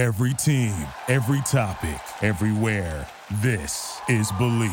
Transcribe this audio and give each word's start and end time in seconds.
Every 0.00 0.32
team, 0.32 0.72
every 1.08 1.42
topic, 1.42 2.00
everywhere. 2.22 3.06
This 3.42 4.00
is 4.08 4.32
Believe. 4.38 4.70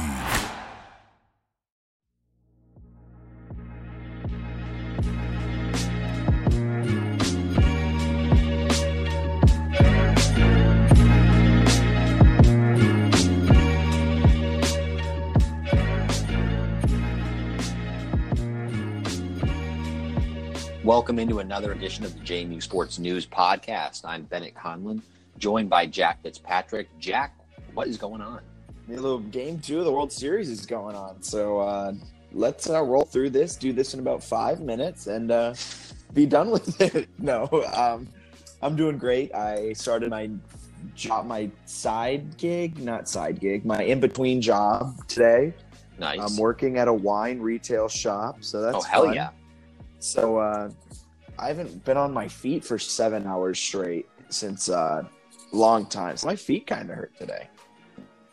Welcome 20.85 21.19
into 21.19 21.39
another 21.39 21.73
edition 21.73 22.05
of 22.05 22.13
the 22.13 22.21
JMU 22.21 22.63
Sports 22.63 22.97
News 22.97 23.25
Podcast. 23.25 24.05
I'm 24.05 24.23
Bennett 24.23 24.55
Conlon, 24.55 25.01
joined 25.37 25.69
by 25.69 25.85
Jack 25.85 26.21
Fitzpatrick. 26.23 26.87
Jack, 26.99 27.37
what 27.73 27.87
is 27.87 27.97
going 27.97 28.21
on? 28.21 28.41
A 28.89 28.91
little 28.93 29.19
game 29.19 29.59
two 29.59 29.79
of 29.79 29.85
the 29.85 29.91
World 29.91 30.11
Series 30.11 30.49
is 30.49 30.65
going 30.65 30.95
on. 30.95 31.21
So 31.21 31.59
uh, 31.59 31.93
let's 32.31 32.69
uh, 32.69 32.81
roll 32.83 33.03
through 33.03 33.31
this, 33.31 33.55
do 33.55 33.73
this 33.73 33.93
in 33.93 33.99
about 33.99 34.23
five 34.23 34.61
minutes, 34.61 35.07
and 35.07 35.31
uh, 35.31 35.53
be 36.13 36.25
done 36.25 36.49
with 36.49 36.79
it. 36.95 37.09
No, 37.17 37.47
um, 37.75 38.07
I'm 38.61 38.75
doing 38.75 38.97
great. 38.97 39.33
I 39.35 39.73
started 39.73 40.09
my 40.09 40.29
job, 40.95 41.25
my 41.25 41.49
side 41.65 42.37
gig, 42.37 42.79
not 42.79 43.09
side 43.09 43.39
gig, 43.39 43.65
my 43.65 43.83
in 43.83 43.99
between 43.99 44.41
job 44.41 45.07
today. 45.07 45.53
Nice. 45.99 46.19
I'm 46.19 46.37
working 46.37 46.77
at 46.77 46.87
a 46.87 46.93
wine 46.93 47.39
retail 47.39 47.87
shop, 47.87 48.43
so 48.43 48.61
that's 48.61 48.77
oh, 48.77 48.81
hell 48.81 49.05
fun. 49.05 49.15
yeah. 49.15 49.29
So 49.99 50.37
uh, 50.37 50.69
I 51.39 51.47
haven't 51.47 51.83
been 51.83 51.97
on 51.97 52.13
my 52.13 52.27
feet 52.27 52.63
for 52.63 52.77
seven 52.77 53.25
hours 53.25 53.59
straight 53.59 54.07
since 54.29 54.69
uh, 54.69 55.03
long 55.51 55.85
time. 55.85 56.17
So 56.17 56.27
my 56.27 56.35
feet 56.35 56.67
kind 56.67 56.89
of 56.89 56.95
hurt 56.95 57.17
today. 57.17 57.49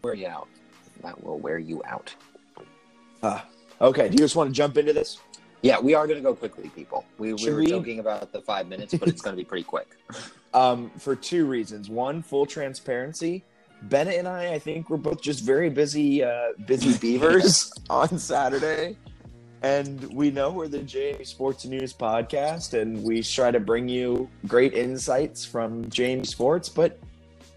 Wear 0.02 0.14
you 0.14 0.27
out. 0.27 0.48
That 1.02 1.22
will 1.22 1.38
wear 1.38 1.58
you 1.58 1.83
out. 1.84 2.14
Uh, 3.22 3.41
okay, 3.80 4.08
do 4.08 4.12
you 4.12 4.19
just 4.19 4.36
want 4.36 4.50
to 4.50 4.55
jump 4.55 4.77
into 4.77 4.92
this? 4.92 5.19
Yeah, 5.62 5.80
we 5.80 5.94
are 5.94 6.06
going 6.06 6.19
to 6.19 6.22
go 6.22 6.34
quickly, 6.34 6.69
people. 6.69 7.06
We, 7.16 7.33
we 7.33 7.50
were 7.50 7.56
we? 7.56 7.66
joking 7.66 7.98
about 7.98 8.33
the 8.33 8.42
five 8.42 8.69
minutes, 8.69 8.92
but 8.92 9.08
it's 9.08 9.22
going 9.22 9.34
to 9.34 9.41
be 9.41 9.47
pretty 9.47 9.64
quick. 9.64 9.88
Um, 10.55 10.92
for 10.98 11.16
two 11.16 11.47
reasons. 11.47 11.91
One, 11.91 12.22
full 12.22 12.47
transparency. 12.47 13.42
Bennett 13.83 14.14
and 14.14 14.28
I, 14.28 14.53
I 14.53 14.58
think, 14.60 14.88
we're 14.88 14.98
both 14.98 15.20
just 15.20 15.42
very 15.42 15.69
busy, 15.69 16.22
uh, 16.22 16.53
busy 16.64 16.97
beavers 17.00 17.72
on 17.91 18.16
Saturday. 18.20 18.97
And 19.62 20.00
we 20.14 20.31
know 20.31 20.53
we're 20.53 20.69
the 20.69 20.78
JMU 20.78 21.27
Sports 21.27 21.64
News 21.64 21.92
podcast, 21.92 22.81
and 22.81 23.03
we 23.03 23.22
try 23.22 23.50
to 23.50 23.58
bring 23.58 23.88
you 23.88 24.31
great 24.47 24.75
insights 24.75 25.44
from 25.44 25.86
JMU 25.86 26.25
Sports, 26.25 26.69
but 26.69 27.00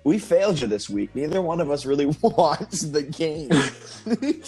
we 0.08 0.18
failed 0.18 0.62
you 0.62 0.68
this 0.68 0.90
week. 0.90 1.10
Neither 1.14 1.42
one 1.42 1.60
of 1.60 1.70
us 1.70 1.86
really 1.86 2.06
watched 2.22 2.94
the 2.94 3.04
game. 3.04 3.52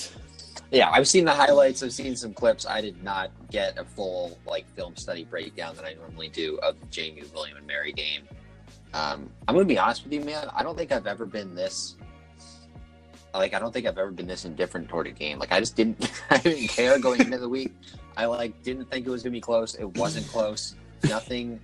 Yeah, 0.71 0.91
I've 0.91 1.07
seen 1.07 1.25
the 1.25 1.33
highlights. 1.33 1.81
I've 1.81 1.93
seen 1.93 2.15
some 2.15 2.31
clips. 2.31 2.67
I 2.67 2.79
did 2.79 3.03
not 3.03 3.31
get 3.49 3.79
a 3.79 3.83
full 3.83 4.37
like 4.45 4.69
film 4.75 4.95
study 4.95 5.23
breakdown 5.23 5.75
that 5.75 5.83
I 5.83 5.95
normally 5.95 6.29
do 6.29 6.59
of 6.61 6.79
the 6.79 6.85
JMU 6.85 7.33
William 7.33 7.57
and 7.57 7.65
Mary 7.65 7.91
game. 7.91 8.21
Um, 8.93 9.31
I'm 9.47 9.55
to 9.55 9.65
be 9.65 9.79
honest 9.79 10.03
with 10.03 10.13
you, 10.13 10.21
man. 10.21 10.47
I 10.55 10.61
don't 10.61 10.77
think 10.77 10.91
I've 10.91 11.07
ever 11.07 11.25
been 11.25 11.55
this. 11.55 11.95
Like, 13.33 13.55
I 13.55 13.59
don't 13.59 13.73
think 13.73 13.87
I've 13.87 13.97
ever 13.97 14.11
been 14.11 14.27
this 14.27 14.45
indifferent 14.45 14.89
toward 14.89 15.07
a 15.07 15.11
game. 15.11 15.39
Like, 15.39 15.51
I 15.51 15.59
just 15.59 15.75
didn't. 15.75 16.11
I 16.29 16.37
didn't 16.37 16.67
care 16.67 16.99
going 16.99 17.21
into 17.21 17.39
the 17.39 17.49
week. 17.49 17.73
I 18.15 18.25
like 18.25 18.61
didn't 18.61 18.91
think 18.91 19.07
it 19.07 19.09
was 19.09 19.23
to 19.23 19.31
be 19.31 19.41
close. 19.41 19.73
It 19.73 19.97
wasn't 19.97 20.27
close. 20.27 20.75
Nothing. 21.05 21.59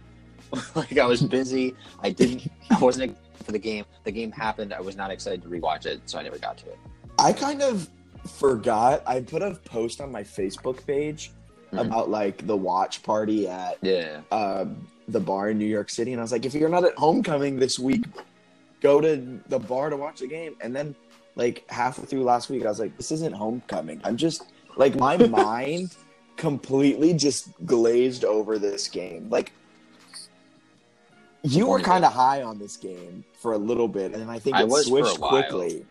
like 0.74 0.98
I 0.98 1.06
was 1.06 1.22
busy. 1.22 1.76
I 2.02 2.10
didn't. 2.10 2.52
I 2.72 2.80
wasn't 2.80 3.16
for 3.44 3.52
the 3.52 3.60
game. 3.60 3.86
The 4.04 4.12
game 4.12 4.32
happened. 4.32 4.74
I 4.74 4.82
was 4.82 4.96
not 4.96 5.12
excited 5.12 5.42
to 5.44 5.48
rewatch 5.50 5.86
it, 5.86 6.02
so 6.06 6.18
I 6.20 6.24
never 6.24 6.38
got 6.38 6.58
to 6.60 6.68
it. 6.70 6.78
I 7.20 7.34
kind 7.34 7.62
of 7.62 7.90
forgot. 8.28 9.04
I 9.06 9.22
put 9.22 9.42
a 9.42 9.52
post 9.66 10.02
on 10.02 10.12
my 10.12 10.24
Facebook 10.24 10.86
page 10.86 11.32
Mhm. 11.72 11.88
about 11.88 12.10
like 12.10 12.46
the 12.48 12.56
watch 12.58 13.04
party 13.04 13.48
at 13.48 13.78
Yeah. 13.82 14.22
uh, 14.32 14.66
the 15.08 15.20
bar 15.20 15.50
in 15.52 15.58
New 15.60 15.66
York 15.66 15.90
City, 15.90 16.12
and 16.14 16.20
I 16.20 16.24
was 16.24 16.32
like, 16.32 16.46
if 16.46 16.54
you're 16.54 16.70
not 16.70 16.84
at 16.84 16.96
homecoming 16.98 17.58
this 17.60 17.78
week, 17.78 18.06
go 18.82 19.00
to 19.02 19.40
the 19.48 19.60
bar 19.60 19.90
to 19.90 19.98
watch 19.98 20.20
the 20.20 20.28
game. 20.28 20.56
And 20.62 20.76
then, 20.76 20.96
like 21.36 21.64
halfway 21.70 22.06
through 22.06 22.24
last 22.24 22.50
week, 22.50 22.66
I 22.66 22.70
was 22.70 22.80
like, 22.80 22.96
this 22.98 23.12
isn't 23.12 23.34
homecoming. 23.36 24.02
I'm 24.04 24.18
just 24.18 24.44
like 24.78 24.96
my 24.96 25.18
mind 25.28 25.96
completely 26.38 27.14
just 27.14 27.50
glazed 27.66 28.26
over 28.26 28.58
this 28.60 28.88
game. 28.88 29.28
Like 29.30 29.52
you 31.46 31.68
were 31.68 31.80
kind 31.80 32.06
of 32.06 32.14
high 32.14 32.42
on 32.44 32.58
this 32.60 32.78
game 32.78 33.24
for 33.34 33.54
a 33.54 33.58
little 33.58 33.88
bit, 33.88 34.14
and 34.14 34.30
I 34.30 34.40
think 34.40 34.56
I 34.56 34.62
it 34.62 34.68
was 34.68 34.88
switched 34.88 35.20
quickly. 35.20 35.86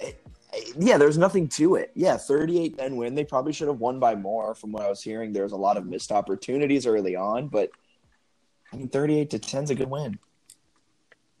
It- 0.00 0.20
it- 0.52 0.76
yeah, 0.78 0.98
there's 0.98 1.18
nothing 1.18 1.48
to 1.48 1.74
it. 1.76 1.90
Yeah, 1.94 2.16
38 2.16 2.78
10 2.78 2.96
win. 2.96 3.14
They 3.14 3.24
probably 3.24 3.52
should 3.52 3.68
have 3.68 3.80
won 3.80 3.98
by 3.98 4.14
more 4.14 4.54
from 4.54 4.72
what 4.72 4.82
I 4.84 4.88
was 4.88 5.02
hearing. 5.02 5.32
There 5.32 5.42
was 5.42 5.52
a 5.52 5.56
lot 5.56 5.76
of 5.76 5.86
missed 5.86 6.12
opportunities 6.12 6.86
early 6.86 7.16
on, 7.16 7.48
but 7.48 7.70
I 8.72 8.76
mean, 8.76 8.88
38 8.88 9.30
to 9.30 9.38
10 9.38 9.64
is 9.64 9.70
a 9.70 9.74
good 9.74 9.90
win. 9.90 10.18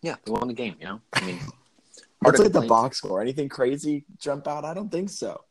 Yeah, 0.02 0.16
they 0.24 0.32
won 0.32 0.48
the 0.48 0.54
game. 0.54 0.76
You 0.80 0.86
know, 0.86 1.00
I 1.12 1.24
mean, 1.24 1.36
hard 1.38 1.54
What's 2.20 2.38
to 2.38 2.42
like 2.44 2.52
the 2.52 2.62
box 2.62 2.98
score? 2.98 3.20
Anything 3.20 3.48
crazy 3.48 4.04
jump 4.18 4.46
out? 4.46 4.64
I 4.64 4.74
don't 4.74 4.90
think 4.90 5.10
so. 5.10 5.42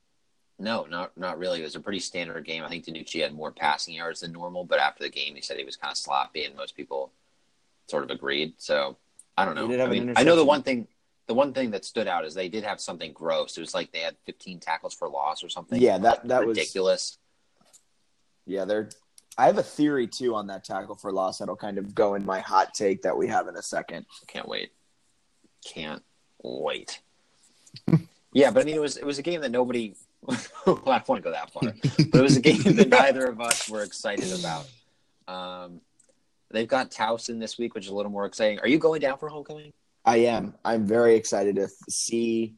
No, 0.59 0.85
not 0.85 1.17
not 1.17 1.39
really. 1.39 1.61
It 1.61 1.63
was 1.63 1.75
a 1.75 1.79
pretty 1.79 1.99
standard 1.99 2.45
game. 2.45 2.63
I 2.63 2.69
think 2.69 2.85
DiNucci 2.85 3.21
had 3.21 3.33
more 3.33 3.51
passing 3.51 3.95
yards 3.95 4.19
than 4.19 4.31
normal, 4.31 4.63
but 4.63 4.79
after 4.79 5.03
the 5.03 5.09
game, 5.09 5.35
he 5.35 5.41
said 5.41 5.57
he 5.57 5.63
was 5.63 5.75
kind 5.75 5.91
of 5.91 5.97
sloppy, 5.97 6.45
and 6.45 6.55
most 6.55 6.75
people 6.75 7.11
sort 7.87 8.03
of 8.03 8.09
agreed. 8.11 8.53
So 8.57 8.97
I 9.37 9.45
don't 9.45 9.55
know. 9.55 9.83
I 9.83 9.87
mean, 9.87 10.13
I 10.15 10.23
know 10.23 10.35
the 10.35 10.45
one 10.45 10.63
thing. 10.63 10.87
The 11.25 11.33
one 11.33 11.53
thing 11.53 11.71
that 11.71 11.85
stood 11.85 12.07
out 12.09 12.25
is 12.25 12.33
they 12.33 12.49
did 12.49 12.65
have 12.65 12.81
something 12.81 13.13
gross. 13.13 13.55
It 13.57 13.61
was 13.61 13.73
like 13.73 13.93
they 13.93 13.99
had 13.99 14.17
15 14.25 14.59
tackles 14.59 14.93
for 14.93 15.07
loss 15.07 15.41
or 15.41 15.47
something. 15.47 15.81
Yeah, 15.81 15.97
that- 15.99 16.27
that 16.27 16.45
was- 16.45 16.57
ridiculous. 16.57 17.17
Yeah, 18.45 18.65
they're. 18.65 18.89
I 19.37 19.45
have 19.45 19.57
a 19.57 19.63
theory 19.63 20.05
too 20.05 20.35
on 20.35 20.47
that 20.47 20.63
tackle 20.63 20.95
for 20.95 21.11
loss 21.11 21.39
that'll 21.39 21.55
kind 21.55 21.77
of 21.77 21.95
go 21.95 22.13
in 22.15 22.25
my 22.25 22.39
hot 22.41 22.73
take 22.73 23.01
that 23.03 23.17
we 23.17 23.27
have 23.29 23.47
in 23.47 23.55
a 23.55 23.61
second. 23.63 24.05
Can't 24.27 24.47
wait. 24.47 24.73
Can't 25.65 26.03
wait. 26.43 26.99
yeah, 28.33 28.51
but 28.51 28.61
I 28.61 28.65
mean, 28.65 28.75
it 28.75 28.81
was 28.81 28.97
it 28.97 29.05
was 29.05 29.17
a 29.17 29.23
game 29.23 29.41
that 29.41 29.49
nobody. 29.51 29.95
well, 30.27 30.37
I 30.85 30.97
don't 30.99 31.07
want 31.07 31.23
to 31.23 31.29
go 31.29 31.31
that 31.31 31.51
far, 31.51 31.73
but 32.11 32.19
it 32.19 32.21
was 32.21 32.37
a 32.37 32.41
game 32.41 32.61
that 32.75 32.89
neither 33.01 33.25
of 33.25 33.41
us 33.41 33.69
were 33.69 33.83
excited 33.83 34.31
about. 34.39 34.69
Um, 35.27 35.81
they've 36.53 36.67
got 36.67 36.91
Towson 36.91 37.39
this 37.39 37.57
week, 37.57 37.75
which 37.75 37.85
is 37.85 37.91
a 37.91 37.95
little 37.95 38.11
more 38.11 38.25
exciting. 38.25 38.59
Are 38.59 38.67
you 38.67 38.77
going 38.77 39.01
down 39.01 39.17
for 39.17 39.27
homecoming? 39.27 39.73
I 40.05 40.17
am. 40.17 40.53
I'm 40.63 40.85
very 40.85 41.15
excited 41.15 41.55
to 41.57 41.67
see 41.89 42.55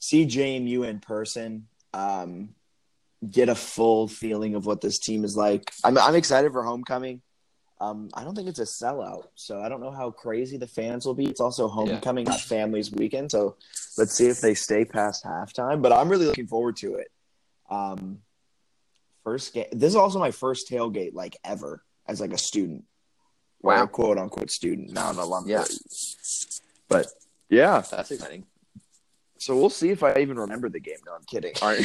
see 0.00 0.26
JMU 0.26 0.88
in 0.88 0.98
person. 1.00 1.68
Um, 1.92 2.50
get 3.28 3.48
a 3.48 3.54
full 3.54 4.06
feeling 4.08 4.54
of 4.54 4.66
what 4.66 4.80
this 4.80 4.98
team 4.98 5.24
is 5.24 5.36
like. 5.36 5.72
I'm 5.84 5.96
I'm 5.98 6.14
excited 6.14 6.52
for 6.52 6.64
homecoming. 6.64 7.22
Um, 7.80 8.08
I 8.12 8.24
don't 8.24 8.34
think 8.34 8.48
it's 8.48 8.58
a 8.58 8.62
sellout, 8.62 9.28
so 9.36 9.60
I 9.60 9.68
don't 9.68 9.80
know 9.80 9.92
how 9.92 10.10
crazy 10.10 10.56
the 10.56 10.66
fans 10.66 11.06
will 11.06 11.14
be. 11.14 11.26
It's 11.26 11.40
also 11.40 11.68
homecoming, 11.68 12.24
not 12.24 12.40
families 12.40 12.90
weekend, 12.90 13.30
so 13.30 13.54
let's 13.96 14.14
see 14.14 14.26
if 14.26 14.40
they 14.40 14.54
stay 14.54 14.84
past 14.84 15.24
halftime. 15.24 15.80
But 15.80 15.92
I'm 15.92 16.08
really 16.08 16.26
looking 16.26 16.48
forward 16.48 16.76
to 16.78 16.96
it. 16.96 17.08
Um, 17.70 18.18
first 19.22 19.54
game. 19.54 19.66
This 19.70 19.90
is 19.90 19.96
also 19.96 20.18
my 20.18 20.32
first 20.32 20.68
tailgate 20.68 21.14
like 21.14 21.36
ever 21.44 21.84
as 22.08 22.20
like 22.20 22.32
a 22.32 22.38
student. 22.38 22.84
Or 23.62 23.74
Wow. 23.74 23.82
a 23.84 23.88
quote 23.88 24.18
unquote 24.18 24.50
student, 24.50 24.92
not 24.92 25.14
an 25.14 25.20
alum. 25.20 25.44
Yeah. 25.48 25.64
But 26.88 27.06
yeah, 27.50 27.82
That's 27.90 28.10
exciting. 28.10 28.44
so 29.38 29.56
we'll 29.56 29.70
see 29.70 29.90
if 29.90 30.02
I 30.02 30.18
even 30.18 30.38
remember 30.38 30.68
the 30.68 30.80
game. 30.80 30.96
No, 31.06 31.12
I'm 31.14 31.24
kidding. 31.24 31.52
Are 31.62 31.76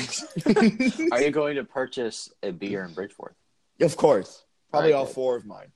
Are 1.18 1.22
you 1.22 1.32
going 1.32 1.56
to 1.56 1.64
purchase 1.64 2.30
a 2.44 2.52
beer 2.52 2.84
in 2.84 2.94
Bridgeforth? 2.94 3.34
of 3.82 3.98
course, 3.98 4.44
probably 4.72 4.94
All 4.94 5.00
all 5.00 5.06
right, 5.06 5.10
good. 5.10 5.16
four 5.16 5.36
of 5.36 5.46
mine. 5.46 5.72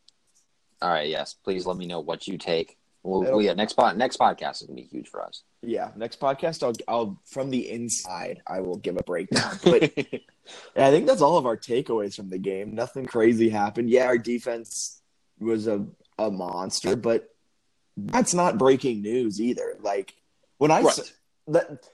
All 0.82 0.90
right. 0.90 1.10
Yes. 1.10 1.34
Please 1.44 1.66
let 1.66 1.78
me 1.78 1.88
know 1.88 2.00
what 2.00 2.28
you 2.28 2.38
take. 2.38 2.78
Well, 3.04 3.22
well, 3.24 3.42
yeah. 3.42 3.54
Next 3.54 3.74
pod, 3.74 3.98
next 3.98 4.18
podcast 4.20 4.62
is 4.62 4.68
gonna 4.68 4.76
be 4.76 4.84
huge 4.84 5.08
for 5.08 5.24
us. 5.24 5.44
Yeah, 5.62 5.92
next 5.96 6.20
podcast, 6.20 6.62
I'll, 6.62 6.74
I'll 6.94 7.20
from 7.26 7.50
the 7.50 7.70
inside, 7.72 8.42
I 8.46 8.60
will 8.60 8.78
give 8.78 8.98
a 8.98 9.04
breakdown. 9.04 9.58
But 9.64 9.84
I 10.76 10.92
think 10.92 11.08
that's 11.08 11.22
all 11.22 11.38
of 11.38 11.46
our 11.46 11.58
takeaways 11.58 12.16
from 12.16 12.30
the 12.30 12.38
game. 12.38 12.76
Nothing 12.76 13.06
crazy 13.06 13.50
happened. 13.50 13.90
Yeah, 13.90 14.06
our 14.06 14.18
defense 14.18 15.02
was 15.40 15.68
a 15.68 15.86
a 16.18 16.32
monster, 16.32 16.96
but 16.96 17.30
that's 17.96 18.34
not 18.34 18.58
breaking 18.58 19.02
news 19.02 19.40
either. 19.40 19.78
Like 19.82 20.16
when 20.58 20.72
I 20.72 20.82
Right. 20.82 21.14
that, 21.48 21.88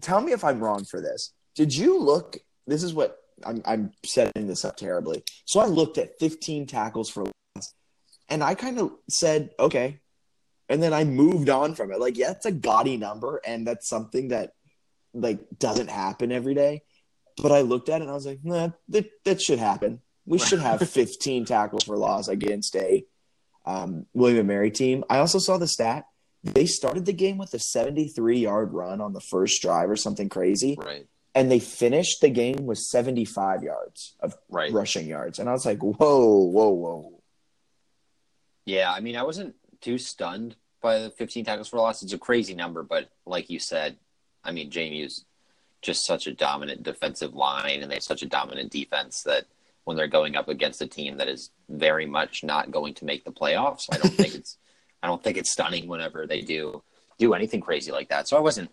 tell 0.00 0.20
me 0.20 0.32
if 0.32 0.44
I'm 0.44 0.60
wrong 0.60 0.84
for 0.84 1.00
this. 1.00 1.32
Did 1.54 1.74
you 1.74 1.98
look? 1.98 2.38
This 2.66 2.82
is 2.82 2.94
what 2.94 3.18
I'm. 3.44 3.62
I'm 3.64 3.92
setting 4.04 4.46
this 4.46 4.64
up 4.64 4.76
terribly. 4.76 5.22
So 5.44 5.60
I 5.60 5.66
looked 5.66 5.98
at 5.98 6.18
15 6.18 6.66
tackles 6.66 7.10
for 7.10 7.24
loss, 7.24 7.74
and 8.28 8.42
I 8.42 8.54
kind 8.54 8.78
of 8.78 8.92
said, 9.08 9.50
okay, 9.58 10.00
and 10.68 10.82
then 10.82 10.92
I 10.94 11.04
moved 11.04 11.50
on 11.50 11.74
from 11.74 11.92
it. 11.92 12.00
Like, 12.00 12.16
yeah, 12.16 12.30
it's 12.30 12.46
a 12.46 12.52
gaudy 12.52 12.96
number, 12.96 13.40
and 13.44 13.66
that's 13.66 13.88
something 13.88 14.28
that 14.28 14.54
like 15.12 15.40
doesn't 15.58 15.90
happen 15.90 16.32
every 16.32 16.54
day. 16.54 16.82
But 17.40 17.52
I 17.52 17.60
looked 17.62 17.88
at 17.88 18.00
it 18.00 18.02
and 18.02 18.10
I 18.10 18.14
was 18.14 18.26
like, 18.26 18.40
nah, 18.42 18.70
that 18.88 19.06
that 19.24 19.40
should 19.40 19.58
happen. 19.58 20.00
We 20.26 20.38
should 20.38 20.60
have 20.60 20.88
15 20.88 21.44
tackles 21.44 21.84
for 21.84 21.96
loss 21.96 22.28
against 22.28 22.76
a 22.76 23.04
um, 23.64 24.06
William 24.12 24.38
and 24.40 24.48
Mary 24.48 24.70
team. 24.70 25.04
I 25.08 25.18
also 25.18 25.38
saw 25.38 25.56
the 25.58 25.68
stat 25.68 26.04
They 26.44 26.66
started 26.66 27.06
the 27.06 27.12
game 27.12 27.38
with 27.38 27.54
a 27.54 27.58
73 27.60 28.38
yard 28.38 28.72
run 28.72 29.00
on 29.00 29.12
the 29.12 29.20
first 29.20 29.62
drive 29.62 29.88
or 29.88 29.96
something 29.96 30.28
crazy, 30.28 30.76
Right. 30.78 31.06
and 31.34 31.48
they 31.50 31.60
finished 31.60 32.20
the 32.20 32.30
game 32.30 32.66
with 32.66 32.78
75 32.78 33.62
yards 33.62 34.14
of 34.20 34.36
Right. 34.48 34.72
rushing 34.72 35.06
yards. 35.06 35.38
And 35.38 35.48
I 35.48 35.52
was 35.52 35.64
like, 35.64 35.78
whoa, 35.78 35.94
whoa, 35.98 36.70
whoa. 36.70 37.22
Yeah, 38.64 38.92
I 38.92 39.00
mean, 39.00 39.16
I 39.16 39.22
wasn't 39.22 39.54
too 39.80 39.98
stunned 39.98 40.56
by 40.80 40.98
the 40.98 41.10
15 41.10 41.44
tackles 41.44 41.68
for 41.68 41.78
loss. 41.78 42.02
It's 42.02 42.12
a 42.12 42.18
crazy 42.18 42.54
number, 42.54 42.82
but 42.82 43.08
like 43.26 43.50
you 43.50 43.58
said, 43.58 43.96
I 44.44 44.50
mean, 44.50 44.70
JMU's 44.70 45.24
just 45.80 46.04
such 46.04 46.26
a 46.26 46.32
dominant 46.34 46.82
defensive 46.82 47.34
line, 47.34 47.82
and 47.82 47.90
they 47.90 47.94
have 47.96 48.02
such 48.02 48.22
a 48.22 48.26
dominant 48.28 48.70
defense 48.72 49.22
that 49.22 49.46
when 49.84 49.96
they're 49.96 50.06
going 50.06 50.36
up 50.36 50.48
against 50.48 50.80
a 50.82 50.86
team 50.86 51.16
that 51.16 51.28
is 51.28 51.50
very 51.68 52.06
much 52.06 52.44
not 52.44 52.70
going 52.70 52.94
to 52.94 53.04
make 53.04 53.24
the 53.24 53.32
playoffs, 53.32 53.88
I 53.92 53.98
don't 53.98 54.12
think 54.14 54.34
it's 54.40 54.56
I 55.02 55.08
don't 55.08 55.22
think 55.22 55.36
it's 55.36 55.50
stunning 55.50 55.88
whenever 55.88 56.26
they 56.26 56.40
do 56.42 56.82
do 57.18 57.34
anything 57.34 57.60
crazy 57.60 57.92
like 57.92 58.08
that. 58.08 58.28
So 58.28 58.36
I 58.36 58.40
wasn't 58.40 58.70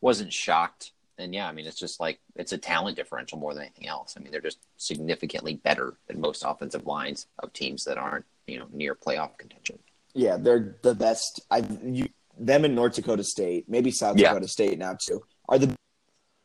wasn't 0.00 0.32
shocked. 0.32 0.92
And 1.16 1.32
yeah, 1.32 1.48
I 1.48 1.52
mean, 1.52 1.66
it's 1.66 1.78
just 1.78 2.00
like 2.00 2.20
it's 2.36 2.52
a 2.52 2.58
talent 2.58 2.96
differential 2.96 3.38
more 3.38 3.54
than 3.54 3.64
anything 3.64 3.86
else. 3.88 4.14
I 4.16 4.20
mean, 4.20 4.32
they're 4.32 4.40
just 4.40 4.58
significantly 4.76 5.54
better 5.54 5.94
than 6.06 6.20
most 6.20 6.44
offensive 6.44 6.86
lines 6.86 7.26
of 7.38 7.52
teams 7.52 7.84
that 7.84 7.98
aren't, 7.98 8.24
you 8.46 8.58
know, 8.58 8.66
near 8.72 8.94
playoff 8.94 9.36
contention. 9.38 9.78
Yeah, 10.12 10.36
they're 10.36 10.76
the 10.82 10.94
best. 10.94 11.40
I 11.50 11.64
you 11.84 12.08
them 12.38 12.64
in 12.64 12.74
North 12.74 12.94
Dakota 12.94 13.24
State, 13.24 13.68
maybe 13.68 13.90
South 13.90 14.18
Yeah. 14.18 14.30
Dakota 14.30 14.48
State 14.48 14.78
now 14.78 14.96
too, 15.00 15.22
are 15.48 15.58
the 15.58 15.74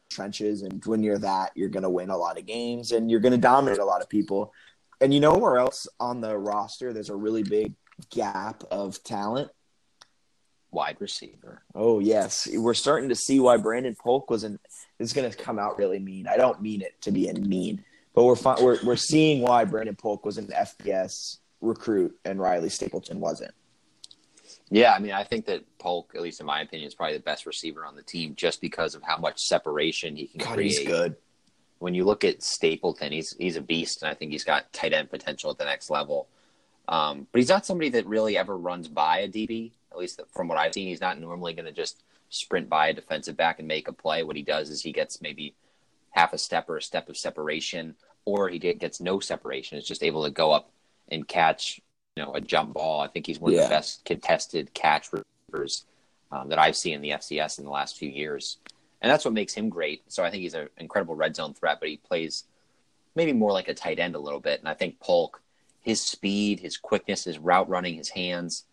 trenches. 0.09 0.63
And 0.63 0.83
when 0.85 1.03
you're 1.03 1.19
that, 1.19 1.51
you're 1.55 1.69
going 1.69 1.83
to 1.83 1.89
win 1.89 2.09
a 2.09 2.17
lot 2.17 2.37
of 2.37 2.45
games 2.45 2.91
and 2.91 3.09
you're 3.09 3.19
going 3.19 3.31
to 3.31 3.37
dominate 3.37 3.79
a 3.79 3.85
lot 3.85 4.01
of 4.01 4.09
people. 4.09 4.53
And 5.01 5.13
you 5.13 5.19
know 5.19 5.37
where 5.37 5.57
else 5.57 5.87
on 5.99 6.19
the 6.19 6.37
roster 6.37 6.91
there's 6.91 7.09
a 7.09 7.15
really 7.15 7.43
big 7.43 7.73
gap 8.09 8.63
of 8.71 9.01
talent? 9.03 9.51
Wide 10.71 10.97
receiver. 10.99 11.63
Oh 11.73 11.99
yes, 11.99 12.47
we're 12.53 12.75
starting 12.75 13.09
to 13.09 13.15
see 13.15 13.39
why 13.39 13.57
Brandon 13.57 13.95
Polk 13.99 14.29
wasn't. 14.29 14.61
Is 14.99 15.13
going 15.13 15.29
to 15.29 15.35
come 15.35 15.57
out 15.57 15.79
really 15.79 15.97
mean. 15.97 16.27
I 16.27 16.37
don't 16.37 16.61
mean 16.61 16.83
it 16.83 16.93
to 17.01 17.11
be 17.11 17.27
a 17.27 17.33
mean, 17.33 17.83
but 18.13 18.23
we're 18.23 18.35
fi- 18.35 18.61
we're 18.61 18.77
we're 18.83 18.95
seeing 18.95 19.41
why 19.41 19.65
Brandon 19.65 19.95
Polk 19.95 20.25
was 20.25 20.37
an 20.37 20.45
FBS 20.47 21.37
recruit 21.59 22.15
and 22.23 22.39
Riley 22.39 22.69
Stapleton 22.69 23.19
wasn't. 23.19 23.51
Yeah, 24.71 24.93
I 24.93 24.99
mean, 24.99 25.11
I 25.11 25.23
think 25.23 25.45
that 25.45 25.63
Polk, 25.79 26.13
at 26.15 26.21
least 26.21 26.39
in 26.39 26.45
my 26.45 26.61
opinion, 26.61 26.87
is 26.87 26.95
probably 26.95 27.17
the 27.17 27.23
best 27.23 27.45
receiver 27.45 27.85
on 27.85 27.95
the 27.95 28.03
team 28.03 28.35
just 28.35 28.61
because 28.61 28.93
of 28.93 29.01
how 29.01 29.17
much 29.17 29.41
separation 29.41 30.15
he 30.15 30.27
can 30.27 30.39
God, 30.39 30.55
create. 30.55 30.71
he's 30.71 30.87
good. 30.87 31.15
When 31.79 31.95
you 31.95 32.03
look 32.03 32.23
at 32.23 32.43
Stapleton, 32.43 33.11
he's 33.11 33.35
he's 33.37 33.55
a 33.55 33.61
beast, 33.61 34.01
and 34.03 34.11
I 34.11 34.13
think 34.13 34.31
he's 34.31 34.43
got 34.43 34.71
tight 34.73 34.93
end 34.93 35.09
potential 35.09 35.49
at 35.49 35.57
the 35.57 35.65
next 35.65 35.89
level. 35.89 36.27
Um, 36.87 37.27
but 37.31 37.39
he's 37.39 37.49
not 37.49 37.65
somebody 37.65 37.89
that 37.91 38.05
really 38.05 38.37
ever 38.37 38.57
runs 38.57 38.87
by 38.87 39.19
a 39.19 39.27
DB. 39.27 39.71
At 39.91 39.97
least 39.97 40.21
from 40.33 40.47
what 40.47 40.57
I've 40.57 40.73
seen, 40.73 40.87
he's 40.87 41.01
not 41.01 41.19
normally 41.19 41.53
going 41.53 41.65
to 41.65 41.71
just 41.71 42.03
sprint 42.29 42.69
by 42.69 42.89
a 42.89 42.93
defensive 42.93 43.37
back 43.37 43.59
and 43.59 43.67
make 43.67 43.87
a 43.87 43.93
play. 43.93 44.23
What 44.23 44.35
he 44.35 44.43
does 44.43 44.69
is 44.69 44.81
he 44.81 44.91
gets 44.91 45.21
maybe 45.21 45.55
half 46.11 46.33
a 46.33 46.37
step 46.37 46.69
or 46.69 46.77
a 46.77 46.81
step 46.81 47.09
of 47.09 47.17
separation, 47.17 47.95
or 48.25 48.49
he 48.49 48.59
gets 48.59 48.99
no 48.99 49.19
separation. 49.19 49.77
Is 49.77 49.87
just 49.87 50.03
able 50.03 50.25
to 50.25 50.31
go 50.31 50.51
up 50.51 50.71
and 51.07 51.27
catch, 51.27 51.81
know, 52.19 52.33
a 52.33 52.41
jump 52.41 52.73
ball. 52.73 53.01
I 53.01 53.07
think 53.07 53.25
he's 53.25 53.39
one 53.39 53.51
of 53.51 53.57
Yeah. 53.57 53.63
the 53.63 53.69
best 53.69 54.05
contested 54.05 54.73
catch 54.73 55.09
receivers 55.11 55.85
um, 56.31 56.49
that 56.49 56.59
I've 56.59 56.75
seen 56.77 56.93
in 56.93 57.01
the 57.01 57.11
FCS 57.11 57.57
in 57.57 57.65
the 57.65 57.71
last 57.71 57.97
few 57.97 58.09
years, 58.09 58.57
and 59.01 59.11
that's 59.11 59.25
what 59.25 59.33
makes 59.33 59.53
him 59.53 59.69
great. 59.69 60.03
So 60.07 60.23
I 60.23 60.29
think 60.29 60.41
he's 60.43 60.53
an 60.53 60.69
incredible 60.77 61.15
red 61.15 61.35
zone 61.35 61.53
threat, 61.53 61.79
but 61.79 61.89
he 61.89 61.97
plays 61.97 62.43
maybe 63.15 63.33
more 63.33 63.51
like 63.51 63.67
a 63.67 63.73
tight 63.73 63.97
end 63.99 64.15
a 64.15 64.19
little 64.19 64.39
bit. 64.39 64.59
And 64.59 64.69
I 64.69 64.75
think 64.75 64.99
Polk, 64.99 65.41
his 65.81 66.01
speed, 66.01 66.59
his 66.59 66.77
quickness, 66.77 67.23
his 67.23 67.39
route 67.39 67.67
running, 67.67 67.95
his 67.95 68.09
hands, 68.09 68.65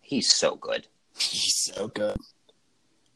he's 0.00 0.32
so 0.32 0.56
good. 0.56 0.88
He's 1.16 1.54
so 1.74 1.88
good. 1.88 2.16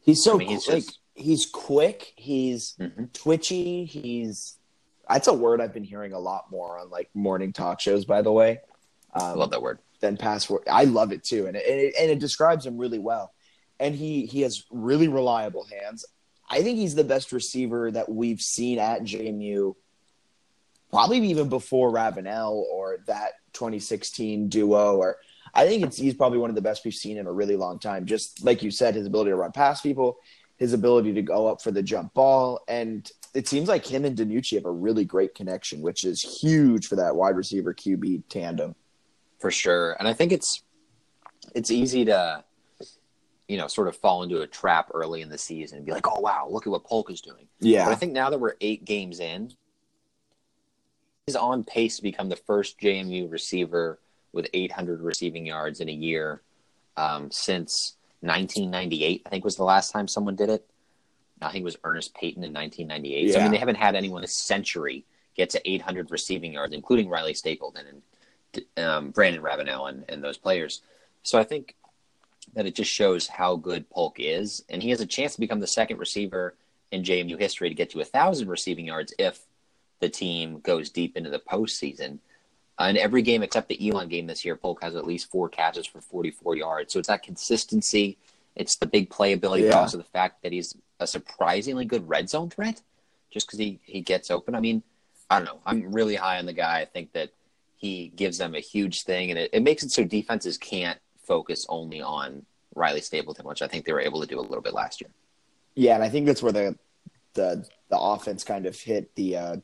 He's 0.03 0.23
so 0.23 0.35
I 0.35 0.39
mean, 0.39 0.49
he's 0.49 0.69
like 0.69 0.85
just- 0.85 0.99
he's 1.15 1.47
quick. 1.47 2.13
He's 2.17 2.77
Mhm. 2.79 3.13
twitchy. 3.13 3.85
He's 3.85 4.57
that's 5.09 5.27
a 5.27 5.35
word 5.35 5.61
I've 5.61 5.75
been 5.75 5.83
hearing 5.85 6.13
a 6.13 6.19
lot 6.21 6.51
more 6.53 6.79
on 6.79 6.89
like 6.89 7.11
morning 7.15 7.53
talk 7.53 7.81
shows. 7.81 8.05
By 8.05 8.23
the 8.23 8.31
way, 8.33 8.61
um, 9.15 9.39
love 9.39 9.51
that 9.51 9.63
word. 9.63 9.79
than 10.01 10.17
password. 10.17 10.63
I 10.71 10.85
love 10.85 11.13
it 11.13 11.25
too, 11.25 11.47
and 11.47 11.57
it, 11.57 11.65
and 11.69 11.81
it 11.81 11.95
and 11.99 12.11
it 12.11 12.19
describes 12.19 12.67
him 12.67 12.79
really 12.79 12.99
well. 12.99 13.33
And 13.79 13.95
he 13.95 14.27
he 14.27 14.43
has 14.43 14.65
really 14.71 15.09
reliable 15.09 15.65
hands. 15.65 16.05
I 16.49 16.63
think 16.63 16.79
he's 16.79 16.95
the 16.95 17.05
best 17.05 17.33
receiver 17.33 17.91
that 17.93 18.09
we've 18.09 18.41
seen 18.41 18.79
at 18.79 19.03
JMU, 19.03 19.75
probably 20.91 21.19
even 21.29 21.49
before 21.49 21.91
Ravenel 21.91 22.67
or 22.71 22.99
that 23.07 23.35
2016 23.53 24.49
duo. 24.49 24.97
Or 24.97 25.19
I 25.55 25.67
think 25.67 25.85
it's 25.85 25.97
he's 25.97 26.15
probably 26.15 26.39
one 26.39 26.51
of 26.51 26.57
the 26.57 26.63
best 26.63 26.85
we've 26.85 26.95
seen 26.95 27.19
in 27.19 27.27
a 27.27 27.33
really 27.33 27.57
long 27.57 27.79
time. 27.79 28.05
Just 28.05 28.45
like 28.45 28.63
you 28.63 28.71
said, 28.71 28.95
his 28.95 29.07
ability 29.07 29.31
to 29.31 29.37
run 29.37 29.53
past 29.53 29.83
people, 29.83 30.19
his 30.57 30.73
ability 30.73 31.15
to 31.15 31.23
go 31.23 31.47
up 31.47 31.63
for 31.63 31.71
the 31.71 31.83
jump 31.83 32.13
ball, 32.15 32.61
and 32.69 33.11
it 33.33 33.47
seems 33.47 33.69
like 33.69 33.87
him 33.87 34.05
and 34.05 34.17
DiNucci 34.17 34.57
have 34.57 34.65
a 34.67 34.71
really 34.71 35.05
great 35.05 35.35
connection, 35.35 35.81
which 35.83 36.05
is 36.05 36.21
huge 36.21 36.89
for 36.89 36.97
that 36.97 37.15
wide 37.15 37.37
receiver 37.37 37.73
QB 37.73 38.25
tandem. 38.29 38.75
For 39.41 39.51
sure. 39.51 39.97
And 39.99 40.07
I 40.07 40.13
think 40.13 40.33
it's 40.33 40.63
it's 41.55 41.71
easy 41.71 42.05
to 42.05 42.45
you 43.49 43.59
know 43.59 43.67
sort 43.67 43.89
of 43.89 43.97
fall 43.97 44.23
into 44.23 44.43
a 44.43 44.47
trap 44.47 44.91
early 44.95 45.23
in 45.23 45.29
the 45.29 45.39
season 45.39 45.79
and 45.79 45.87
be 45.87 45.93
like, 45.93 46.07
oh 46.07 46.21
wow, 46.21 46.47
look 46.49 46.67
at 46.67 46.71
what 46.71 46.85
Polk 46.85 47.11
is 47.11 47.21
doing. 47.21 47.49
Yeah, 47.59 47.85
But 47.85 47.93
I 47.93 47.95
think 47.97 48.13
now 48.13 48.31
that 48.31 48.39
we're 48.39 48.55
eight 48.61 48.85
games 48.85 49.19
in, 49.19 49.53
he's 51.27 51.37
on 51.37 51.65
pace 51.65 51.97
to 51.97 52.03
become 52.03 52.29
the 52.29 52.37
first 52.37 52.79
JMU 52.79 53.31
receiver 53.31 53.99
with 54.33 54.47
800 54.55 55.01
receiving 55.01 55.47
yards 55.47 55.81
in 55.81 55.89
a 55.89 55.93
year 55.93 56.43
um, 56.97 57.31
since 57.33 57.97
1998. 58.21 59.23
I 59.27 59.29
think 59.29 59.45
was 59.45 59.57
the 59.57 59.65
last 59.65 59.91
time 59.91 60.07
someone 60.07 60.37
did 60.37 60.51
it. 60.51 60.65
I 61.43 61.51
think 61.51 61.63
it 61.63 61.65
was 61.65 61.79
Ernest 61.85 62.15
Payton 62.15 62.45
in 62.45 62.53
1998. 62.53 63.33
So 63.33 63.39
I 63.39 63.43
mean, 63.43 63.53
they 63.53 63.59
haven't 63.59 63.77
had 63.77 63.97
anyone 63.97 64.21
this 64.21 64.37
century 64.37 65.07
get 65.35 65.51
to 65.51 65.71
800 65.71 66.11
receiving 66.11 66.53
yards, 66.53 66.75
including 66.75 67.09
Riley 67.09 67.35
Stapleton 67.35 67.87
and 67.87 68.03
um, 68.77 69.11
Brandon 69.11 69.43
Ravenel 69.43 69.87
and, 69.87 70.05
and 70.09 70.23
those 70.23 70.39
players. 70.39 70.83
So 71.23 71.39
I 71.39 71.45
think 71.45 71.75
that 72.55 72.67
it 72.67 72.75
just 72.75 72.91
shows 72.91 73.27
how 73.27 73.57
good 73.57 73.89
Polk 73.91 74.17
is, 74.19 74.65
and 74.69 74.83
he 74.83 74.91
has 74.91 75.01
a 75.01 75.07
chance 75.07 75.35
to 75.35 75.41
become 75.41 75.61
the 75.61 75.67
second 75.67 75.99
receiver 75.99 76.55
in 76.91 77.03
JMU 77.03 77.39
history 77.39 77.69
to 77.69 77.75
get 77.75 77.91
to 77.91 78.01
a 78.01 78.05
thousand 78.05 78.49
receiving 78.49 78.87
yards 78.87 79.15
if 79.19 79.41
the 80.01 80.09
team 80.09 80.61
goes 80.61 80.91
deep 80.91 81.17
into 81.17 81.31
the 81.31 81.39
postseason. 81.39 82.19
Uh, 82.81 82.85
in 82.85 82.97
every 82.97 83.23
game 83.23 83.43
except 83.43 83.69
the 83.69 83.89
Elon 83.89 84.09
game 84.09 84.27
this 84.27 84.45
year, 84.45 84.57
Polk 84.57 84.83
has 84.83 84.97
at 84.97 85.07
least 85.07 85.31
four 85.31 85.49
catches 85.49 85.87
for 85.87 86.01
44 86.01 86.57
yards. 86.57 86.93
So 86.93 86.99
it's 86.99 87.09
that 87.09 87.23
consistency, 87.23 88.17
it's 88.57 88.77
the 88.77 88.87
big 88.87 89.11
playability, 89.11 89.69
but 89.69 89.77
also 89.77 89.99
the 89.99 90.05
fact 90.05 90.43
that 90.43 90.53
he's 90.53 90.75
a 90.99 91.07
surprisingly 91.07 91.85
good 91.85 92.09
red 92.09 92.31
zone 92.31 92.49
threat, 92.49 92.81
just 93.31 93.47
because 93.47 93.59
he 93.59 93.79
he 93.85 94.01
gets 94.01 94.31
open. 94.31 94.55
I 94.55 94.61
mean, 94.61 94.83
I 95.29 95.39
don't 95.39 95.45
know. 95.45 95.61
I'm 95.65 95.93
really 95.93 96.17
high 96.17 96.39
on 96.39 96.47
the 96.47 96.53
guy. 96.55 96.81
I 96.81 96.85
think 96.87 97.13
that 97.13 97.31
he 97.81 98.13
gives 98.15 98.37
them 98.37 98.55
a 98.55 98.61
huge 98.61 99.05
thing, 99.05 99.31
and 99.31 99.39
it, 99.39 99.51
it 99.55 99.63
makes 99.63 99.83
it 99.83 99.91
so 99.91 100.05
defenses 100.05 100.59
can't 100.59 100.99
focus 101.27 101.65
only 101.71 102.03
on 102.03 102.45
Riley 102.75 103.01
Stapleton, 103.01 103.47
which 103.47 103.63
I 103.63 103.69
think 103.69 103.87
they 103.87 103.93
were 103.95 104.03
able 104.03 104.21
to 104.21 104.27
do 104.27 104.39
a 104.39 104.43
little 104.43 104.61
bit 104.61 104.75
last 104.75 105.01
year. 105.01 105.09
Yeah, 105.75 105.95
and 105.95 106.05
I 106.05 106.11
think 106.11 106.27
that's 106.27 106.43
where 106.43 106.53
the 106.53 106.79
the 107.33 107.67
the 107.89 107.99
offense 107.99 108.45
kind 108.45 108.67
of 108.67 108.79
hit 108.79 109.15
the 109.15 109.37
uh, 109.37 109.57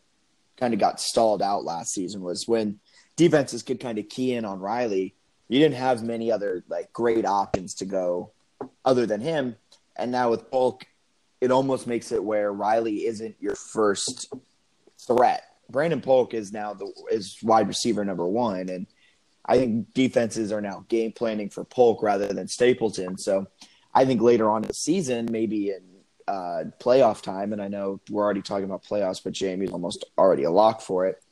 kind 0.56 0.72
of 0.72 0.80
got 0.80 0.98
stalled 0.98 1.42
out 1.42 1.64
last 1.64 1.92
season 1.92 2.22
was 2.22 2.48
when 2.48 2.80
defenses 3.16 3.62
could 3.62 3.80
kind 3.80 3.98
of 3.98 4.08
key 4.08 4.32
in 4.32 4.46
on 4.46 4.60
Riley. 4.60 5.14
You 5.48 5.58
didn't 5.60 5.76
have 5.76 6.02
many 6.02 6.32
other 6.32 6.64
like 6.68 6.94
great 6.94 7.26
options 7.26 7.74
to 7.74 7.84
go 7.84 8.32
other 8.82 9.04
than 9.04 9.20
him, 9.20 9.56
and 9.94 10.10
now 10.10 10.30
with 10.30 10.50
Polk, 10.50 10.86
it 11.42 11.50
almost 11.50 11.86
makes 11.86 12.12
it 12.12 12.24
where 12.24 12.50
Riley 12.50 13.04
isn't 13.04 13.36
your 13.40 13.56
first 13.56 14.32
threat. 15.06 15.44
Brandon 15.70 16.00
Polk 16.00 16.34
is 16.34 16.52
now 16.52 16.74
the 16.74 16.90
is 17.10 17.36
wide 17.42 17.68
receiver 17.68 18.04
number 18.04 18.26
one, 18.26 18.68
and 18.68 18.86
I 19.44 19.58
think 19.58 19.92
defenses 19.94 20.52
are 20.52 20.60
now 20.60 20.84
game 20.88 21.12
planning 21.12 21.50
for 21.50 21.64
Polk 21.64 22.02
rather 22.02 22.28
than 22.28 22.48
Stapleton. 22.48 23.18
So 23.18 23.46
I 23.94 24.04
think 24.04 24.20
later 24.20 24.50
on 24.50 24.62
in 24.62 24.68
the 24.68 24.74
season, 24.74 25.28
maybe 25.30 25.70
in 25.70 25.82
uh, 26.28 26.64
playoff 26.80 27.22
time, 27.22 27.52
and 27.52 27.62
I 27.62 27.68
know 27.68 28.00
we're 28.10 28.24
already 28.24 28.42
talking 28.42 28.64
about 28.64 28.84
playoffs, 28.84 29.22
but 29.22 29.32
Jamie's 29.32 29.70
almost 29.70 30.04
already 30.18 30.44
a 30.44 30.50
lock 30.50 30.80
for 30.80 31.06
it. 31.06 31.22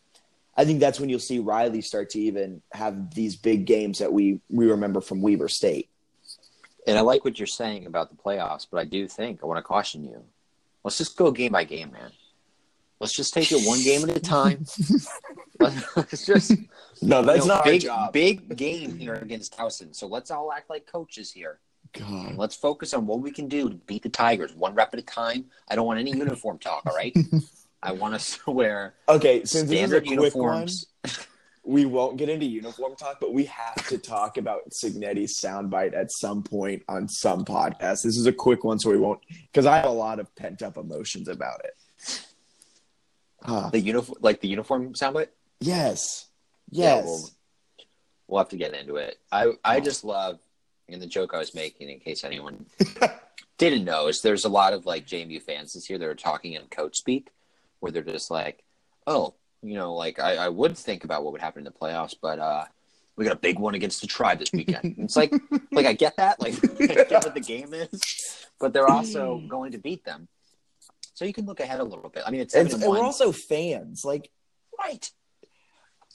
I 0.56 0.64
think 0.64 0.78
that's 0.78 1.00
when 1.00 1.08
you'll 1.08 1.18
see 1.18 1.40
Riley 1.40 1.80
start 1.80 2.10
to 2.10 2.20
even 2.20 2.62
have 2.72 3.12
these 3.14 3.34
big 3.34 3.66
games 3.66 3.98
that 3.98 4.12
we 4.12 4.40
we 4.48 4.66
remember 4.66 5.00
from 5.00 5.20
Weber 5.20 5.48
State. 5.48 5.88
And 6.86 6.98
I 6.98 7.00
like 7.00 7.24
what 7.24 7.38
you're 7.38 7.46
saying 7.46 7.86
about 7.86 8.10
the 8.10 8.16
playoffs, 8.16 8.66
but 8.70 8.78
I 8.78 8.84
do 8.84 9.08
think 9.08 9.40
I 9.42 9.46
want 9.46 9.58
to 9.58 9.62
caution 9.62 10.04
you. 10.04 10.22
Let's 10.84 10.98
just 10.98 11.16
go 11.16 11.30
game 11.30 11.52
by 11.52 11.64
game, 11.64 11.92
man. 11.92 12.12
Let's 13.00 13.12
just 13.12 13.34
take 13.34 13.50
it 13.52 13.66
one 13.66 13.82
game 13.82 14.08
at 14.08 14.16
a 14.16 14.20
time. 14.20 14.64
let's 15.60 16.26
just 16.26 16.52
No, 17.02 17.20
you 17.20 17.26
that's 17.26 17.46
know, 17.46 17.54
not 17.54 17.64
big, 17.64 17.86
our 17.86 17.96
job. 18.06 18.12
big 18.12 18.56
game 18.56 18.96
here 18.96 19.14
against 19.14 19.56
Towson. 19.56 19.94
So 19.94 20.06
let's 20.06 20.30
all 20.30 20.52
act 20.52 20.70
like 20.70 20.86
coaches 20.86 21.30
here. 21.32 21.58
God. 21.92 22.36
Let's 22.36 22.54
focus 22.56 22.92
on 22.94 23.06
what 23.06 23.20
we 23.20 23.30
can 23.30 23.48
do 23.48 23.68
to 23.68 23.74
beat 23.74 24.02
the 24.02 24.08
Tigers 24.08 24.54
one 24.54 24.74
rep 24.74 24.92
at 24.94 25.00
a 25.00 25.02
time. 25.02 25.44
I 25.68 25.76
don't 25.76 25.86
want 25.86 26.00
any 26.00 26.10
uniform 26.12 26.58
talk, 26.58 26.82
all 26.86 26.94
right? 26.96 27.16
I 27.82 27.92
want 27.92 28.14
us 28.14 28.38
to 28.44 28.50
wear 28.50 28.94
Okay, 29.08 29.44
since 29.44 29.68
this 29.68 29.80
is 29.82 29.92
a 29.92 30.00
standard 30.00 30.06
quick 30.06 30.34
one, 30.34 30.66
we 31.64 31.84
won't 31.84 32.16
get 32.16 32.28
into 32.28 32.46
uniform 32.46 32.96
talk, 32.96 33.18
but 33.20 33.32
we 33.32 33.44
have 33.44 33.86
to 33.88 33.98
talk 33.98 34.38
about 34.38 34.62
Cignetti's 34.70 35.38
soundbite 35.40 35.94
at 35.94 36.10
some 36.10 36.42
point 36.42 36.82
on 36.88 37.08
some 37.08 37.44
podcast. 37.44 38.02
This 38.02 38.16
is 38.16 38.26
a 38.26 38.32
quick 38.32 38.64
one, 38.64 38.78
so 38.78 38.90
we 38.90 38.98
won't 38.98 39.20
because 39.52 39.66
I 39.66 39.76
have 39.76 39.86
a 39.86 39.90
lot 39.90 40.18
of 40.18 40.34
pent 40.34 40.62
up 40.62 40.76
emotions 40.78 41.28
about 41.28 41.60
it. 41.64 42.26
Uh, 43.44 43.70
the 43.70 43.80
uniform, 43.80 44.18
like 44.20 44.40
the 44.40 44.48
uniform 44.48 44.94
soundbite. 44.94 45.28
Yes, 45.60 46.28
yes. 46.70 47.04
Yeah, 47.04 47.04
we'll, 47.04 47.30
we'll 48.26 48.38
have 48.38 48.48
to 48.50 48.56
get 48.56 48.74
into 48.74 48.96
it. 48.96 49.18
I 49.30 49.52
I 49.64 49.80
just 49.80 50.04
love, 50.04 50.38
and 50.88 51.00
the 51.00 51.06
joke 51.06 51.34
I 51.34 51.38
was 51.38 51.54
making, 51.54 51.88
in 51.88 52.00
case 52.00 52.24
anyone 52.24 52.66
didn't 53.58 53.84
know, 53.84 54.08
is 54.08 54.22
there's 54.22 54.44
a 54.44 54.48
lot 54.48 54.72
of 54.72 54.86
like 54.86 55.06
JMU 55.06 55.42
fans 55.42 55.74
this 55.74 55.88
year 55.90 55.98
that 55.98 56.08
are 56.08 56.14
talking 56.14 56.54
in 56.54 56.62
coach 56.66 56.96
speak, 56.96 57.30
where 57.80 57.92
they're 57.92 58.02
just 58.02 58.30
like, 58.30 58.64
"Oh, 59.06 59.34
you 59.64 59.74
know, 59.74 59.94
like 59.94 60.18
I, 60.20 60.36
I 60.36 60.48
would 60.48 60.76
think 60.76 61.04
about 61.04 61.24
what 61.24 61.32
would 61.32 61.40
happen 61.40 61.60
in 61.60 61.64
the 61.64 61.70
playoffs, 61.78 62.14
but 62.20 62.38
uh, 62.38 62.64
we 63.16 63.24
got 63.24 63.32
a 63.32 63.38
big 63.38 63.58
one 63.58 63.74
against 63.74 64.00
the 64.00 64.06
tribe 64.06 64.38
this 64.38 64.52
weekend. 64.52 64.96
it's 64.98 65.16
like, 65.16 65.32
like 65.72 65.86
I 65.86 65.94
get 65.94 66.16
that, 66.18 66.40
like 66.40 66.54
I 66.80 66.86
get 66.86 67.24
what 67.24 67.34
the 67.34 67.40
game 67.40 67.72
is, 67.72 68.46
but 68.60 68.72
they're 68.72 68.88
also 68.88 69.42
going 69.48 69.72
to 69.72 69.78
beat 69.78 70.04
them, 70.04 70.28
so 71.14 71.25
you 71.25 71.33
can 71.33 71.47
look 71.47 71.61
ahead 71.61 71.80
a 71.80 71.85
little 71.85 72.11
bit. 72.11 72.25
I 72.26 72.30
mean, 72.30 72.40
it's 72.42 72.54
and, 72.54 72.71
and 72.73 72.83
we're 72.83 73.00
also 73.00 73.33
fans, 73.33 74.04
like 74.04 74.30
right. 74.78 75.11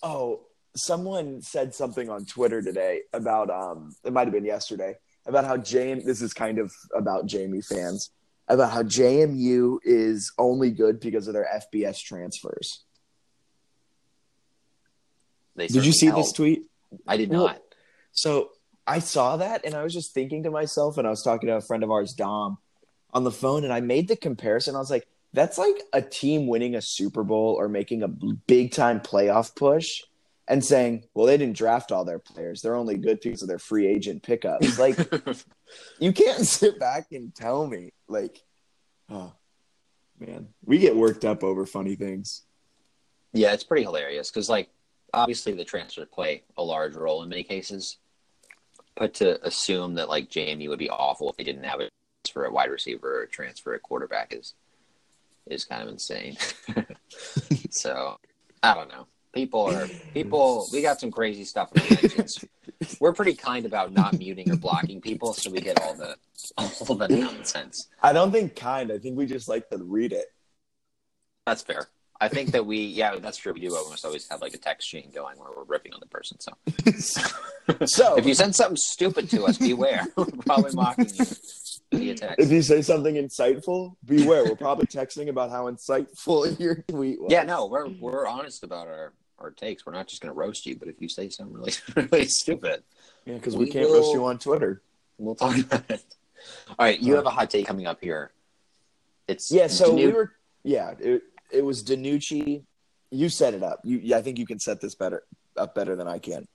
Oh, 0.03 0.41
someone 0.75 1.41
said 1.41 1.73
something 1.73 2.09
on 2.09 2.25
Twitter 2.25 2.61
today 2.61 3.01
about 3.11 3.49
um, 3.49 3.95
it 4.03 4.13
might 4.13 4.25
have 4.25 4.33
been 4.33 4.45
yesterday 4.45 4.95
about 5.25 5.45
how 5.45 5.57
JM. 5.57 6.05
This 6.05 6.21
is 6.21 6.33
kind 6.33 6.59
of 6.59 6.71
about 6.95 7.25
Jamie 7.25 7.61
fans 7.61 8.11
about 8.49 8.71
how 8.71 8.83
JMU 8.83 9.77
is 9.83 10.33
only 10.37 10.71
good 10.71 10.99
because 10.99 11.27
of 11.27 11.33
their 11.33 11.47
FBS 11.73 12.01
transfers. 12.01 12.83
They 15.55 15.67
Did 15.67 15.85
you 15.85 15.93
see 15.93 16.09
this 16.09 16.31
tweet? 16.31 16.63
I 17.07 17.17
did 17.17 17.29
Well, 17.29 17.47
not. 17.47 17.61
So 18.11 18.49
I 18.87 18.99
saw 18.99 19.37
that 19.37 19.65
and 19.65 19.75
I 19.75 19.83
was 19.83 19.93
just 19.93 20.13
thinking 20.13 20.43
to 20.43 20.51
myself, 20.51 20.97
and 20.97 21.05
I 21.05 21.11
was 21.11 21.21
talking 21.21 21.47
to 21.47 21.57
a 21.57 21.61
friend 21.61 21.83
of 21.83 21.91
ours, 21.91 22.13
Dom, 22.13 22.57
on 23.13 23.23
the 23.23 23.31
phone, 23.31 23.63
and 23.63 23.73
I 23.73 23.79
made 23.79 24.07
the 24.07 24.15
comparison. 24.15 24.75
I 24.75 24.79
was 24.79 24.91
like, 24.91 25.07
that's 25.33 25.57
like 25.57 25.81
a 25.93 26.01
team 26.01 26.47
winning 26.47 26.75
a 26.75 26.81
Super 26.81 27.23
Bowl 27.23 27.55
or 27.59 27.69
making 27.69 28.03
a 28.03 28.07
big 28.07 28.71
time 28.71 28.99
playoff 28.99 29.55
push 29.55 30.01
and 30.47 30.65
saying, 30.65 31.05
well, 31.13 31.27
they 31.27 31.37
didn't 31.37 31.57
draft 31.57 31.91
all 31.91 32.05
their 32.05 32.19
players. 32.19 32.61
They're 32.61 32.75
only 32.75 32.97
good 32.97 33.19
because 33.21 33.43
of 33.43 33.47
their 33.47 33.59
free 33.59 33.87
agent 33.87 34.23
pickups. 34.23 34.79
Like, 34.79 34.97
you 35.99 36.11
can't 36.11 36.39
sit 36.45 36.79
back 36.79 37.07
and 37.11 37.33
tell 37.35 37.67
me, 37.67 37.93
like, 38.07 38.41
oh, 39.09 39.33
man, 40.19 40.47
we 40.65 40.79
get 40.79 40.95
worked 40.95 41.25
up 41.25 41.43
over 41.43 41.67
funny 41.67 41.95
things. 41.95 42.43
yeah, 43.33 43.53
it's 43.53 43.63
pretty 43.63 43.83
hilarious 43.83 44.31
because, 44.31 44.49
like, 44.49 44.69
obviously 45.13 45.53
the 45.53 45.65
transfers 45.65 46.07
play 46.11 46.43
a 46.57 46.63
large 46.63 46.95
role 46.95 47.23
in 47.23 47.29
many 47.29 47.43
cases, 47.43 47.97
but 48.95 49.13
to 49.15 49.45
assume 49.45 49.95
that 49.95 50.09
like 50.09 50.29
JMU 50.29 50.69
would 50.69 50.79
be 50.79 50.89
awful 50.89 51.29
if 51.29 51.37
they 51.37 51.43
didn't 51.43 51.63
have 51.63 51.79
a 51.79 51.89
transfer 52.23 52.45
a 52.45 52.51
wide 52.51 52.69
receiver 52.69 53.21
or 53.21 53.25
transfer 53.25 53.73
a 53.73 53.79
quarterback 53.79 54.33
is 54.33 54.53
is 55.47 55.65
kind 55.65 55.81
of 55.81 55.89
insane. 55.89 56.37
so 57.71 58.19
I 58.61 58.73
don't 58.73 58.89
know. 58.89 59.07
People 59.33 59.69
are 59.69 59.87
people. 60.13 60.67
We 60.73 60.81
got 60.81 60.99
some 60.99 61.11
crazy 61.11 61.45
stuff 61.45 61.71
in. 61.75 62.25
We're 62.99 63.13
pretty 63.13 63.35
kind 63.35 63.65
about 63.65 63.91
not 63.93 64.17
muting 64.17 64.51
or 64.51 64.55
blocking 64.55 65.01
people, 65.01 65.33
so 65.33 65.51
we 65.51 65.61
get 65.61 65.81
all 65.81 65.93
the 65.93 66.15
all 66.57 66.95
the 66.95 67.07
nonsense. 67.07 67.87
I 68.01 68.13
don't 68.13 68.31
think 68.31 68.55
kind. 68.55 68.91
I 68.91 68.97
think 68.97 69.17
we 69.17 69.25
just 69.25 69.47
like 69.47 69.69
to 69.69 69.77
read 69.77 70.13
it. 70.13 70.27
That's 71.45 71.61
fair. 71.61 71.87
I 72.21 72.27
think 72.27 72.51
that 72.51 72.65
we, 72.65 72.79
yeah, 72.79 73.15
that's 73.19 73.37
true. 73.37 73.53
We 73.53 73.61
do 73.61 73.73
almost 73.73 74.03
always 74.03 74.27
have 74.27 74.41
like 74.41 74.53
a 74.53 74.57
text 74.57 74.89
chain 74.89 75.09
going 75.13 75.37
where 75.39 75.49
we're 75.55 75.63
ripping 75.63 75.93
on 75.93 76.01
the 76.01 76.07
person. 76.07 76.37
So, 76.39 76.51
So 77.85 78.17
if 78.17 78.25
you 78.25 78.33
send 78.33 78.55
something 78.55 78.77
stupid 78.77 79.29
to 79.29 79.45
us, 79.45 79.57
beware. 79.57 80.05
we're 80.15 80.25
probably 80.25 80.73
mocking 80.73 81.05
you 81.05 81.25
if 81.91 82.51
you 82.51 82.61
say 82.61 82.81
something 82.81 83.15
insightful, 83.15 83.95
beware. 84.05 84.43
We're 84.45 84.55
probably 84.55 84.85
texting 84.85 85.29
about 85.29 85.49
how 85.49 85.69
insightful 85.69 86.59
your 86.59 86.83
tweet 86.87 87.21
was. 87.21 87.31
Yeah, 87.31 87.43
no, 87.43 87.67
we're 87.67 87.87
we're 87.87 88.27
honest 88.27 88.63
about 88.63 88.87
our 88.87 89.13
our 89.39 89.51
takes. 89.51 89.85
We're 89.85 89.93
not 89.93 90.07
just 90.07 90.21
going 90.21 90.33
to 90.33 90.37
roast 90.37 90.65
you, 90.65 90.75
but 90.77 90.87
if 90.87 91.01
you 91.01 91.09
say 91.09 91.29
something 91.29 91.55
really 91.55 91.73
really 92.11 92.25
stupid, 92.25 92.83
Yeah, 93.25 93.35
because 93.35 93.55
we, 93.55 93.65
We 93.65 93.71
can't 93.71 93.89
roast 93.89 94.13
you 94.13 94.25
on 94.25 94.37
Twitter. 94.37 94.81
we'll 95.17 95.35
talk 95.35 95.57
about 95.57 95.89
it. 95.89 96.03
All 96.77 96.85
right, 96.85 96.99
you 96.99 97.15
have 97.15 97.25
a 97.25 97.29
hot 97.29 97.49
take 97.49 97.65
coming 97.65 97.87
up 97.87 97.99
here. 98.01 98.31
It's 99.27 99.51
Yeah, 99.51 99.67
so 99.67 99.93
we 99.93 100.07
were. 100.07 100.33
Yeah, 100.63 100.93
it, 100.99 101.23
it 101.51 101.63
was 101.63 101.83
DiNucci. 101.83 102.63
You 103.11 103.29
set 103.29 103.53
it 103.53 103.63
up. 103.63 103.79
You, 103.83 103.99
yeah, 104.03 104.17
I 104.17 104.21
think 104.21 104.37
you 104.37 104.45
can 104.45 104.59
set 104.59 104.81
this 104.81 104.93
better 104.95 105.23
up 105.57 105.73
better 105.73 105.95
than 105.95 106.07
I 106.07 106.19
can. 106.19 106.47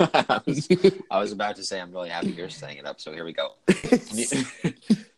I, 0.00 0.40
was, 0.46 0.68
I 1.10 1.18
was 1.18 1.32
about 1.32 1.56
to 1.56 1.64
say 1.64 1.80
I'm 1.80 1.90
really 1.92 2.08
happy 2.10 2.28
you're 2.30 2.48
setting 2.50 2.78
it 2.78 2.86
up. 2.86 3.00
So 3.00 3.12
here 3.12 3.24
we 3.24 3.32
go. 3.32 3.54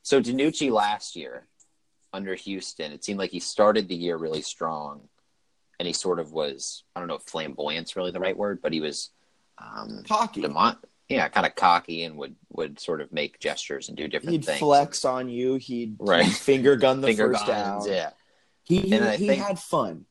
so 0.02 0.20
DiNucci 0.20 0.70
last 0.70 1.16
year 1.16 1.46
under 2.12 2.34
Houston, 2.34 2.92
it 2.92 3.04
seemed 3.04 3.18
like 3.18 3.30
he 3.30 3.40
started 3.40 3.88
the 3.88 3.94
year 3.94 4.16
really 4.16 4.42
strong, 4.42 5.02
and 5.78 5.86
he 5.86 5.92
sort 5.92 6.18
of 6.18 6.32
was 6.32 6.84
I 6.96 7.00
don't 7.00 7.08
know 7.08 7.16
if 7.16 7.22
flamboyant's 7.22 7.96
really 7.96 8.10
the 8.10 8.20
right 8.20 8.36
word, 8.36 8.60
but 8.62 8.72
he 8.72 8.80
was 8.80 9.10
um, 9.58 10.04
Hockey. 10.08 10.40
demon- 10.42 10.76
yeah, 11.08 11.28
kind 11.28 11.44
of 11.46 11.54
cocky 11.56 12.04
and 12.04 12.16
would 12.16 12.36
would 12.50 12.78
sort 12.80 13.00
of 13.00 13.12
make 13.12 13.38
gestures 13.40 13.88
and 13.88 13.96
do 13.98 14.08
different 14.08 14.32
He'd 14.32 14.44
things. 14.44 14.58
flex 14.60 15.04
on 15.04 15.28
you. 15.28 15.56
He'd, 15.56 15.96
Right. 15.98 16.24
he'd 16.24 16.32
finger 16.34 16.76
gun 16.76 17.00
the 17.00 17.08
Finger 17.08 17.32
first 17.32 17.46
guns, 17.46 17.84
down. 17.86 17.92
yeah. 17.94 18.10
He 18.64 18.78
he, 18.80 18.94
And 18.94 19.10
he 19.20 19.26
think- 19.26 19.42
had 19.42 19.58
fun. 19.58 20.06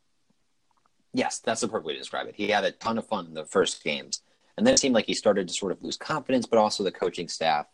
Yes, 1.13 1.39
that's 1.39 1.61
the 1.61 1.67
perfect 1.67 1.85
way 1.85 1.93
to 1.93 1.99
describe 1.99 2.27
it. 2.27 2.35
He 2.35 2.49
had 2.49 2.63
a 2.63 2.71
ton 2.71 2.97
of 2.97 3.07
fun 3.07 3.25
in 3.25 3.33
the 3.33 3.45
first 3.45 3.83
games, 3.83 4.21
and 4.57 4.65
then 4.65 4.73
it 4.73 4.79
seemed 4.79 4.95
like 4.95 5.05
he 5.05 5.13
started 5.13 5.47
to 5.47 5.53
sort 5.53 5.71
of 5.71 5.81
lose 5.81 5.97
confidence, 5.97 6.45
but 6.45 6.59
also 6.59 6.83
the 6.83 6.91
coaching 6.91 7.27
staff, 7.27 7.65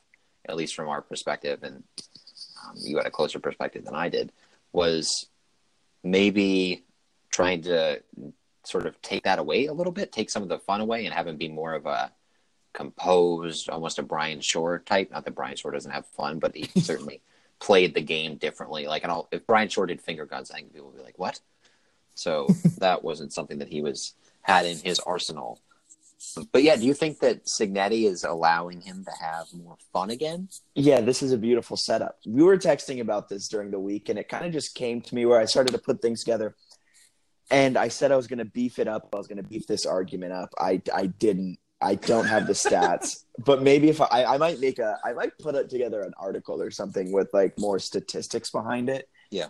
at 0.48 0.56
least 0.56 0.76
from 0.76 0.88
our 0.88 1.02
perspective, 1.02 1.64
and 1.64 1.84
um, 2.64 2.76
you 2.78 2.98
had 2.98 3.06
a 3.06 3.12
closer 3.12 3.40
perspective 3.40 3.84
than 3.84 3.96
I 3.96 4.10
did, 4.10 4.32
was 4.72 5.28
maybe 6.04 6.86
trying 7.32 7.64
to 7.64 8.02
sort 8.64 8.86
of 8.86 9.02
take 9.02 9.24
that 9.24 9.40
away 9.40 9.66
a 9.66 9.74
little 9.74 9.92
bit, 9.92 10.12
take 10.12 10.30
some 10.30 10.44
of 10.44 10.50
the 10.50 10.60
fun 10.60 10.82
away, 10.82 11.06
and 11.06 11.14
have 11.14 11.28
him 11.28 11.38
be 11.38 11.50
more 11.50 11.74
of 11.74 11.86
a 11.86 12.12
composed, 12.74 13.70
almost 13.70 14.00
a 14.00 14.04
Bryan 14.04 14.42
Schor 14.42 14.80
type. 14.80 15.12
Not 15.12 15.26
that 15.26 15.36
Bryan 15.36 15.56
Schor 15.56 15.72
doesn't 15.72 15.92
have 15.92 16.06
fun, 16.08 16.40
but 16.40 16.56
he 16.56 16.68
certainly 16.82 17.22
played 17.60 17.94
the 17.94 18.02
game 18.02 18.36
differently. 18.36 18.88
Like, 18.88 19.04
and 19.04 19.12
I'll, 19.12 19.28
if 19.32 19.48
Bryan 19.48 19.70
Schor 19.70 19.88
did 19.88 20.02
finger 20.02 20.26
guns, 20.26 20.52
I 20.52 20.56
think 20.56 20.74
people 20.74 20.88
would 20.88 20.98
be 20.98 21.04
like, 21.04 21.18
"What?" 21.18 21.40
So 22.16 22.48
that 22.80 23.04
wasn't 23.04 23.34
something 23.34 23.60
that 23.60 23.70
he 23.70 23.82
was 23.82 24.16
had 24.42 24.66
in 24.66 24.78
his 24.78 25.00
arsenal. 25.00 25.60
But 26.52 26.64
yeah, 26.64 26.76
do 26.76 26.86
you 26.86 26.94
think 26.94 27.20
that 27.20 27.46
Cignetti 27.46 28.06
is 28.06 28.24
allowing 28.24 28.82
him 28.82 29.06
to 29.06 29.12
have 29.24 29.48
more 29.54 29.78
fun 29.94 30.10
again? 30.10 30.50
Yeah, 30.74 31.02
this 31.02 31.22
is 31.22 31.32
a 31.32 31.38
beautiful 31.38 31.78
setup. 31.78 32.18
We 32.26 32.44
were 32.44 32.58
texting 32.58 33.00
about 33.00 33.30
this 33.30 33.48
during 33.48 33.72
the 33.72 33.80
week, 33.80 34.10
and 34.10 34.18
it 34.18 34.30
kind 34.30 34.46
of 34.46 34.52
just 34.52 34.76
came 34.76 35.02
to 35.02 35.16
me 35.16 35.26
where 35.26 35.40
I 35.40 35.46
started 35.46 35.74
to 35.74 35.78
put 35.78 36.02
things 36.02 36.24
together. 36.24 36.56
And 37.52 37.78
I 37.78 37.90
said 37.90 38.12
I 38.12 38.16
was 38.16 38.28
going 38.28 38.40
to 38.40 38.46
beef 38.46 38.80
it 38.80 38.88
up. 38.88 39.10
I 39.14 39.18
was 39.18 39.28
going 39.28 39.38
to 39.38 39.48
beef 39.48 39.68
this 39.68 39.86
argument 39.86 40.34
up. 40.34 40.50
I 40.58 40.82
I 40.94 41.08
didn't. 41.08 41.58
I 41.82 41.96
don't 41.96 42.26
have 42.26 42.48
the 42.48 42.54
stats, 42.54 43.26
but 43.46 43.62
maybe 43.62 43.90
if 43.90 44.02
I 44.02 44.24
I 44.26 44.38
might 44.38 44.60
make 44.60 44.80
a 44.80 44.98
I 45.04 45.14
might 45.14 45.38
put 45.38 45.56
it 45.56 45.70
together 45.70 46.02
an 46.02 46.14
article 46.18 46.62
or 46.62 46.72
something 46.72 47.12
with 47.12 47.30
like 47.34 47.60
more 47.60 47.78
statistics 47.78 48.50
behind 48.50 48.90
it. 48.90 49.08
Yeah. 49.30 49.48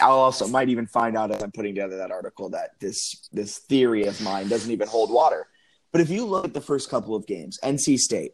I'll 0.00 0.18
also 0.18 0.46
might 0.46 0.68
even 0.68 0.86
find 0.86 1.16
out 1.16 1.32
as 1.32 1.42
I'm 1.42 1.50
putting 1.50 1.74
together 1.74 1.96
that 1.98 2.12
article 2.12 2.50
that 2.50 2.78
this 2.80 3.28
this 3.32 3.58
theory 3.58 4.04
of 4.04 4.20
mine 4.20 4.48
doesn't 4.48 4.70
even 4.70 4.86
hold 4.86 5.10
water. 5.10 5.48
But 5.90 6.00
if 6.00 6.10
you 6.10 6.24
look 6.24 6.44
at 6.44 6.54
the 6.54 6.60
first 6.60 6.90
couple 6.90 7.14
of 7.14 7.26
games, 7.26 7.58
NC 7.62 7.98
State, 7.98 8.32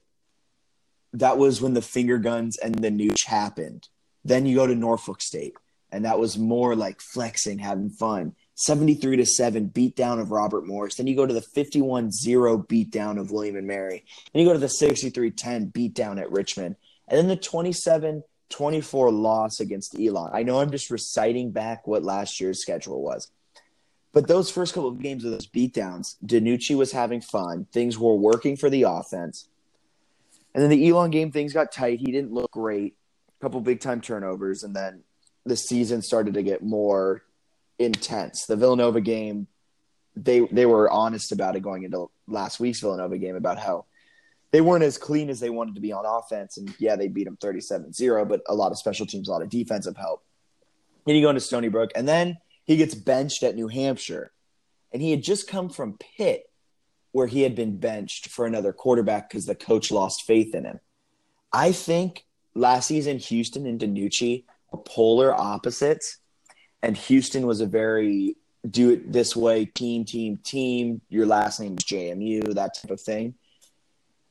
that 1.14 1.38
was 1.38 1.60
when 1.60 1.74
the 1.74 1.82
finger 1.82 2.18
guns 2.18 2.58
and 2.58 2.74
the 2.74 2.90
nooch 2.90 3.26
happened. 3.26 3.88
Then 4.24 4.46
you 4.46 4.54
go 4.54 4.66
to 4.66 4.74
Norfolk 4.74 5.22
State, 5.22 5.54
and 5.90 6.04
that 6.04 6.18
was 6.18 6.38
more 6.38 6.76
like 6.76 7.00
flexing, 7.00 7.58
having 7.58 7.90
fun. 7.90 8.34
73 8.56 9.16
to 9.16 9.24
7 9.24 9.70
beatdown 9.70 10.20
of 10.20 10.30
Robert 10.30 10.66
Morris. 10.66 10.96
Then 10.96 11.06
you 11.06 11.16
go 11.16 11.24
to 11.24 11.32
the 11.32 11.40
51 11.40 12.12
0 12.12 12.58
beatdown 12.58 13.18
of 13.18 13.30
William 13.30 13.56
and 13.56 13.66
Mary. 13.66 14.04
Then 14.32 14.42
you 14.42 14.46
go 14.46 14.52
to 14.52 14.58
the 14.58 14.68
63 14.68 15.30
10 15.30 15.70
beatdown 15.70 16.20
at 16.20 16.30
Richmond. 16.30 16.76
And 17.08 17.18
then 17.18 17.28
the 17.28 17.36
27 17.36 18.22
24 18.50 19.10
loss 19.10 19.60
against 19.60 19.98
Elon. 19.98 20.30
I 20.32 20.42
know 20.42 20.60
I'm 20.60 20.70
just 20.70 20.90
reciting 20.90 21.50
back 21.50 21.86
what 21.86 22.02
last 22.02 22.40
year's 22.40 22.60
schedule 22.60 23.02
was. 23.02 23.30
But 24.12 24.26
those 24.26 24.50
first 24.50 24.74
couple 24.74 24.88
of 24.88 25.00
games 25.00 25.24
of 25.24 25.30
those 25.30 25.46
beatdowns, 25.46 26.16
DiNucci 26.24 26.76
was 26.76 26.92
having 26.92 27.20
fun. 27.20 27.66
Things 27.72 27.96
were 27.96 28.16
working 28.16 28.56
for 28.56 28.68
the 28.68 28.82
offense. 28.82 29.48
And 30.52 30.62
then 30.62 30.70
the 30.70 30.88
Elon 30.88 31.10
game, 31.10 31.30
things 31.30 31.52
got 31.52 31.70
tight. 31.70 32.00
He 32.00 32.10
didn't 32.10 32.32
look 32.32 32.50
great. 32.50 32.96
A 33.38 33.44
couple 33.44 33.60
big 33.60 33.80
time 33.80 34.00
turnovers. 34.00 34.64
And 34.64 34.74
then 34.74 35.04
the 35.46 35.56
season 35.56 36.02
started 36.02 36.34
to 36.34 36.42
get 36.42 36.62
more 36.62 37.22
intense. 37.78 38.46
The 38.46 38.56
Villanova 38.56 39.00
game, 39.00 39.46
they 40.16 40.40
they 40.40 40.66
were 40.66 40.90
honest 40.90 41.30
about 41.30 41.54
it 41.54 41.62
going 41.62 41.84
into 41.84 42.10
last 42.26 42.58
week's 42.58 42.80
Villanova 42.80 43.16
game 43.16 43.36
about 43.36 43.58
how 43.58 43.86
they 44.52 44.60
weren't 44.60 44.84
as 44.84 44.98
clean 44.98 45.30
as 45.30 45.40
they 45.40 45.50
wanted 45.50 45.74
to 45.76 45.80
be 45.80 45.92
on 45.92 46.04
offense. 46.06 46.56
And 46.56 46.74
yeah, 46.78 46.96
they 46.96 47.08
beat 47.08 47.24
them 47.24 47.36
37 47.36 47.92
0, 47.92 48.24
but 48.24 48.42
a 48.48 48.54
lot 48.54 48.72
of 48.72 48.78
special 48.78 49.06
teams, 49.06 49.28
a 49.28 49.32
lot 49.32 49.42
of 49.42 49.48
defensive 49.48 49.96
help. 49.96 50.24
Then 51.06 51.16
you 51.16 51.22
go 51.22 51.30
into 51.30 51.40
Stony 51.40 51.68
Brook, 51.68 51.90
and 51.94 52.06
then 52.06 52.38
he 52.64 52.76
gets 52.76 52.94
benched 52.94 53.42
at 53.42 53.56
New 53.56 53.68
Hampshire. 53.68 54.32
And 54.92 55.00
he 55.00 55.12
had 55.12 55.22
just 55.22 55.48
come 55.48 55.68
from 55.68 55.98
Pitt, 55.98 56.50
where 57.12 57.26
he 57.26 57.42
had 57.42 57.54
been 57.54 57.78
benched 57.78 58.28
for 58.28 58.44
another 58.44 58.72
quarterback 58.72 59.28
because 59.28 59.46
the 59.46 59.54
coach 59.54 59.90
lost 59.90 60.22
faith 60.22 60.54
in 60.54 60.64
him. 60.64 60.80
I 61.52 61.72
think 61.72 62.26
last 62.54 62.86
season 62.86 63.18
Houston 63.18 63.66
and 63.66 63.80
Danucci 63.80 64.44
were 64.70 64.78
polar 64.78 65.32
opposites, 65.32 66.18
and 66.82 66.96
Houston 66.96 67.46
was 67.46 67.60
a 67.60 67.66
very 67.66 68.36
do 68.68 68.90
it 68.90 69.10
this 69.10 69.34
way, 69.34 69.64
team, 69.64 70.04
team, 70.04 70.38
team. 70.38 71.00
Your 71.08 71.26
last 71.26 71.60
name 71.60 71.76
is 71.78 71.84
JMU, 71.84 72.54
that 72.54 72.74
type 72.74 72.90
of 72.90 73.00
thing. 73.00 73.34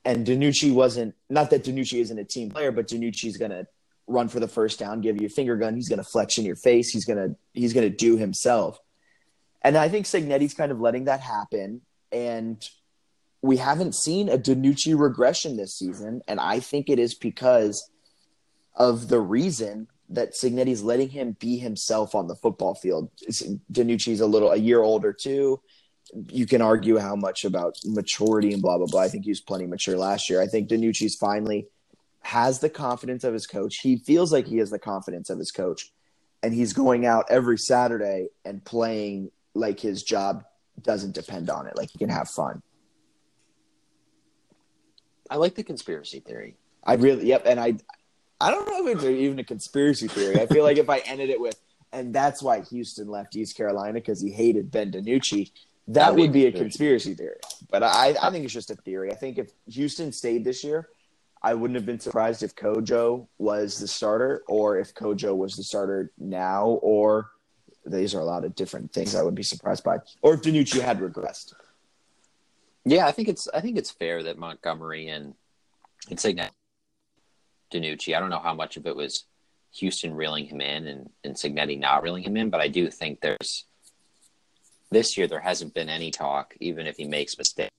And 0.10 0.26
DiNucci 0.26 0.74
wasn't 0.74 1.14
not 1.30 1.52
that 1.52 1.64
DiNucci 1.64 2.02
isn't 2.02 2.18
a 2.18 2.24
team 2.24 2.50
player, 2.50 2.72
but 2.72 2.88
DiNucci's 2.88 3.38
gonna 3.38 3.68
run 4.08 4.28
for 4.28 4.40
the 4.40 4.48
first 4.48 4.80
down, 4.80 5.02
give 5.02 5.22
you 5.22 5.28
a 5.28 5.30
finger 5.30 5.56
gun. 5.56 5.76
He's 5.76 5.88
gonna 5.88 6.04
flex 6.04 6.40
in 6.40 6.46
your 6.46 6.56
face. 6.56 6.90
He's 6.90 7.06
gonna 7.06 7.36
he's 7.54 7.74
gonna 7.74 7.92
do 7.92 8.18
himself. 8.18 8.80
And 9.62 9.78
I 9.78 9.88
think 9.88 10.08
Cignetti's 10.08 10.56
kind 10.56 10.72
of 10.72 10.80
letting 10.82 11.04
that 11.04 11.20
happen. 11.20 11.82
And 12.12 12.68
we 13.44 13.58
haven't 13.58 13.94
seen 13.94 14.30
a 14.30 14.40
DiNucci 14.40 15.00
regression 15.00 15.58
this 15.58 15.78
season. 15.78 16.24
And 16.28 16.40
I 16.40 16.60
think 16.60 16.90
it 16.90 16.98
is 16.98 17.14
because 17.14 17.88
of 18.74 19.10
the 19.10 19.20
reason 19.20 19.90
that 20.10 20.34
Cignetti's 20.34 20.82
letting 20.82 21.10
him 21.10 21.38
be 21.40 21.60
himself 21.60 22.16
on 22.16 22.26
the 22.26 22.36
football 22.36 22.74
field. 22.74 23.12
DiNucci's 23.72 24.22
a 24.22 24.26
little 24.26 24.54
a 24.54 24.58
year 24.58 24.82
older 24.82 25.14
too. 25.14 25.62
You 26.30 26.46
can 26.46 26.62
argue 26.62 26.98
how 26.98 27.16
much 27.16 27.46
about 27.46 27.78
maturity 27.86 28.54
and 28.54 28.62
blah 28.62 28.78
blah 28.78 28.88
blah. 28.88 29.02
I 29.02 29.10
think 29.10 29.26
he 29.26 29.32
was 29.32 29.42
plenty 29.42 29.68
mature 29.68 29.98
last 29.98 30.30
year. 30.30 30.42
I 30.42 30.48
think 30.48 30.70
DiNucci's 30.70 31.16
finally 31.16 31.68
has 32.22 32.60
the 32.60 32.70
confidence 32.70 33.24
of 33.24 33.34
his 33.34 33.48
coach. 33.48 33.78
He 33.78 33.98
feels 33.98 34.32
like 34.32 34.48
he 34.48 34.58
has 34.58 34.70
the 34.70 34.80
confidence 34.80 35.30
of 35.30 35.40
his 35.40 35.52
coach, 35.52 35.92
and 36.44 36.54
he's 36.54 36.74
going 36.74 37.06
out 37.06 37.26
every 37.30 37.58
Saturday 37.58 38.30
and 38.44 38.64
playing 38.64 39.32
like 39.54 39.80
his 39.80 40.04
job 40.04 40.44
doesn't 40.82 41.14
depend 41.14 41.50
on 41.50 41.68
it. 41.68 41.76
Like 41.76 41.92
he 41.92 41.98
can 41.98 42.10
have 42.10 42.30
fun. 42.30 42.62
I 45.30 45.36
like 45.36 45.56
the 45.56 45.64
conspiracy 45.64 46.20
theory. 46.20 46.56
I 46.84 46.94
really, 46.94 47.28
yep. 47.28 47.44
And 47.46 47.60
I, 47.60 47.76
I 48.42 48.52
don't 48.52 48.68
know 48.68 48.88
if 48.88 48.96
it's 48.96 49.04
even 49.04 49.40
a 49.40 49.44
conspiracy 49.44 50.08
theory. 50.08 50.40
I 50.40 50.48
feel 50.48 50.64
like 50.64 50.78
if 50.78 50.90
I 50.90 51.00
ended 51.00 51.30
it 51.30 51.40
with, 51.40 51.60
and 51.92 52.14
that's 52.14 52.42
why 52.42 52.62
Houston 52.62 53.08
left 53.08 53.36
East 53.36 53.56
Carolina 53.58 53.94
because 53.94 54.22
he 54.22 54.32
hated 54.32 54.72
Ben 54.72 54.92
DiNucci, 54.92 55.52
that, 55.94 56.16
would 56.16 56.32
be 56.32 56.46
a 56.46 56.52
conspiracy 56.52 57.14
theory. 57.16 57.40
But 57.70 57.84
I, 57.84 58.16
I 58.22 58.30
think 58.32 58.46
it's 58.46 58.54
just 58.54 58.72
a 58.72 58.76
theory. 58.76 59.12
I 59.12 59.16
think 59.16 59.38
if 59.38 59.52
Houston 59.68 60.12
stayed 60.12 60.44
this 60.44 60.64
year, 60.64 60.90
I 61.42 61.54
wouldn't 61.54 61.76
have 61.76 61.86
been 61.86 62.00
surprised 62.00 62.44
if 62.44 62.56
Kojo 62.56 63.28
was 63.38 63.80
the 63.80 63.88
starter 63.88 64.44
or 64.48 64.78
if 64.78 64.94
Kojo 64.94 65.36
was 65.36 65.56
the 65.56 65.64
starter 65.64 66.12
now, 66.18 66.80
or 66.82 67.32
these 67.86 68.14
are 68.14 68.20
a 68.20 68.26
lot 68.26 68.44
of 68.44 68.56
different 68.56 68.92
things 68.92 69.16
I 69.16 69.24
would 69.24 69.36
be 69.36 69.44
surprised 69.44 69.84
by, 69.84 69.98
or 70.22 70.34
if 70.34 70.42
DiNucci 70.42 70.82
had 70.82 71.00
regressed. 71.00 71.54
Yeah, 72.86 73.08
I 73.08 73.12
think 73.12 73.28
it's 73.28 73.48
I 73.50 73.62
think 73.62 73.78
it's 73.78 73.92
fair 73.92 74.24
that 74.24 74.38
Montgomery 74.38 75.08
and 75.08 75.34
and 76.10 76.20
Signet 76.20 76.52
DiNucci. 77.72 78.16
I 78.16 78.20
don't 78.20 78.30
know 78.30 78.40
how 78.40 78.54
much 78.54 78.78
of 78.78 78.86
it 78.86 78.96
was 78.96 79.26
Houston 79.76 80.14
reeling 80.14 80.46
him 80.46 80.62
in 80.62 80.88
and, 80.88 81.10
and 81.24 81.36
Cignetti 81.36 81.80
not 81.80 82.04
reeling 82.04 82.24
him 82.24 82.38
in, 82.38 82.50
but 82.50 82.62
I 82.62 82.68
do 82.68 82.90
think 82.90 83.22
there's 83.22 83.66
this 84.92 85.18
year 85.18 85.28
there 85.28 85.40
hasn't 85.40 85.74
been 85.74 85.90
any 85.90 86.12
talk, 86.12 86.56
even 86.60 86.88
if 86.88 86.98
he 86.98 87.06
makes 87.06 87.38
mistakes 87.38 87.70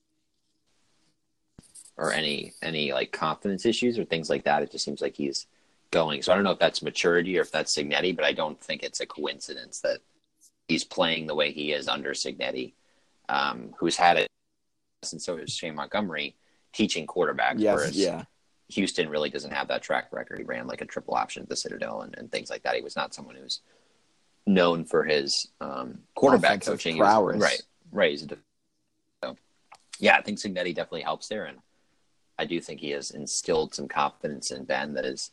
or 1.97 2.11
any 2.11 2.53
any 2.61 2.93
like 2.93 3.11
confidence 3.11 3.65
issues 3.65 3.99
or 3.99 4.05
things 4.05 4.29
like 4.29 4.43
that. 4.45 4.63
It 4.63 4.71
just 4.71 4.85
seems 4.85 5.01
like 5.01 5.15
he's 5.15 5.47
going. 5.91 6.21
So 6.21 6.31
I 6.31 6.35
don't 6.35 6.43
know 6.43 6.51
if 6.51 6.59
that's 6.59 6.81
maturity 6.81 7.37
or 7.37 7.41
if 7.41 7.51
that's 7.51 7.75
Cignetti, 7.75 8.15
but 8.15 8.25
I 8.25 8.31
don't 8.31 8.59
think 8.59 8.83
it's 8.83 9.01
a 9.01 9.05
coincidence 9.05 9.81
that 9.81 9.99
he's 10.67 10.83
playing 10.83 11.27
the 11.27 11.35
way 11.35 11.51
he 11.51 11.73
is 11.73 11.87
under 11.87 12.11
Cignetti, 12.11 12.73
um, 13.29 13.73
who's 13.77 13.97
had 13.97 14.17
it, 14.17 14.27
and 15.11 15.21
so 15.21 15.37
is 15.37 15.51
Shane 15.51 15.75
Montgomery 15.75 16.35
teaching 16.73 17.05
quarterbacks. 17.05 17.59
Yes, 17.59 17.75
whereas 17.75 17.97
yeah. 17.97 18.23
Houston 18.69 19.09
really 19.09 19.29
doesn't 19.29 19.51
have 19.51 19.67
that 19.67 19.81
track 19.81 20.13
record. 20.13 20.39
He 20.39 20.45
ran 20.45 20.67
like 20.67 20.81
a 20.81 20.85
triple 20.85 21.15
option 21.15 21.43
at 21.43 21.49
the 21.49 21.57
Citadel 21.57 22.01
and, 22.01 22.17
and 22.17 22.31
things 22.31 22.49
like 22.49 22.63
that. 22.63 22.75
He 22.75 22.81
was 22.81 22.95
not 22.95 23.13
someone 23.13 23.35
who's 23.35 23.59
known 24.47 24.85
for 24.85 25.03
his 25.03 25.47
um, 25.59 25.99
quarterback 26.15 26.61
coaching. 26.61 26.97
prowess. 26.97 27.35
Was, 27.35 27.43
right, 27.43 27.61
right. 27.91 28.11
He's 28.11 28.23
a, 28.23 28.37
so, 29.23 29.37
yeah, 29.99 30.15
I 30.17 30.21
think 30.21 30.39
Cignetti 30.39 30.75
definitely 30.75 31.01
helps 31.03 31.27
there, 31.27 31.45
and 31.45 31.59
I 32.37 32.45
do 32.45 32.59
think 32.59 32.79
he 32.79 32.91
has 32.91 33.11
instilled 33.11 33.75
some 33.75 33.87
confidence 33.87 34.51
in 34.51 34.65
Ben 34.65 34.93
that 34.93 35.05
is 35.05 35.31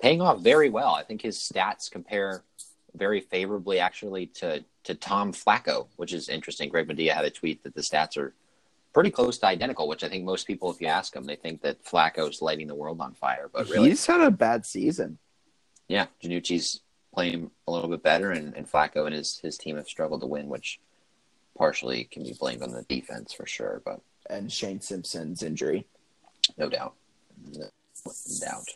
paying 0.00 0.20
off 0.20 0.40
very 0.40 0.68
well. 0.68 0.94
I 0.94 1.02
think 1.02 1.22
his 1.22 1.38
stats 1.38 1.90
compare 1.90 2.42
very 2.94 3.20
favorably, 3.20 3.78
actually, 3.78 4.26
to 4.26 4.64
to 4.84 4.94
Tom 4.94 5.32
Flacco, 5.32 5.88
which 5.96 6.12
is 6.12 6.28
interesting. 6.28 6.68
Greg 6.68 6.86
Madia 6.86 7.12
had 7.12 7.24
a 7.24 7.30
tweet 7.30 7.64
that 7.64 7.74
the 7.74 7.80
stats 7.80 8.16
are 8.16 8.34
pretty 8.92 9.10
close 9.10 9.36
to 9.36 9.46
identical, 9.46 9.88
which 9.88 10.04
I 10.04 10.08
think 10.08 10.24
most 10.24 10.46
people, 10.46 10.70
if 10.70 10.80
you 10.80 10.86
ask 10.86 11.12
them, 11.12 11.24
they 11.24 11.36
think 11.36 11.60
that 11.62 11.84
Flacco's 11.84 12.40
lighting 12.40 12.68
the 12.68 12.74
world 12.74 13.00
on 13.00 13.12
fire. 13.12 13.50
But 13.52 13.68
really, 13.68 13.88
He's 13.88 14.06
had 14.06 14.20
a 14.20 14.30
bad 14.30 14.64
season. 14.64 15.18
yeah, 15.88 16.06
Playing 17.16 17.50
a 17.66 17.72
little 17.72 17.88
bit 17.88 18.02
better, 18.02 18.30
and, 18.30 18.54
and 18.54 18.70
Flacco 18.70 19.06
and 19.06 19.14
his 19.14 19.38
his 19.38 19.56
team 19.58 19.76
have 19.76 19.88
struggled 19.88 20.20
to 20.20 20.26
win, 20.26 20.48
which 20.48 20.78
partially 21.56 22.04
can 22.04 22.22
be 22.22 22.34
blamed 22.38 22.62
on 22.62 22.72
the 22.72 22.82
defense 22.82 23.32
for 23.32 23.46
sure, 23.46 23.80
but 23.84 24.00
And 24.28 24.52
Shane 24.52 24.80
Simpson's 24.80 25.42
injury. 25.42 25.86
no 26.58 26.68
doubt, 26.68 26.94
no 27.52 27.70
doubt. 28.40 28.68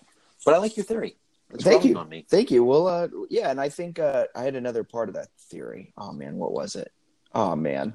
But 0.45 0.55
I 0.55 0.57
like 0.57 0.77
your 0.77 0.85
theory. 0.85 1.17
It's 1.53 1.65
Thank 1.65 1.85
you. 1.85 1.95
Thank 2.29 2.51
you. 2.51 2.65
Well, 2.65 2.87
uh, 2.87 3.09
yeah, 3.29 3.51
and 3.51 3.61
I 3.61 3.69
think 3.69 3.99
uh, 3.99 4.25
I 4.35 4.43
had 4.43 4.55
another 4.55 4.85
part 4.85 5.09
of 5.09 5.17
that 5.17 5.29
theory. 5.51 5.93
Oh 5.99 6.13
man, 6.13 6.37
what 6.37 6.53
was 6.53 6.77
it? 6.77 6.93
Oh 7.35 7.55
man, 7.57 7.95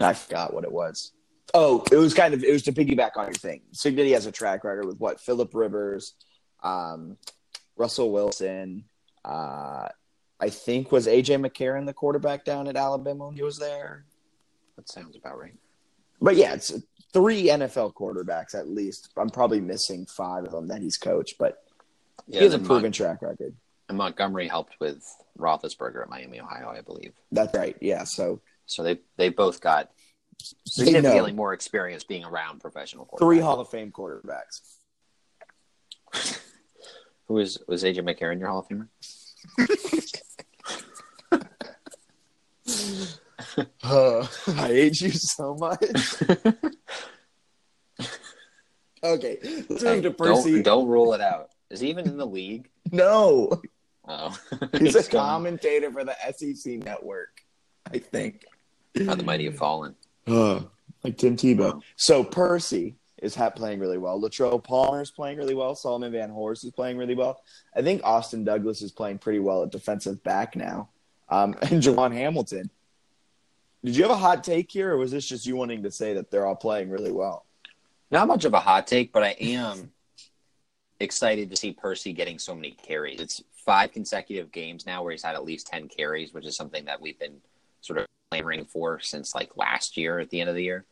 I 0.00 0.14
forgot 0.14 0.54
what 0.54 0.64
it 0.64 0.72
was. 0.72 1.12
Oh, 1.54 1.84
it 1.92 1.96
was 1.96 2.14
kind 2.14 2.32
of 2.32 2.42
it 2.42 2.52
was 2.52 2.62
to 2.62 2.72
piggyback 2.72 3.16
on 3.16 3.26
your 3.26 3.34
thing. 3.34 3.60
Cignetti 3.74 4.14
has 4.14 4.26
a 4.26 4.32
track 4.32 4.64
record 4.64 4.86
with 4.86 4.98
what 4.98 5.20
Philip 5.20 5.54
Rivers, 5.54 6.14
um, 6.62 7.18
Russell 7.76 8.10
Wilson. 8.10 8.84
Uh, 9.24 9.88
I 10.40 10.50
think 10.50 10.90
was 10.90 11.06
AJ 11.06 11.44
McCarron 11.46 11.86
the 11.86 11.92
quarterback 11.92 12.44
down 12.44 12.66
at 12.68 12.76
Alabama 12.76 13.26
when 13.26 13.36
he 13.36 13.42
was 13.42 13.58
there. 13.58 14.04
That 14.76 14.88
sounds 14.88 15.16
about 15.16 15.38
right. 15.38 15.54
But 16.20 16.36
yeah, 16.36 16.54
it's 16.54 16.72
three 17.12 17.44
NFL 17.48 17.94
quarterbacks 17.94 18.54
at 18.54 18.68
least. 18.68 19.10
I'm 19.16 19.30
probably 19.30 19.60
missing 19.60 20.06
five 20.06 20.44
of 20.44 20.52
them 20.52 20.68
that 20.68 20.82
he's 20.82 20.96
coached, 20.96 21.36
but 21.38 21.62
Yeah, 22.26 22.38
he 22.40 22.44
has 22.44 22.54
a 22.54 22.58
proven 22.58 22.82
Mon- 22.84 22.92
track 22.92 23.22
record. 23.22 23.54
and 23.88 23.98
Montgomery 23.98 24.48
helped 24.48 24.74
with 24.80 25.04
Roethlisberger 25.38 26.02
at 26.02 26.08
Miami, 26.08 26.40
Ohio, 26.40 26.68
I 26.68 26.80
believe. 26.80 27.12
That's 27.30 27.54
right. 27.56 27.76
Yeah. 27.80 28.04
So 28.04 28.40
So 28.66 28.82
they 28.82 28.98
they 29.16 29.28
both 29.28 29.60
got 29.60 29.90
significantly 30.66 31.32
more 31.32 31.52
experience 31.52 32.02
being 32.04 32.24
around 32.24 32.60
professional 32.60 33.04
quarterbacks. 33.06 33.18
three 33.18 33.38
Hall 33.40 33.60
of 33.60 33.68
Fame 33.68 33.92
quarterbacks. 33.92 34.60
Who 37.32 37.36
was 37.38 37.58
was 37.66 37.82
AJ 37.82 38.00
McCarron 38.00 38.38
your 38.38 38.48
Hall 38.48 38.58
of 38.58 38.68
Famer? 38.68 38.88
Uh, 43.82 44.26
I 44.48 44.66
hate 44.68 45.00
you 45.00 45.08
so 45.12 45.54
much. 45.54 45.82
okay, 49.02 49.38
let's 49.70 49.82
Hey, 49.82 49.94
move 49.94 50.02
to 50.02 50.10
Percy. 50.10 50.52
don't 50.56 50.62
don't 50.62 50.88
rule 50.88 51.14
it 51.14 51.22
out. 51.22 51.48
Is 51.70 51.80
he 51.80 51.88
even 51.88 52.06
in 52.06 52.18
the 52.18 52.26
league? 52.26 52.68
No, 52.90 53.62
Oh, 54.06 54.36
he's 54.78 54.94
a 55.08 55.10
gone. 55.10 55.26
commentator 55.26 55.90
for 55.90 56.04
the 56.04 56.14
SEC 56.36 56.74
network. 56.84 57.40
I 57.90 57.98
think. 57.98 58.44
How 59.06 59.14
the 59.14 59.22
mighty 59.22 59.46
have 59.46 59.56
fallen. 59.56 59.94
Uh, 60.26 60.60
like 61.02 61.16
Tim 61.16 61.38
Tebow. 61.38 61.80
So 61.96 62.24
Percy 62.24 62.96
is 63.22 63.38
playing 63.54 63.78
really 63.78 63.98
well. 63.98 64.20
Latrell 64.20 64.62
Palmer 64.62 65.00
is 65.00 65.10
playing 65.10 65.38
really 65.38 65.54
well. 65.54 65.74
Solomon 65.74 66.12
Vanhorse 66.12 66.64
is 66.64 66.72
playing 66.72 66.98
really 66.98 67.14
well. 67.14 67.40
I 67.74 67.80
think 67.80 68.02
Austin 68.04 68.44
Douglas 68.44 68.82
is 68.82 68.90
playing 68.90 69.18
pretty 69.18 69.38
well 69.38 69.62
at 69.62 69.70
defensive 69.70 70.22
back 70.24 70.56
now. 70.56 70.90
Um, 71.28 71.54
and 71.62 71.82
Jawon 71.82 72.12
Hamilton. 72.12 72.68
Did 73.84 73.96
you 73.96 74.02
have 74.02 74.12
a 74.12 74.16
hot 74.16 74.44
take 74.44 74.70
here, 74.70 74.92
or 74.92 74.96
was 74.96 75.10
this 75.10 75.26
just 75.26 75.46
you 75.46 75.56
wanting 75.56 75.82
to 75.84 75.90
say 75.90 76.14
that 76.14 76.30
they're 76.30 76.46
all 76.46 76.56
playing 76.56 76.90
really 76.90 77.10
well? 77.12 77.46
Not 78.10 78.28
much 78.28 78.44
of 78.44 78.54
a 78.54 78.60
hot 78.60 78.86
take, 78.86 79.12
but 79.12 79.22
I 79.22 79.30
am 79.40 79.92
excited 81.00 81.50
to 81.50 81.56
see 81.56 81.72
Percy 81.72 82.12
getting 82.12 82.38
so 82.38 82.54
many 82.54 82.72
carries. 82.72 83.20
It's 83.20 83.42
five 83.64 83.92
consecutive 83.92 84.52
games 84.52 84.84
now 84.84 85.02
where 85.02 85.12
he's 85.12 85.22
had 85.22 85.34
at 85.34 85.44
least 85.44 85.68
10 85.68 85.88
carries, 85.88 86.34
which 86.34 86.44
is 86.44 86.56
something 86.56 86.84
that 86.84 87.00
we've 87.00 87.18
been 87.18 87.40
sort 87.80 88.00
of 88.00 88.06
clamoring 88.32 88.64
for 88.64 88.98
since 88.98 89.34
like 89.34 89.54
last 89.58 89.98
year 89.98 90.18
at 90.18 90.30
the 90.30 90.40
end 90.40 90.48
of 90.48 90.56
the 90.56 90.62
year. 90.62 90.86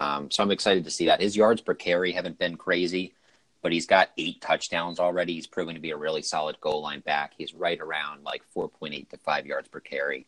Um, 0.00 0.30
so 0.30 0.42
I'm 0.42 0.50
excited 0.50 0.84
to 0.84 0.90
see 0.90 1.06
that. 1.06 1.20
His 1.20 1.36
yards 1.36 1.60
per 1.60 1.74
carry 1.74 2.12
haven't 2.12 2.38
been 2.38 2.56
crazy, 2.56 3.12
but 3.60 3.70
he's 3.70 3.84
got 3.84 4.08
eight 4.16 4.40
touchdowns 4.40 4.98
already. 4.98 5.34
He's 5.34 5.46
proven 5.46 5.74
to 5.74 5.80
be 5.80 5.90
a 5.90 5.96
really 5.96 6.22
solid 6.22 6.58
goal 6.62 6.80
line 6.80 7.00
back. 7.00 7.32
He's 7.36 7.52
right 7.52 7.78
around 7.78 8.24
like 8.24 8.42
4.8 8.56 9.10
to 9.10 9.18
5 9.18 9.46
yards 9.46 9.68
per 9.68 9.80
carry. 9.80 10.24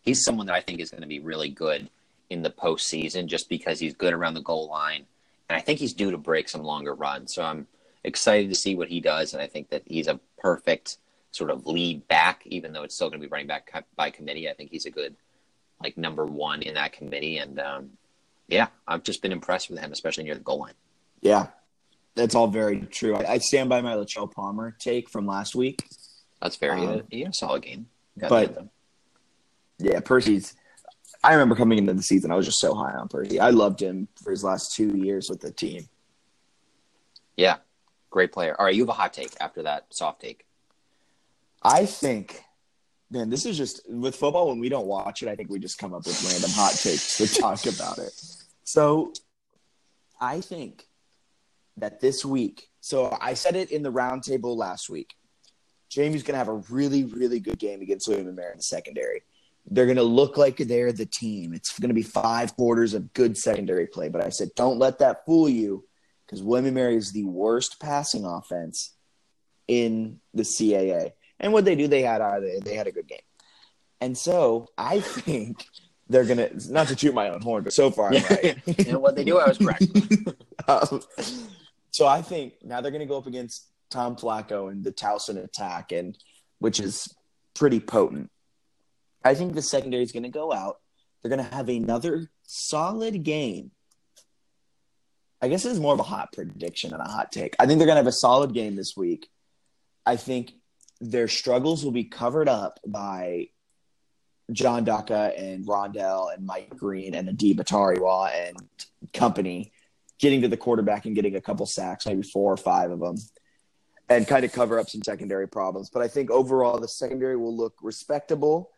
He's 0.00 0.24
someone 0.24 0.46
that 0.46 0.56
I 0.56 0.60
think 0.60 0.80
is 0.80 0.90
going 0.90 1.02
to 1.02 1.06
be 1.06 1.20
really 1.20 1.50
good 1.50 1.88
in 2.30 2.42
the 2.42 2.50
postseason 2.50 3.26
just 3.26 3.48
because 3.48 3.78
he's 3.78 3.94
good 3.94 4.12
around 4.12 4.34
the 4.34 4.40
goal 4.40 4.68
line. 4.68 5.06
And 5.48 5.56
I 5.56 5.60
think 5.60 5.78
he's 5.78 5.94
due 5.94 6.10
to 6.10 6.18
break 6.18 6.48
some 6.48 6.64
longer 6.64 6.94
runs. 6.94 7.32
So 7.32 7.44
I'm 7.44 7.68
excited 8.02 8.48
to 8.48 8.56
see 8.56 8.74
what 8.74 8.88
he 8.88 8.98
does. 8.98 9.34
And 9.34 9.40
I 9.40 9.46
think 9.46 9.68
that 9.68 9.82
he's 9.86 10.08
a 10.08 10.18
perfect 10.38 10.98
sort 11.30 11.50
of 11.50 11.64
lead 11.66 12.08
back, 12.08 12.42
even 12.46 12.72
though 12.72 12.82
it's 12.82 12.96
still 12.96 13.08
going 13.08 13.20
to 13.20 13.26
be 13.28 13.30
running 13.30 13.46
back 13.46 13.84
by 13.94 14.10
committee. 14.10 14.50
I 14.50 14.54
think 14.54 14.70
he's 14.70 14.86
a 14.86 14.90
good, 14.90 15.14
like, 15.82 15.96
number 15.98 16.24
one 16.24 16.62
in 16.62 16.74
that 16.74 16.92
committee. 16.92 17.38
And 17.38 17.58
um, 17.60 17.90
yeah, 18.48 18.68
I've 18.86 19.02
just 19.02 19.22
been 19.22 19.32
impressed 19.32 19.70
with 19.70 19.78
him, 19.78 19.92
especially 19.92 20.24
near 20.24 20.34
the 20.34 20.40
goal 20.40 20.60
line. 20.60 20.74
Yeah, 21.20 21.48
that's 22.14 22.34
all 22.34 22.48
very 22.48 22.80
true. 22.80 23.16
I, 23.16 23.32
I 23.32 23.38
stand 23.38 23.68
by 23.68 23.80
my 23.80 23.94
Latrell 23.94 24.30
Palmer 24.30 24.74
take 24.78 25.08
from 25.08 25.26
last 25.26 25.54
week. 25.54 25.84
That's 26.40 26.56
very 26.56 26.84
Um, 26.84 27.02
he 27.10 27.20
had 27.20 27.30
a 27.30 27.34
solid 27.34 27.62
game. 27.62 27.86
Got 28.18 28.30
but- 28.30 28.66
Yeah, 29.78 30.00
Percy's. 30.00 30.54
I 31.24 31.34
remember 31.34 31.54
coming 31.54 31.78
into 31.78 31.94
the 31.94 32.02
season, 32.02 32.32
I 32.32 32.34
was 32.34 32.46
just 32.46 32.58
so 32.58 32.74
high 32.74 32.94
on 32.94 33.06
Percy. 33.06 33.38
I 33.38 33.50
loved 33.50 33.80
him 33.80 34.08
for 34.22 34.32
his 34.32 34.42
last 34.42 34.74
two 34.74 34.96
years 34.96 35.30
with 35.30 35.40
the 35.40 35.52
team. 35.52 35.88
yeah, 37.36 37.58
great 38.10 38.32
player. 38.32 38.56
All 38.58 38.66
right, 38.66 38.74
you 38.74 38.82
have 38.82 38.88
a 38.88 38.92
hot 38.94 39.12
take 39.12 39.30
after 39.40 39.62
that 39.62 39.86
soft 39.90 40.20
take. 40.20 40.44
I 41.62 41.86
think, 41.86 42.42
man, 43.12 43.30
this 43.30 43.46
is 43.46 43.56
just 43.56 43.80
with 43.88 44.16
football 44.16 44.48
when 44.48 44.58
we 44.58 44.68
don't 44.68 44.86
watch 44.86 45.22
it. 45.22 45.28
I 45.28 45.36
think 45.36 45.50
we 45.50 45.58
just 45.58 45.78
come 45.78 45.94
up 45.94 46.06
with 46.06 46.22
random 46.24 46.50
hot 46.50 46.72
takes 46.72 47.18
to 47.18 47.26
talk 47.28 47.66
about 47.66 47.98
it. 47.98 48.12
So, 48.64 49.12
I 50.20 50.40
think 50.40 50.86
that 51.76 52.00
this 52.00 52.24
week. 52.24 52.68
So 52.80 53.16
I 53.20 53.34
said 53.34 53.56
it 53.56 53.70
in 53.70 53.82
the 53.82 53.92
roundtable 53.92 54.56
last 54.56 54.88
week. 54.88 55.14
Jamie's 55.88 56.22
going 56.22 56.34
to 56.34 56.38
have 56.38 56.48
a 56.48 56.62
really, 56.70 57.04
really 57.04 57.40
good 57.40 57.58
game 57.58 57.82
against 57.82 58.08
William 58.08 58.28
and 58.28 58.36
Mary 58.36 58.52
in 58.52 58.58
the 58.58 58.62
secondary. 58.62 59.22
They're 59.66 59.86
going 59.86 59.96
to 59.96 60.02
look 60.02 60.36
like 60.36 60.56
they're 60.56 60.92
the 60.92 61.06
team. 61.06 61.52
It's 61.52 61.78
going 61.78 61.90
to 61.90 61.94
be 61.94 62.02
five 62.02 62.54
quarters 62.56 62.94
of 62.94 63.12
good 63.12 63.36
secondary 63.36 63.86
play. 63.86 64.08
But 64.08 64.24
I 64.24 64.30
said, 64.30 64.48
don't 64.56 64.78
let 64.78 64.98
that 65.00 65.24
fool 65.26 65.48
you 65.48 65.84
because 66.24 66.42
William 66.42 66.66
and 66.66 66.74
Mary 66.74 66.96
is 66.96 67.12
the 67.12 67.24
worst 67.24 67.78
passing 67.80 68.24
offense 68.24 68.94
in 69.68 70.20
the 70.34 70.42
CAA. 70.42 71.12
And 71.42 71.52
what 71.52 71.64
they 71.64 71.74
do, 71.74 71.88
they 71.88 72.02
had 72.02 72.20
uh, 72.20 72.40
they, 72.62 72.74
had 72.74 72.86
a 72.86 72.92
good 72.92 73.08
game. 73.08 73.18
And 74.00 74.16
so 74.16 74.68
I 74.78 75.00
think 75.00 75.66
they're 76.08 76.24
gonna 76.24 76.50
not 76.70 76.88
to 76.88 76.96
toot 76.96 77.14
my 77.14 77.28
own 77.28 77.42
horn, 77.42 77.64
but 77.64 77.72
so 77.72 77.90
far 77.90 78.14
I'm 78.14 78.22
right. 78.30 78.86
know 78.88 79.00
what 79.00 79.16
they 79.16 79.24
do? 79.24 79.38
I 79.38 79.48
was 79.48 79.58
correct. 79.58 79.84
Um, 80.68 81.02
so 81.90 82.06
I 82.06 82.22
think 82.22 82.54
now 82.62 82.80
they're 82.80 82.92
gonna 82.92 83.04
go 83.04 83.18
up 83.18 83.26
against 83.26 83.66
Tom 83.90 84.14
Flacco 84.14 84.70
and 84.70 84.84
the 84.84 84.92
Towson 84.92 85.42
attack, 85.42 85.90
and 85.90 86.16
which 86.60 86.78
is 86.78 87.12
pretty 87.54 87.80
potent. 87.80 88.30
I 89.24 89.34
think 89.34 89.54
the 89.54 89.62
secondary 89.62 90.04
is 90.04 90.12
gonna 90.12 90.28
go 90.28 90.52
out. 90.52 90.76
They're 91.20 91.30
gonna 91.30 91.42
have 91.42 91.68
another 91.68 92.30
solid 92.44 93.24
game. 93.24 93.72
I 95.40 95.48
guess 95.48 95.64
this 95.64 95.72
is 95.72 95.80
more 95.80 95.94
of 95.94 95.98
a 95.98 96.04
hot 96.04 96.32
prediction 96.32 96.90
than 96.92 97.00
a 97.00 97.10
hot 97.10 97.32
take. 97.32 97.56
I 97.58 97.66
think 97.66 97.78
they're 97.78 97.88
gonna 97.88 97.98
have 97.98 98.06
a 98.06 98.12
solid 98.12 98.54
game 98.54 98.76
this 98.76 98.96
week. 98.96 99.28
I 100.06 100.14
think 100.14 100.52
their 101.02 101.26
struggles 101.26 101.84
will 101.84 101.92
be 101.92 102.04
covered 102.04 102.48
up 102.48 102.78
by 102.86 103.48
John 104.52 104.84
Daka 104.84 105.32
and 105.36 105.66
Rondell 105.66 106.32
and 106.32 106.46
Mike 106.46 106.76
Greene 106.76 107.14
and 107.14 107.28
Adeeb 107.28 107.56
Atariwa 107.56 108.30
and 108.48 108.56
company 109.12 109.72
getting 110.20 110.42
to 110.42 110.48
the 110.48 110.56
quarterback 110.56 111.04
and 111.04 111.16
getting 111.16 111.34
a 111.34 111.40
couple 111.40 111.66
sacks, 111.66 112.06
maybe 112.06 112.22
four 112.22 112.52
or 112.52 112.56
five 112.56 112.92
of 112.92 113.00
them, 113.00 113.16
and 114.08 114.28
kind 114.28 114.44
of 114.44 114.52
cover 114.52 114.78
up 114.78 114.88
some 114.88 115.02
secondary 115.02 115.48
problems. 115.48 115.90
But 115.90 116.02
I 116.02 116.08
think 116.08 116.30
overall 116.30 116.78
the 116.78 116.86
secondary 116.86 117.36
will 117.36 117.56
look 117.56 117.74
respectable, 117.82 118.70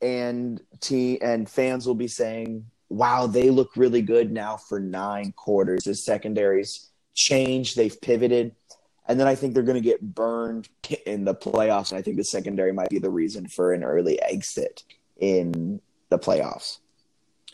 and 0.00 0.60
t 0.80 1.20
and 1.20 1.48
fans 1.48 1.84
will 1.84 1.96
be 1.96 2.08
saying, 2.08 2.66
"Wow, 2.88 3.26
they 3.26 3.50
look 3.50 3.76
really 3.76 4.02
good 4.02 4.30
now 4.30 4.56
for 4.56 4.78
nine 4.78 5.32
quarters." 5.32 5.82
The 5.84 5.96
secondaries 5.96 6.90
changed; 7.14 7.76
they've 7.76 8.00
pivoted. 8.00 8.54
And 9.08 9.20
then 9.20 9.26
I 9.26 9.34
think 9.34 9.54
they're 9.54 9.62
going 9.62 9.76
to 9.76 9.80
get 9.80 10.00
burned 10.00 10.68
in 11.06 11.24
the 11.24 11.34
playoffs. 11.34 11.90
And 11.90 11.98
I 11.98 12.02
think 12.02 12.16
the 12.16 12.24
secondary 12.24 12.72
might 12.72 12.90
be 12.90 12.98
the 12.98 13.10
reason 13.10 13.46
for 13.46 13.72
an 13.72 13.84
early 13.84 14.20
exit 14.20 14.82
in 15.18 15.80
the 16.08 16.18
playoffs. 16.18 16.78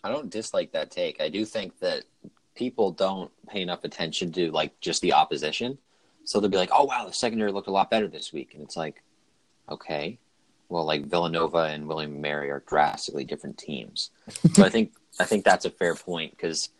I 0.04 0.08
don't 0.08 0.30
dislike 0.30 0.72
that 0.72 0.90
take. 0.90 1.20
I 1.20 1.28
do 1.28 1.44
think 1.44 1.78
that 1.78 2.04
people 2.54 2.90
don't 2.90 3.30
pay 3.48 3.62
enough 3.62 3.84
attention 3.84 4.32
to 4.32 4.50
like 4.50 4.78
just 4.80 5.02
the 5.02 5.12
opposition. 5.12 5.78
So 6.24 6.40
they'll 6.40 6.50
be 6.50 6.56
like, 6.56 6.70
"Oh 6.72 6.84
wow, 6.84 7.06
the 7.06 7.12
secondary 7.12 7.52
looked 7.52 7.68
a 7.68 7.72
lot 7.72 7.90
better 7.90 8.08
this 8.08 8.32
week," 8.32 8.54
and 8.54 8.62
it's 8.62 8.76
like, 8.76 9.02
okay, 9.68 10.18
well, 10.68 10.84
like 10.84 11.06
Villanova 11.06 11.64
and 11.64 11.86
William 11.86 12.20
Mary 12.20 12.50
are 12.50 12.64
drastically 12.66 13.24
different 13.24 13.58
teams. 13.58 14.10
so 14.54 14.64
I 14.64 14.68
think 14.68 14.92
I 15.20 15.24
think 15.24 15.44
that's 15.44 15.64
a 15.64 15.70
fair 15.70 15.94
point 15.94 16.32
because, 16.32 16.70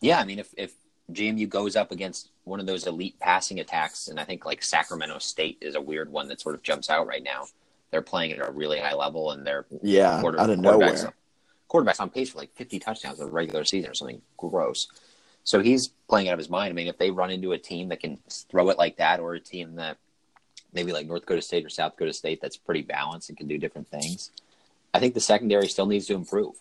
yeah, 0.00 0.18
I 0.18 0.24
mean, 0.24 0.38
if 0.38 0.54
if 0.56 0.72
JMU 1.14 1.48
goes 1.48 1.76
up 1.76 1.90
against 1.92 2.30
one 2.44 2.60
of 2.60 2.66
those 2.66 2.86
elite 2.86 3.18
passing 3.20 3.60
attacks, 3.60 4.08
and 4.08 4.18
I 4.18 4.24
think 4.24 4.44
like 4.44 4.62
Sacramento 4.62 5.18
State 5.18 5.58
is 5.60 5.74
a 5.74 5.80
weird 5.80 6.10
one 6.10 6.28
that 6.28 6.40
sort 6.40 6.54
of 6.54 6.62
jumps 6.62 6.90
out 6.90 7.06
right 7.06 7.22
now. 7.22 7.46
They're 7.90 8.02
playing 8.02 8.32
at 8.32 8.46
a 8.46 8.50
really 8.50 8.78
high 8.78 8.94
level, 8.94 9.30
and 9.32 9.46
they're 9.46 9.66
Yeah, 9.82 10.20
quarter, 10.20 10.40
out 10.40 10.50
of 10.50 10.58
quarterbacks, 10.58 11.04
nowhere. 11.04 11.12
quarterbacks 11.68 12.00
on 12.00 12.10
pace 12.10 12.30
for 12.30 12.38
like 12.38 12.54
50 12.54 12.78
touchdowns 12.78 13.18
in 13.20 13.26
the 13.26 13.30
regular 13.32 13.64
season 13.64 13.90
or 13.90 13.94
something 13.94 14.22
gross. 14.36 14.88
So 15.44 15.60
he's 15.60 15.88
playing 16.08 16.28
out 16.28 16.34
of 16.34 16.38
his 16.38 16.48
mind. 16.50 16.70
I 16.70 16.74
mean, 16.74 16.86
if 16.86 16.98
they 16.98 17.10
run 17.10 17.30
into 17.30 17.52
a 17.52 17.58
team 17.58 17.88
that 17.88 18.00
can 18.00 18.18
throw 18.28 18.70
it 18.70 18.78
like 18.78 18.96
that, 18.96 19.20
or 19.20 19.34
a 19.34 19.40
team 19.40 19.74
that 19.76 19.98
maybe 20.72 20.92
like 20.92 21.06
North 21.06 21.22
Dakota 21.22 21.42
State 21.42 21.66
or 21.66 21.68
South 21.68 21.92
Dakota 21.92 22.12
State 22.12 22.40
that's 22.40 22.56
pretty 22.56 22.82
balanced 22.82 23.28
and 23.28 23.36
can 23.36 23.48
do 23.48 23.58
different 23.58 23.88
things, 23.88 24.30
I 24.94 25.00
think 25.00 25.14
the 25.14 25.20
secondary 25.20 25.68
still 25.68 25.86
needs 25.86 26.06
to 26.06 26.14
improve. 26.14 26.54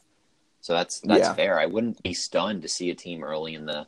So 0.62 0.74
that's 0.74 1.00
that's 1.00 1.28
Yeah. 1.30 1.34
fair. 1.34 1.60
I 1.60 1.66
wouldn't 1.66 2.04
be 2.04 2.14
stunned 2.14 2.62
to 2.64 2.68
see 2.68 2.90
a 2.90 2.96
team 2.96 3.24
early 3.24 3.56
in 3.56 3.66
the 3.66 3.88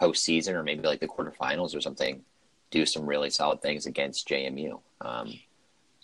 postseason 0.00 0.54
or 0.54 0.62
maybe 0.62 0.82
like 0.82 1.00
the 1.00 1.08
quarterfinals 1.08 1.76
or 1.76 1.80
something 1.80 2.22
do 2.70 2.86
some 2.86 3.06
really 3.06 3.30
solid 3.30 3.60
things 3.62 3.86
against 3.86 4.26
JMU. 4.28 4.80
Um, 5.00 5.32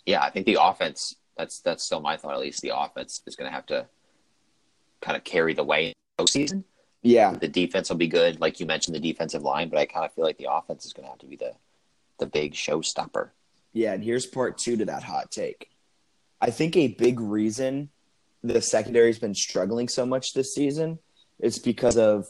yeah, 0.05 0.21
I 0.21 0.29
think 0.29 0.45
the 0.45 0.57
offense. 0.61 1.15
That's 1.37 1.59
that's 1.61 1.83
still 1.83 2.01
my 2.01 2.17
thought. 2.17 2.33
At 2.33 2.39
least 2.41 2.61
the 2.61 2.77
offense 2.77 3.21
is 3.25 3.35
going 3.35 3.49
to 3.49 3.55
have 3.55 3.65
to 3.67 3.87
kind 5.01 5.15
of 5.15 5.23
carry 5.23 5.53
the 5.53 5.63
way 5.63 5.93
postseason. 6.19 6.63
Yeah, 7.01 7.31
The 7.31 7.47
defense 7.47 7.89
will 7.89 7.95
be 7.95 8.07
good, 8.07 8.41
like 8.41 8.59
you 8.59 8.65
mentioned, 8.65 8.93
the 8.93 8.99
defensive 8.99 9.41
line. 9.41 9.69
But 9.69 9.79
I 9.79 9.85
kind 9.85 10.05
of 10.05 10.13
feel 10.13 10.25
like 10.25 10.37
the 10.37 10.51
offense 10.51 10.85
is 10.85 10.91
going 10.91 11.05
to 11.05 11.09
have 11.09 11.19
to 11.19 11.25
be 11.25 11.37
the 11.37 11.53
the 12.19 12.25
big 12.25 12.53
showstopper. 12.53 13.29
yeah. 13.73 13.93
And 13.93 14.03
here's 14.03 14.25
part 14.25 14.57
two 14.57 14.75
to 14.77 14.85
that 14.85 15.03
hot 15.03 15.31
take. 15.31 15.69
I 16.41 16.51
think 16.51 16.75
a 16.75 16.89
big 16.89 17.19
reason 17.21 17.89
the 18.43 18.61
secondary's 18.61 19.19
been 19.19 19.35
struggling 19.35 19.87
so 19.87 20.05
much 20.05 20.33
this 20.33 20.53
season 20.53 20.99
is 21.39 21.59
because 21.59 21.97
of 21.97 22.25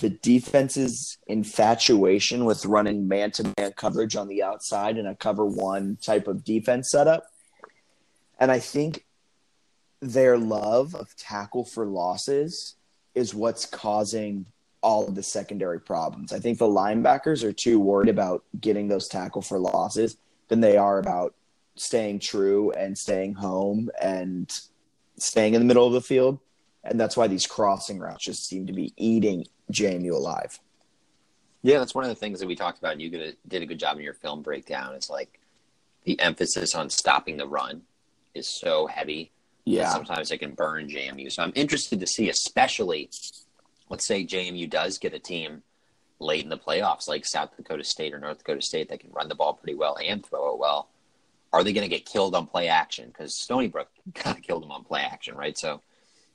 the 0.00 0.10
defense's 0.10 1.18
infatuation 1.26 2.44
with 2.44 2.64
running 2.66 3.08
man-to-man 3.08 3.72
coverage 3.76 4.16
on 4.16 4.28
the 4.28 4.42
outside 4.42 4.96
in 4.98 5.06
a 5.06 5.14
cover 5.14 5.44
one 5.44 5.96
type 6.00 6.28
of 6.28 6.44
defense 6.44 6.90
setup. 6.90 7.24
And 8.38 8.50
I 8.50 8.58
think 8.58 9.04
their 10.00 10.38
love 10.38 10.94
of 10.94 11.14
tackle 11.16 11.64
for 11.64 11.86
losses 11.86 12.76
is 13.14 13.34
what's 13.34 13.66
causing 13.66 14.46
all 14.80 15.06
of 15.06 15.14
the 15.14 15.22
secondary 15.22 15.80
problems. 15.80 16.32
I 16.32 16.40
think 16.40 16.58
the 16.58 16.66
linebackers 16.66 17.44
are 17.44 17.52
too 17.52 17.78
worried 17.78 18.08
about 18.08 18.44
getting 18.60 18.88
those 18.88 19.06
tackle 19.06 19.42
for 19.42 19.58
losses 19.58 20.16
than 20.48 20.60
they 20.60 20.76
are 20.76 20.98
about 20.98 21.34
staying 21.76 22.18
true 22.18 22.72
and 22.72 22.98
staying 22.98 23.34
home 23.34 23.90
and 24.00 24.52
staying 25.18 25.54
in 25.54 25.60
the 25.60 25.66
middle 25.66 25.86
of 25.86 25.92
the 25.92 26.00
field. 26.00 26.40
And 26.84 26.98
that's 26.98 27.16
why 27.16 27.28
these 27.28 27.46
crossing 27.46 28.00
routes 28.00 28.24
just 28.24 28.46
seem 28.48 28.66
to 28.66 28.72
be 28.72 28.92
eating 28.96 29.46
JMU 29.72 30.12
alive. 30.12 30.60
Yeah, 31.62 31.78
that's 31.78 31.94
one 31.94 32.04
of 32.04 32.10
the 32.10 32.16
things 32.16 32.40
that 32.40 32.48
we 32.48 32.56
talked 32.56 32.78
about. 32.78 32.92
And 32.92 33.02
you 33.02 33.08
did 33.08 33.34
a, 33.34 33.48
did 33.48 33.62
a 33.62 33.66
good 33.66 33.78
job 33.78 33.96
in 33.96 34.02
your 34.02 34.14
film 34.14 34.42
breakdown. 34.42 34.94
It's 34.94 35.10
like 35.10 35.38
the 36.04 36.18
emphasis 36.20 36.74
on 36.74 36.90
stopping 36.90 37.36
the 37.36 37.46
run 37.46 37.82
is 38.34 38.48
so 38.48 38.86
heavy 38.86 39.30
that 39.66 39.92
sometimes 39.92 40.30
it 40.30 40.38
can 40.38 40.52
burn 40.52 40.88
JMU. 40.88 41.30
So 41.30 41.42
I'm 41.42 41.52
interested 41.54 42.00
to 42.00 42.06
see, 42.06 42.28
especially, 42.30 43.10
let's 43.88 44.06
say 44.06 44.24
JMU 44.24 44.68
does 44.68 44.98
get 44.98 45.14
a 45.14 45.18
team 45.18 45.62
late 46.18 46.42
in 46.42 46.50
the 46.50 46.58
playoffs, 46.58 47.08
like 47.08 47.24
South 47.24 47.56
Dakota 47.56 47.84
State 47.84 48.12
or 48.12 48.18
North 48.18 48.38
Dakota 48.38 48.62
State, 48.62 48.88
that 48.88 49.00
can 49.00 49.10
run 49.12 49.28
the 49.28 49.34
ball 49.34 49.54
pretty 49.54 49.76
well 49.76 49.96
and 50.04 50.24
throw 50.24 50.52
it 50.52 50.58
well. 50.58 50.88
Are 51.52 51.62
they 51.62 51.72
going 51.72 51.88
to 51.88 51.94
get 51.94 52.06
killed 52.06 52.34
on 52.34 52.46
play 52.46 52.68
action? 52.68 53.08
Because 53.08 53.36
Stony 53.36 53.68
Brook 53.68 53.88
kind 54.14 54.36
of 54.36 54.42
killed 54.42 54.62
them 54.62 54.72
on 54.72 54.84
play 54.84 55.02
action, 55.02 55.36
right? 55.36 55.56
So 55.56 55.80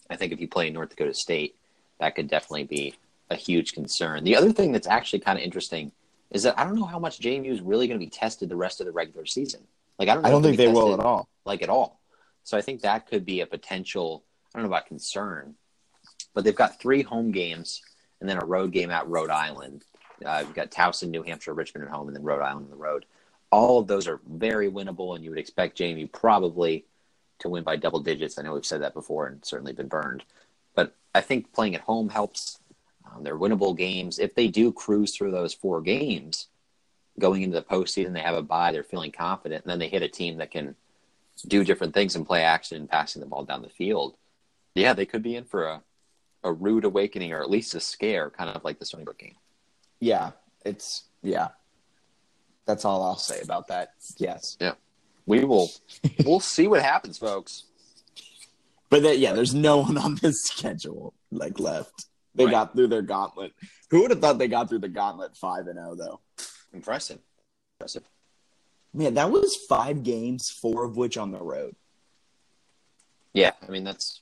I 0.10 0.16
think 0.16 0.32
if 0.32 0.40
you 0.40 0.48
play 0.48 0.70
North 0.70 0.90
Dakota 0.90 1.14
State, 1.14 1.56
that 2.00 2.16
could 2.16 2.28
definitely 2.28 2.66
be 2.66 2.96
a 3.30 3.36
huge 3.36 3.74
concern. 3.74 4.24
The 4.24 4.36
other 4.36 4.52
thing 4.52 4.72
that's 4.72 4.88
actually 4.88 5.20
kind 5.20 5.38
of 5.38 5.44
interesting 5.44 5.92
is 6.32 6.44
that 6.44 6.58
I 6.60 6.64
don't 6.64 6.76
know 6.76 6.86
how 6.86 7.00
much 7.00 7.20
JMU 7.20 7.52
is 7.52 7.62
really 7.62 7.88
going 7.88 8.00
to 8.00 8.06
be 8.06 8.10
tested 8.10 8.50
the 8.50 8.56
rest 8.56 8.80
of 8.80 8.86
the 8.86 8.92
regular 8.92 9.26
season. 9.26 9.62
Like 10.00 10.10
I 10.10 10.14
don't. 10.14 10.24
Know 10.24 10.30
I 10.30 10.32
don't 10.32 10.44
think 10.44 10.58
they 10.58 10.68
will 10.68 10.94
at 10.94 11.00
all. 11.00 11.28
like 11.46 11.62
at 11.62 11.70
all. 11.70 12.00
So 12.44 12.58
I 12.58 12.62
think 12.62 12.82
that 12.82 13.08
could 13.08 13.26
be 13.26 13.42
a 13.42 13.46
potential. 13.46 14.24
I 14.54 14.60
don't 14.60 14.70
know 14.70 14.74
about 14.74 14.88
concern, 14.88 15.56
but 16.34 16.44
they've 16.44 16.56
got 16.56 16.80
three 16.80 17.02
home 17.02 17.32
games 17.32 17.82
and 18.20 18.30
then 18.30 18.42
a 18.42 18.46
road 18.46 18.72
game 18.72 18.90
at 18.90 19.08
Rhode 19.08 19.30
Island. 19.30 19.84
Uh, 20.26 20.44
you've 20.46 20.56
got 20.56 20.72
Towson, 20.72 21.10
New 21.10 21.24
Hampshire, 21.24 21.54
Richmond 21.54 21.86
at 21.86 21.92
home, 21.92 22.08
and 22.08 22.16
then 22.16 22.24
Rhode 22.24 22.42
Island 22.42 22.66
on 22.66 22.72
the 22.72 22.76
road. 22.76 23.06
All 23.52 23.80
of 23.80 23.88
those 23.88 24.08
are 24.08 24.20
very 24.28 24.70
winnable, 24.70 25.16
and 25.16 25.24
you 25.24 25.30
would 25.30 25.40
expect 25.40 25.78
JMU 25.78 26.12
probably 26.12 26.86
to 27.40 27.50
win 27.50 27.64
by 27.64 27.76
double 27.76 28.00
digits. 28.00 28.38
I 28.38 28.42
know 28.42 28.54
we've 28.54 28.66
said 28.66 28.82
that 28.82 28.94
before 28.94 29.28
and 29.28 29.44
certainly 29.46 29.74
been 29.74 29.88
burned, 29.88 30.24
but 30.76 30.96
I 31.14 31.22
think 31.22 31.54
playing 31.54 31.76
at 31.76 31.82
home 31.82 32.10
helps. 32.10 32.60
Um, 33.18 33.24
they're 33.24 33.38
winnable 33.38 33.76
games. 33.78 34.20
If 34.20 34.36
they 34.36 34.48
do 34.48 34.72
cruise 34.72 35.16
through 35.16 35.32
those 35.32 35.54
four 35.54 35.82
games, 35.82 36.48
going 37.20 37.42
into 37.42 37.58
the 37.58 37.64
postseason, 37.64 38.14
they 38.14 38.22
have 38.22 38.36
a 38.36 38.42
bye, 38.42 38.72
they're 38.72 38.84
feeling 38.84 39.12
confident, 39.12 39.64
and 39.64 39.72
then 39.72 39.80
they 39.80 39.90
hit 39.90 40.04
a 40.04 40.08
team 40.08 40.38
that 40.38 40.52
can 40.52 40.76
do 41.48 41.64
different 41.64 41.94
things 41.94 42.16
and 42.16 42.26
play 42.26 42.44
action 42.44 42.78
and 42.78 42.90
passing 42.90 43.20
the 43.20 43.28
ball 43.28 43.44
down 43.44 43.62
the 43.62 43.70
field. 43.70 44.16
Yeah, 44.76 44.94
they 44.94 45.06
could 45.06 45.24
be 45.24 45.36
in 45.36 45.46
for 45.46 45.66
a 45.66 45.82
a 46.44 46.54
rude 46.54 46.86
awakening 46.86 47.34
or 47.34 47.42
at 47.42 47.50
least 47.50 47.76
a 47.76 47.80
scare, 47.80 48.30
kind 48.30 48.50
of 48.50 48.64
like 48.64 48.80
the 48.80 48.86
Stony 48.86 49.04
Brook 49.04 49.18
game. 49.18 49.36
Yeah, 50.00 50.32
it's 50.64 51.06
yeah. 51.22 51.50
That's 52.66 52.86
all 52.86 53.04
I'll 53.04 53.18
say 53.18 53.42
about 53.42 53.68
that. 53.70 53.94
Yes, 54.18 54.58
Yeah. 54.60 54.74
We 55.26 55.44
will 55.44 55.70
we'll 56.26 56.40
see 56.40 56.68
what 56.68 56.82
happens, 56.82 57.18
folks. 57.18 57.66
but 58.90 59.04
that, 59.04 59.20
yeah, 59.20 59.34
there's 59.34 59.54
no 59.54 59.80
one 59.80 59.98
on 59.98 60.16
this 60.22 60.44
schedule 60.44 61.14
like 61.32 61.60
left. 61.60 62.06
They 62.38 62.46
Right. 62.46 62.52
got 62.52 62.74
through 62.74 62.88
their 62.88 63.02
gauntlet. 63.02 63.54
Who 63.90 64.02
would 64.02 64.12
have 64.12 64.22
thought 64.22 64.38
they 64.38 64.48
got 64.48 64.70
through 64.70 64.80
the 64.80 64.88
gauntlet 64.90 65.36
five 65.36 65.68
and 65.68 65.78
zero 65.78 65.96
though? 65.96 66.20
Impressive. 66.72 67.20
Impressive. 67.76 68.04
Man, 68.94 69.16
that 69.16 69.32
was 69.32 69.56
five 69.68 70.04
games, 70.04 70.50
four 70.50 70.84
of 70.86 70.96
which 70.96 71.18
on 71.18 71.32
the 71.32 71.42
road. 71.42 71.76
Yeah, 73.34 73.54
I 73.62 73.72
mean 73.72 73.84
that's 73.84 74.22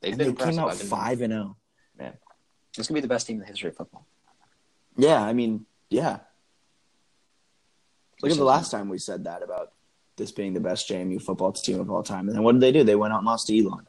they've 0.00 0.12
And 0.12 0.18
been 0.18 0.34
they 0.34 0.44
came 0.44 0.58
out 0.58 0.70
I've 0.70 0.82
five 0.82 1.22
and 1.22 1.32
oh. 1.32 1.56
zero. 1.98 2.12
This 2.76 2.86
could 2.86 2.94
be 2.94 3.00
the 3.00 3.08
best 3.08 3.26
team 3.26 3.36
in 3.36 3.40
the 3.40 3.46
history 3.46 3.70
of 3.70 3.76
football. 3.76 4.06
Yeah, 4.96 5.20
I 5.20 5.32
mean, 5.32 5.66
yeah. 5.88 6.20
Look 8.22 8.30
at 8.30 8.38
the 8.38 8.44
last 8.44 8.70
time 8.70 8.88
we 8.88 8.98
said 8.98 9.24
that 9.24 9.42
about 9.42 9.72
this 10.16 10.30
being 10.30 10.52
the 10.52 10.60
best 10.60 10.88
JMU 10.88 11.20
football 11.20 11.52
team 11.52 11.80
of 11.80 11.90
all 11.90 12.02
time, 12.02 12.28
and 12.28 12.36
then 12.36 12.42
what 12.44 12.52
did 12.52 12.60
they 12.60 12.70
do? 12.70 12.84
They 12.84 12.94
went 12.94 13.12
out 13.12 13.18
and 13.18 13.26
lost 13.26 13.48
to 13.48 13.58
Elon. 13.58 13.86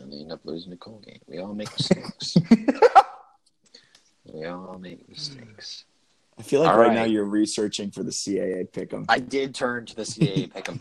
And 0.00 0.12
they 0.12 0.18
end 0.18 0.32
up 0.32 0.40
losing 0.44 0.70
the 0.70 0.76
Cole 0.76 1.02
game. 1.04 1.20
We 1.26 1.38
all 1.38 1.54
make 1.54 1.70
mistakes. 1.78 2.36
we 4.24 4.44
all 4.44 4.78
make 4.78 5.08
mistakes. 5.08 5.84
I 6.38 6.42
feel 6.42 6.60
like 6.60 6.70
All 6.70 6.78
right, 6.78 6.88
right. 6.88 6.94
now 6.94 7.02
you're 7.04 7.24
researching 7.24 7.90
for 7.90 8.04
the 8.04 8.12
CAA 8.12 8.70
pick'em. 8.70 9.06
I 9.08 9.18
did 9.18 9.56
turn 9.56 9.86
to 9.86 9.96
the 9.96 10.02
CAA 10.02 10.52
pick'em. 10.52 10.78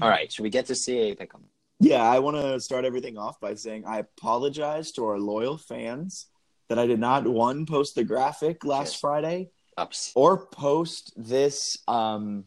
all 0.02 0.08
right, 0.08 0.32
should 0.32 0.42
we 0.42 0.48
get 0.50 0.64
to 0.66 0.72
CAA 0.72 1.18
pick'em? 1.18 1.42
yeah, 1.80 2.02
I 2.02 2.18
want 2.18 2.36
to 2.38 2.58
start 2.60 2.84
everything 2.86 3.18
off 3.18 3.38
by 3.40 3.54
saying 3.54 3.84
I 3.86 3.98
apologize 3.98 4.92
to 4.92 5.04
our 5.04 5.18
loyal 5.18 5.58
fans 5.58 6.26
that 6.68 6.78
I 6.78 6.86
did 6.86 6.98
not 7.00 7.26
one 7.26 7.66
post 7.66 7.94
the 7.94 8.04
graphic 8.04 8.64
last 8.64 8.92
Yes. 8.94 9.00
Friday 9.00 9.50
Ups. 9.76 10.12
or 10.14 10.46
post 10.46 11.12
this 11.16 11.76
um 11.88 12.44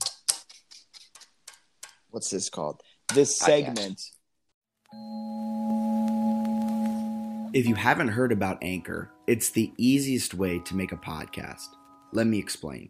what's 2.09 2.29
this 2.29 2.49
called? 2.49 2.81
This 3.13 3.39
Podcast. 3.41 3.45
segment. 3.45 4.01
If 7.53 7.67
you 7.67 7.75
haven't 7.75 8.07
heard 8.07 8.31
about 8.31 8.57
Anchor, 8.63 9.11
it's 9.27 9.51
the 9.51 9.71
easiest 9.77 10.33
way 10.33 10.57
to 10.65 10.75
make 10.75 10.91
a 10.91 10.97
podcast. 10.97 11.67
Let 12.11 12.25
me 12.25 12.39
explain. 12.39 12.89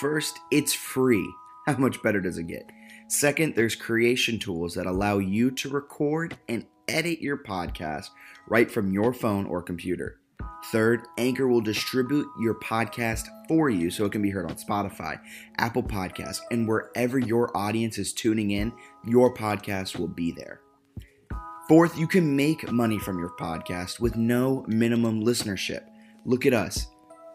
First, 0.00 0.38
it's 0.50 0.72
free. 0.72 1.30
How 1.66 1.76
much 1.76 2.02
better 2.02 2.20
does 2.20 2.38
it 2.38 2.46
get? 2.46 2.70
Second, 3.08 3.54
there's 3.54 3.74
creation 3.74 4.38
tools 4.38 4.74
that 4.74 4.86
allow 4.86 5.18
you 5.18 5.50
to 5.50 5.68
record 5.68 6.38
and 6.48 6.64
edit 6.88 7.20
your 7.20 7.36
podcast 7.36 8.06
right 8.48 8.70
from 8.70 8.92
your 8.92 9.12
phone 9.12 9.44
or 9.44 9.60
computer. 9.60 10.18
Third, 10.70 11.02
Anchor 11.18 11.46
will 11.46 11.60
distribute 11.60 12.26
your 12.40 12.54
podcast 12.54 13.26
for 13.46 13.68
you 13.68 13.90
so 13.90 14.06
it 14.06 14.12
can 14.12 14.22
be 14.22 14.30
heard 14.30 14.50
on 14.50 14.56
Spotify, 14.56 15.20
Apple 15.58 15.82
Podcasts, 15.82 16.40
and 16.50 16.66
wherever 16.66 17.18
your 17.18 17.54
audience 17.54 17.98
is 17.98 18.14
tuning 18.14 18.52
in, 18.52 18.72
your 19.04 19.34
podcast 19.34 19.98
will 19.98 20.08
be 20.08 20.32
there. 20.32 20.60
Fourth, 21.68 21.96
you 21.96 22.08
can 22.08 22.34
make 22.34 22.70
money 22.72 22.98
from 22.98 23.20
your 23.20 23.30
podcast 23.30 24.00
with 24.00 24.16
no 24.16 24.64
minimum 24.66 25.24
listenership. 25.24 25.84
Look 26.24 26.44
at 26.44 26.52
us. 26.52 26.88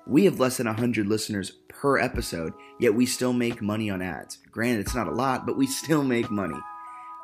We 0.05 0.25
have 0.25 0.39
less 0.39 0.57
than 0.57 0.67
100 0.67 1.07
listeners 1.07 1.51
per 1.69 1.97
episode, 1.97 2.53
yet 2.77 2.93
we 2.93 3.05
still 3.05 3.31
make 3.31 3.61
money 3.61 3.89
on 3.89 4.01
ads. 4.01 4.39
Granted, 4.51 4.81
it's 4.81 4.95
not 4.95 5.07
a 5.07 5.11
lot, 5.11 5.45
but 5.45 5.55
we 5.55 5.65
still 5.67 6.03
make 6.03 6.29
money. 6.29 6.59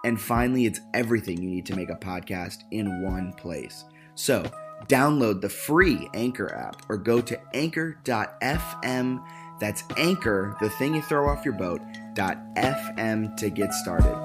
And 0.05 0.19
finally, 0.19 0.65
it's 0.65 0.79
everything 0.93 1.41
you 1.41 1.49
need 1.49 1.65
to 1.67 1.75
make 1.75 1.89
a 1.89 1.95
podcast 1.95 2.59
in 2.71 3.03
one 3.03 3.33
place. 3.33 3.83
So, 4.15 4.49
download 4.87 5.41
the 5.41 5.49
free 5.49 6.09
Anchor 6.13 6.55
app 6.55 6.83
or 6.89 6.97
go 6.97 7.19
to 7.19 7.39
anchor.fm. 7.53 9.25
That's 9.59 9.83
Anchor, 9.97 10.57
the 10.61 10.69
thing 10.69 10.95
you 10.95 11.01
throw 11.01 11.27
off 11.29 11.45
your 11.45 11.53
boat, 11.53 11.81
.fm 12.15 13.35
to 13.37 13.49
get 13.49 13.73
started. 13.73 14.22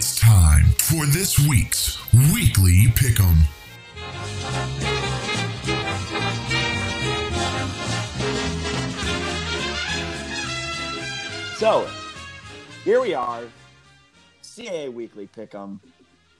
It's 0.00 0.16
time 0.16 0.66
for 0.78 1.06
this 1.06 1.40
week's 1.40 1.98
Weekly 2.32 2.86
Pick'em. 2.94 3.34
So, 11.56 11.88
here 12.84 13.00
we 13.00 13.12
are. 13.12 13.42
CAA 14.44 14.92
Weekly 14.92 15.26
Pick'em. 15.36 15.80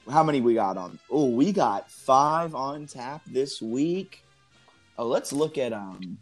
How 0.09 0.23
many 0.23 0.40
we 0.40 0.55
got 0.55 0.77
on? 0.77 0.97
Oh, 1.11 1.29
we 1.29 1.51
got 1.51 1.90
five 1.90 2.55
on 2.55 2.87
tap 2.87 3.23
this 3.27 3.61
week. 3.61 4.23
Oh, 4.97 5.09
let's 5.09 5.33
look 5.33 5.59
at 5.59 5.73
um. 5.73 6.16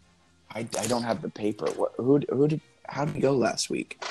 I, 0.55 0.61
I 0.79 0.87
don't 0.87 1.03
have 1.03 1.20
the 1.20 1.29
paper. 1.29 1.66
What 1.72 1.92
who 1.99 2.18
who 2.31 2.49
did 2.49 2.62
how 2.87 3.05
did 3.05 3.14
we 3.14 3.20
go 3.20 3.33
last 3.33 3.68
week? 3.68 4.03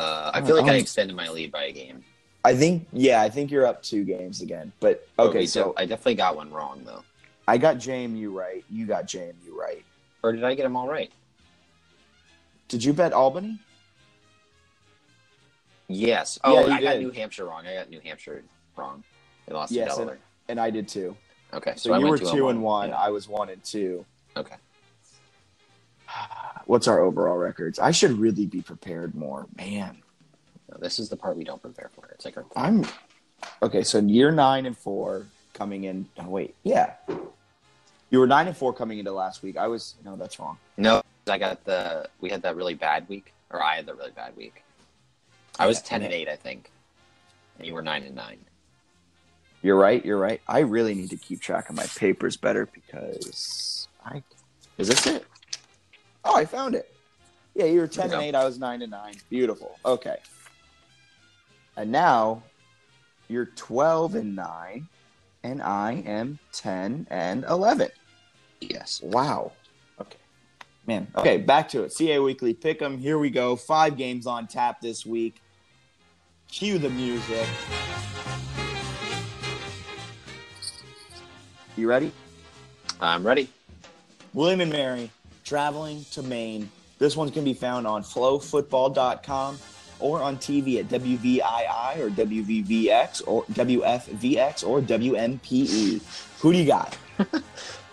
Uh, 0.00 0.30
I 0.32 0.40
feel 0.40 0.56
like 0.56 0.70
I 0.70 0.76
extended 0.76 1.14
my 1.14 1.28
lead 1.28 1.52
by 1.52 1.64
a 1.64 1.72
game. 1.72 2.02
I 2.42 2.54
think 2.54 2.86
yeah, 2.92 3.20
I 3.20 3.28
think 3.28 3.50
you're 3.50 3.66
up 3.66 3.82
two 3.82 4.04
games 4.04 4.40
again. 4.40 4.72
But 4.80 5.06
But 5.16 5.28
okay, 5.28 5.46
so 5.46 5.74
I 5.76 5.84
definitely 5.84 6.14
got 6.14 6.36
one 6.36 6.50
wrong 6.50 6.82
though. 6.84 7.04
I 7.46 7.58
got 7.58 7.76
JMU 7.76 8.32
right. 8.32 8.64
You 8.70 8.86
got 8.86 9.06
JMU 9.06 9.52
right. 9.52 9.84
Or 10.22 10.32
did 10.32 10.44
I 10.44 10.54
get 10.54 10.62
them 10.62 10.76
all 10.76 10.88
right? 10.88 11.12
Did 12.68 12.82
you 12.82 12.92
bet 12.92 13.12
Albany? 13.12 13.58
Yes. 15.88 16.38
Oh, 16.44 16.66
you 16.66 16.72
I 16.72 16.80
got. 16.80 16.98
New 16.98 17.10
Hampshire 17.10 17.46
wrong. 17.46 17.66
I 17.66 17.74
got 17.74 17.90
New 17.90 18.00
Hampshire 18.00 18.42
wrong. 18.76 19.02
They 19.46 19.54
lost 19.54 19.72
Yes, 19.72 19.90
to 19.94 19.96
Delaware. 19.96 20.18
And 20.48 20.60
I 20.60 20.70
did 20.70 20.88
too. 20.88 21.16
Okay, 21.52 21.72
So, 21.76 21.92
I 21.92 21.98
you 21.98 22.06
went 22.06 22.22
were 22.22 22.30
two 22.30 22.48
and 22.48 22.62
one. 22.62 22.90
Yeah. 22.90 22.96
I 22.98 23.08
was 23.10 23.28
one 23.28 23.50
and 23.50 23.62
two. 23.64 24.06
Okay. 24.36 24.54
What's 26.66 26.86
our 26.86 27.00
overall 27.00 27.36
records? 27.36 27.78
I 27.78 27.90
should 27.90 28.12
really 28.12 28.46
be 28.46 28.62
prepared 28.62 29.14
more, 29.14 29.46
man. 29.56 29.98
No, 30.70 30.78
this 30.78 30.98
is 30.98 31.08
the 31.08 31.16
part 31.16 31.36
we 31.36 31.44
don't 31.44 31.60
prepare 31.60 31.90
for. 31.94 32.06
It's 32.14 32.24
like 32.24 32.36
our 32.36 32.44
I'm 32.54 32.86
okay. 33.62 33.82
So 33.82 33.98
year 33.98 34.30
nine 34.30 34.66
and 34.66 34.76
four 34.76 35.26
coming 35.52 35.84
in. 35.84 36.08
Oh 36.18 36.28
wait, 36.28 36.54
yeah. 36.62 36.94
You 38.10 38.18
were 38.18 38.26
nine 38.26 38.46
and 38.46 38.56
four 38.56 38.72
coming 38.72 38.98
into 38.98 39.12
last 39.12 39.42
week. 39.42 39.56
I 39.56 39.66
was 39.66 39.94
no, 40.04 40.16
that's 40.16 40.38
wrong. 40.38 40.58
No, 40.76 41.02
I 41.28 41.38
got 41.38 41.64
the. 41.64 42.08
We 42.20 42.30
had 42.30 42.42
that 42.42 42.56
really 42.56 42.74
bad 42.74 43.08
week, 43.08 43.32
or 43.50 43.62
I 43.62 43.76
had 43.76 43.86
the 43.86 43.94
really 43.94 44.12
bad 44.12 44.36
week. 44.36 44.62
I 45.58 45.66
was 45.66 45.78
Yeah, 45.78 45.86
ten 45.86 46.02
and 46.02 46.12
eight, 46.12 46.28
I 46.28 46.36
think, 46.36 46.70
and 47.58 47.66
you 47.66 47.74
were 47.74 47.82
nine 47.82 48.04
and 48.04 48.14
nine. 48.14 48.38
You're 49.62 49.76
right. 49.76 50.04
You're 50.04 50.18
right. 50.18 50.40
I 50.48 50.60
really 50.60 50.94
need 50.94 51.10
to 51.10 51.16
keep 51.16 51.40
track 51.40 51.68
of 51.68 51.76
my 51.76 51.86
papers 51.86 52.36
better 52.36 52.66
because 52.66 53.88
I 54.04 54.22
is 54.78 54.88
this 54.88 55.06
it? 55.06 55.26
Oh, 56.24 56.36
I 56.36 56.44
found 56.44 56.74
it. 56.74 56.94
Yeah, 57.54 57.64
you 57.64 57.80
were 57.80 57.88
ten 57.88 58.12
and 58.12 58.22
eight. 58.22 58.34
I 58.34 58.44
was 58.44 58.58
nine 58.58 58.82
and 58.82 58.90
nine. 58.90 59.14
Beautiful. 59.28 59.78
Okay. 59.84 60.16
And 61.76 61.90
now 61.90 62.42
you're 63.28 63.46
twelve 63.46 64.14
and 64.14 64.36
nine, 64.36 64.88
and 65.42 65.62
I 65.62 66.02
am 66.06 66.38
ten 66.52 67.06
and 67.10 67.44
eleven. 67.44 67.88
Yes. 68.60 69.00
Wow. 69.02 69.52
Okay. 70.00 70.18
Man. 70.86 71.08
Okay, 71.16 71.38
back 71.38 71.68
to 71.70 71.82
it. 71.82 71.92
CA 71.92 72.18
Weekly 72.18 72.54
Pick'em. 72.54 72.98
Here 72.98 73.18
we 73.18 73.30
go. 73.30 73.56
Five 73.56 73.96
games 73.96 74.26
on 74.26 74.46
tap 74.46 74.80
this 74.80 75.04
week. 75.06 75.40
Cue 76.48 76.78
the 76.78 76.90
music. 76.90 77.46
You 81.76 81.88
ready? 81.88 82.12
I'm 83.00 83.26
ready. 83.26 83.48
William 84.34 84.60
and 84.60 84.70
Mary 84.70 85.10
traveling 85.50 86.04
to 86.12 86.22
Maine. 86.22 86.70
This 87.00 87.16
one's 87.16 87.32
going 87.32 87.44
to 87.44 87.50
be 87.50 87.58
found 87.58 87.84
on 87.84 88.04
flowfootball.com 88.04 89.58
or 89.98 90.22
on 90.22 90.36
TV 90.36 90.78
at 90.78 90.86
WVII 90.88 91.98
or 91.98 92.08
WVVX 92.08 93.22
or 93.26 93.42
WFVX 93.46 94.64
or 94.64 94.80
WMPE. 94.80 96.38
Who 96.40 96.52
do 96.52 96.58
you 96.58 96.66
got? 96.66 96.96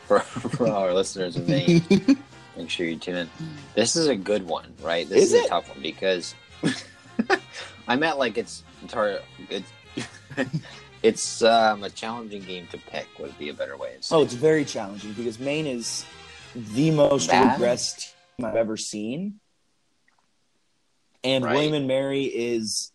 For, 0.08 0.22
for 0.22 0.70
our 0.70 0.94
listeners 0.94 1.36
in 1.36 1.46
Maine, 1.48 1.84
make 2.56 2.70
sure 2.70 2.86
you 2.86 2.96
tune 2.96 3.18
in. 3.18 3.30
This 3.76 3.98
is 3.98 4.08
a 4.08 4.16
good 4.16 4.48
one, 4.48 4.74
right? 4.82 5.06
This 5.10 5.26
Is 5.26 5.34
is, 5.34 5.42
it? 5.42 5.46
a 5.48 5.50
tough 5.50 5.68
one 5.68 5.82
because 5.82 6.34
I'm 7.90 8.02
at 8.04 8.18
like 8.18 8.38
it's 8.38 8.64
it's 8.86 8.94
hard. 8.94 9.22
It's, 9.50 9.70
it's 11.04 11.42
um, 11.42 11.84
a 11.84 11.90
challenging 11.90 12.42
game 12.44 12.68
to 12.68 12.78
pick. 12.78 13.10
Would 13.20 13.38
be 13.38 13.50
a 13.50 13.54
better 13.54 13.76
way. 13.76 13.98
Oh, 14.10 14.24
it's 14.24 14.34
very 14.34 14.64
challenging 14.64 15.12
because 15.12 15.42
Maine 15.42 15.68
is 15.68 16.06
the 16.58 16.92
most 16.92 17.30
Bad? 17.30 17.60
regressed 17.60 18.14
team 18.38 18.46
I've 18.46 18.56
ever 18.56 18.78
seen. 18.78 19.40
And 21.24 21.44
Right. 21.44 21.54
William 21.54 21.74
and 21.74 21.88
Mary 21.88 22.24
is 22.26 22.92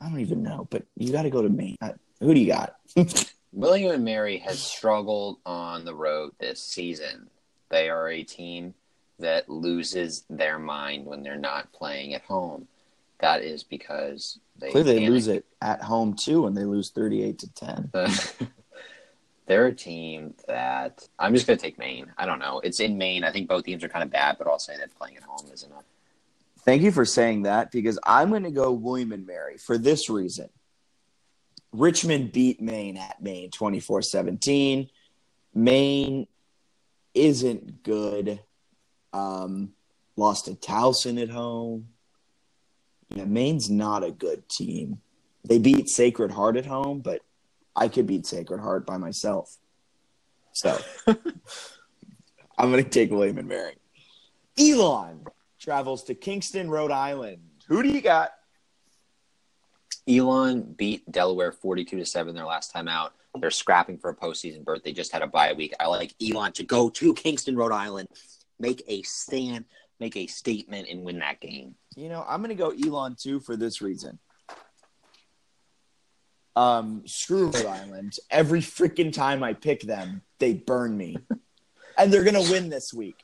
I 0.00 0.08
don't 0.08 0.20
even 0.20 0.42
know, 0.42 0.66
but 0.70 0.84
you 0.96 1.12
got 1.12 1.22
to 1.22 1.30
go 1.30 1.40
to 1.42 1.48
Maine. 1.48 1.76
Who 2.20 2.34
do 2.34 2.40
you 2.40 2.46
got? 2.46 2.76
William 3.52 3.92
and 3.92 4.04
Mary 4.04 4.36
has 4.38 4.58
struggled 4.58 5.38
on 5.46 5.84
the 5.84 5.94
road 5.94 6.32
this 6.38 6.60
season. 6.60 7.30
They 7.70 7.88
are 7.88 8.08
a 8.10 8.22
team 8.22 8.74
that 9.18 9.48
loses 9.48 10.24
their 10.28 10.58
mind 10.58 11.06
when 11.06 11.22
they're 11.22 11.36
not 11.36 11.72
playing 11.72 12.12
at 12.14 12.22
home. 12.22 12.68
That 13.20 13.42
is 13.42 13.62
because 13.62 14.38
they 14.58 14.70
Clearly, 14.70 14.92
they 14.92 14.98
panic. 14.98 15.10
lose 15.10 15.28
it 15.28 15.46
at 15.62 15.82
home 15.82 16.14
too, 16.14 16.46
and 16.46 16.56
they 16.56 16.64
lose 16.64 16.90
thirty-eight 16.90 17.38
to 17.38 17.54
ten. 17.54 17.90
They're 19.46 19.66
a 19.66 19.74
team 19.74 20.34
that 20.48 21.06
I'm 21.18 21.34
just 21.34 21.46
going 21.46 21.58
to 21.58 21.62
take 21.62 21.78
Maine. 21.78 22.12
I 22.16 22.24
don't 22.24 22.38
know. 22.38 22.60
It's 22.60 22.80
in 22.80 22.96
Maine. 22.96 23.24
I 23.24 23.30
think 23.30 23.48
both 23.48 23.64
teams 23.64 23.84
are 23.84 23.88
kind 23.88 24.02
of 24.02 24.10
bad, 24.10 24.36
but 24.38 24.46
I'll 24.46 24.58
say 24.58 24.76
that 24.78 24.94
playing 24.96 25.16
at 25.16 25.22
home 25.22 25.50
is 25.52 25.62
enough. 25.62 25.84
Thank 26.64 26.82
you 26.82 26.92
for 26.92 27.04
saying 27.04 27.42
that 27.42 27.70
because 27.70 27.98
I'm 28.06 28.30
going 28.30 28.44
to 28.44 28.50
go 28.50 28.72
William 28.72 29.12
and 29.12 29.26
Mary 29.26 29.58
for 29.58 29.76
this 29.76 30.08
reason. 30.08 30.48
Richmond 31.72 32.32
beat 32.32 32.62
Maine 32.62 32.96
at 32.96 33.20
Maine 33.20 33.50
24 33.50 34.00
17. 34.02 34.88
Maine 35.54 36.26
isn't 37.12 37.82
good. 37.82 38.40
Um, 39.12 39.72
lost 40.16 40.46
to 40.46 40.52
Towson 40.52 41.20
at 41.20 41.28
home. 41.28 41.88
Yeah, 43.10 43.24
Maine's 43.24 43.70
not 43.70 44.02
a 44.02 44.10
good 44.10 44.48
team. 44.48 45.00
They 45.44 45.58
beat 45.58 45.88
Sacred 45.88 46.30
Heart 46.30 46.56
at 46.56 46.66
home, 46.66 47.00
but 47.00 47.20
I 47.76 47.88
could 47.88 48.06
beat 48.06 48.26
Sacred 48.26 48.60
Heart 48.60 48.86
by 48.86 48.96
myself. 48.96 49.56
So 50.52 50.78
I'm 51.06 52.70
going 52.70 52.84
to 52.84 52.88
take 52.88 53.10
William 53.10 53.38
and 53.38 53.48
Mary. 53.48 53.74
Elon 54.58 55.26
travels 55.58 56.04
to 56.04 56.14
Kingston, 56.14 56.70
Rhode 56.70 56.92
Island. 56.92 57.38
Who 57.68 57.82
do 57.82 57.88
you 57.88 58.00
got? 58.00 58.30
Elon 60.08 60.62
beat 60.76 61.10
Delaware 61.10 61.50
42 61.50 61.98
to 61.98 62.06
7 62.06 62.34
their 62.34 62.44
last 62.44 62.72
time 62.72 62.88
out. 62.88 63.14
They're 63.40 63.50
scrapping 63.50 63.98
for 63.98 64.10
a 64.10 64.14
postseason 64.14 64.64
berth. 64.64 64.84
They 64.84 64.92
just 64.92 65.12
had 65.12 65.22
a 65.22 65.26
bye 65.26 65.52
week. 65.54 65.74
I 65.80 65.86
like 65.86 66.14
Elon 66.22 66.52
to 66.52 66.62
go 66.62 66.88
to 66.90 67.14
Kingston, 67.14 67.56
Rhode 67.56 67.72
Island, 67.72 68.08
make 68.60 68.84
a 68.86 69.02
stand, 69.02 69.64
make 69.98 70.16
a 70.16 70.26
statement, 70.26 70.88
and 70.88 71.02
win 71.02 71.18
that 71.18 71.40
game. 71.40 71.74
You 71.96 72.08
know, 72.08 72.24
I'm 72.28 72.42
going 72.42 72.56
to 72.56 72.62
go 72.62 72.70
Elon 72.70 73.16
too 73.16 73.40
for 73.40 73.56
this 73.56 73.82
reason. 73.82 74.18
Um, 76.56 77.02
screw 77.06 77.46
Rhode 77.46 77.66
Island. 77.66 78.16
Every 78.30 78.60
freaking 78.60 79.12
time 79.12 79.42
I 79.42 79.54
pick 79.54 79.82
them, 79.82 80.22
they 80.38 80.54
burn 80.54 80.96
me. 80.96 81.16
and 81.98 82.12
they're 82.12 82.24
going 82.24 82.42
to 82.42 82.50
win 82.50 82.68
this 82.68 82.92
week. 82.94 83.16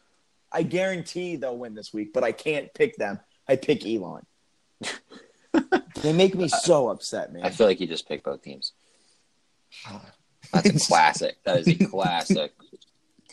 I 0.52 0.62
guarantee 0.64 1.36
they'll 1.36 1.56
win 1.56 1.74
this 1.74 1.92
week, 1.92 2.12
but 2.12 2.24
I 2.24 2.32
can't 2.32 2.72
pick 2.74 2.96
them. 2.96 3.20
I 3.48 3.56
pick 3.56 3.86
Elon. 3.86 4.26
they 6.02 6.12
make 6.12 6.34
me 6.34 6.48
so 6.48 6.88
upset, 6.88 7.32
man. 7.32 7.44
I 7.44 7.50
feel 7.50 7.66
like 7.66 7.80
you 7.80 7.86
just 7.86 8.08
picked 8.08 8.24
both 8.24 8.42
teams. 8.42 8.72
That's 10.52 10.68
a 10.68 10.86
classic. 10.88 11.36
That 11.44 11.58
is 11.58 11.68
a 11.68 11.86
classic. 11.86 12.52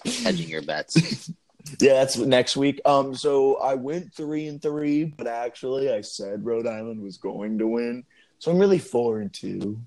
Hedging 0.05 0.49
your 0.49 0.61
bets. 0.61 1.31
Yeah, 1.79 1.93
that's 1.93 2.17
next 2.17 2.55
week. 2.55 2.79
Um, 2.85 3.13
so 3.13 3.55
I 3.57 3.73
went 3.73 4.13
three 4.13 4.47
and 4.47 4.61
three, 4.61 5.05
but 5.05 5.27
actually 5.27 5.91
I 5.91 6.01
said 6.01 6.45
Rhode 6.45 6.67
Island 6.67 7.01
was 7.01 7.17
going 7.17 7.57
to 7.59 7.67
win, 7.67 8.05
so 8.39 8.51
I'm 8.51 8.59
really 8.59 8.79
four 8.79 9.19
and 9.19 9.33
two. 9.33 9.79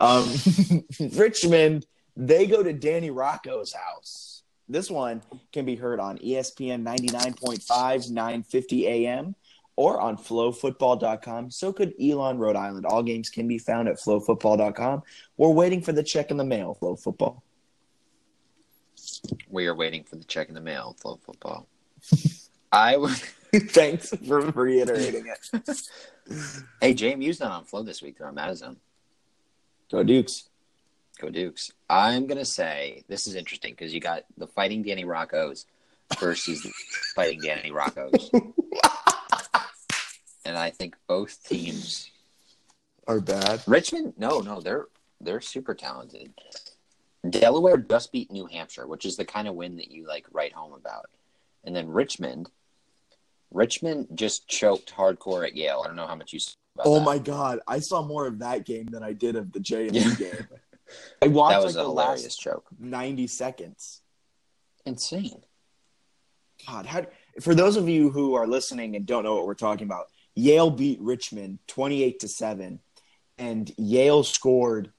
Um, 0.00 0.32
Richmond, 1.12 1.86
they 2.16 2.46
go 2.46 2.62
to 2.62 2.72
Danny 2.72 3.10
Rocco's 3.10 3.72
house. 3.72 4.42
This 4.68 4.90
one 4.90 5.22
can 5.52 5.64
be 5.64 5.76
heard 5.76 5.98
on 5.98 6.18
ESPN 6.18 6.82
99.5, 6.84 8.10
950 8.10 8.86
AM, 8.86 9.34
or 9.76 10.00
on 10.00 10.16
flofootball.com. 10.16 11.50
So 11.50 11.72
could 11.72 11.94
Elon, 12.02 12.38
Rhode 12.38 12.56
Island. 12.56 12.84
All 12.84 13.02
games 13.02 13.30
can 13.30 13.48
be 13.48 13.58
found 13.58 13.88
at 13.88 13.96
flofootball.com. 13.96 15.02
We're 15.36 15.50
waiting 15.50 15.80
for 15.80 15.92
the 15.92 16.02
check 16.02 16.30
in 16.30 16.36
the 16.36 16.44
mail, 16.44 16.76
FloFootball. 16.82 17.40
We 19.48 19.66
are 19.68 19.74
waiting 19.74 20.04
for 20.04 20.16
the 20.16 20.24
check 20.24 20.48
in 20.48 20.54
the 20.54 20.60
mail. 20.60 20.96
FloFootball. 21.02 21.66
I 22.72 22.96
would. 22.96 23.22
Thanks 23.54 24.10
for 24.26 24.40
reiterating 24.40 25.26
it. 25.26 25.80
Hey, 26.82 26.92
JMU's 26.92 27.40
not 27.40 27.52
on 27.52 27.64
Flow 27.64 27.82
this 27.82 28.02
week. 28.02 28.18
They're 28.18 28.28
on 28.28 28.34
Madison. 28.34 28.76
Go 29.90 30.02
Dukes. 30.02 30.50
Go 31.18 31.30
Dukes. 31.30 31.72
I'm 31.88 32.26
gonna 32.26 32.44
say 32.44 33.02
this 33.08 33.26
is 33.26 33.34
interesting 33.34 33.72
because 33.72 33.94
you 33.94 34.00
got 34.00 34.24
the 34.36 34.46
Fighting 34.46 34.82
Danny 34.82 35.06
Rocco's 35.06 35.64
versus 36.18 36.62
the 36.62 36.70
Fighting 37.14 37.40
Danny 37.40 37.70
Rocco's, 37.70 38.30
and 40.44 40.58
I 40.58 40.68
think 40.68 40.96
both 41.06 41.42
teams. 41.48 42.10
Are 43.06 43.20
bad. 43.20 43.62
Richmond, 43.66 44.12
no, 44.18 44.40
no, 44.40 44.60
they're 44.60 44.88
they're 45.18 45.40
super 45.40 45.74
talented. 45.74 46.34
Delaware 47.28 47.78
just 47.78 48.12
beat 48.12 48.30
New 48.30 48.44
Hampshire, 48.44 48.86
which 48.86 49.06
is 49.06 49.16
the 49.16 49.24
kind 49.24 49.48
of 49.48 49.54
win 49.54 49.76
that 49.76 49.90
you 49.90 50.06
like 50.06 50.26
write 50.30 50.52
home 50.52 50.74
about, 50.74 51.06
and 51.64 51.74
then 51.74 51.88
Richmond. 51.88 52.50
Richmond 53.50 54.08
just 54.14 54.48
choked 54.48 54.92
hardcore 54.94 55.46
at 55.46 55.56
Yale. 55.56 55.82
I 55.84 55.86
don't 55.88 55.96
know 55.96 56.06
how 56.06 56.14
much 56.14 56.32
you. 56.32 56.40
Oh 56.80 56.96
that. 56.98 57.04
my 57.04 57.18
god, 57.18 57.60
I 57.66 57.80
saw 57.80 58.02
more 58.04 58.26
of 58.26 58.38
that 58.40 58.64
game 58.64 58.86
than 58.86 59.02
I 59.02 59.12
did 59.12 59.36
of 59.36 59.52
the 59.52 59.60
J 59.60 59.88
and 59.88 59.96
Yeah. 59.96 60.14
game. 60.14 60.48
I 61.22 61.28
watched 61.28 61.60
That 61.60 61.66
like 61.66 61.70
a 61.70 61.78
the 61.78 61.82
hilarious 61.84 62.24
last 62.24 62.40
choke. 62.40 62.66
ninety 62.78 63.26
seconds. 63.26 64.02
Insane. 64.86 65.42
God, 66.66 66.86
how, 66.86 67.06
for 67.40 67.54
those 67.54 67.76
of 67.76 67.88
you 67.88 68.10
who 68.10 68.34
are 68.34 68.46
listening 68.46 68.96
and 68.96 69.06
don't 69.06 69.22
know 69.24 69.34
what 69.36 69.46
we're 69.46 69.54
talking 69.54 69.86
about, 69.86 70.06
Yale 70.34 70.70
beat 70.70 71.00
Richmond 71.00 71.58
twenty-eight 71.66 72.20
to 72.20 72.28
seven, 72.28 72.80
and 73.38 73.70
Yale 73.76 74.22
scored 74.24 74.92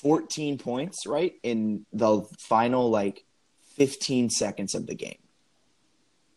fourteen 0.00 0.58
points 0.58 1.06
right 1.06 1.34
in 1.42 1.86
the 1.92 2.22
final 2.38 2.90
like 2.90 3.24
fifteen 3.76 4.28
seconds 4.28 4.74
of 4.74 4.86
the 4.86 4.94
game. 4.94 5.21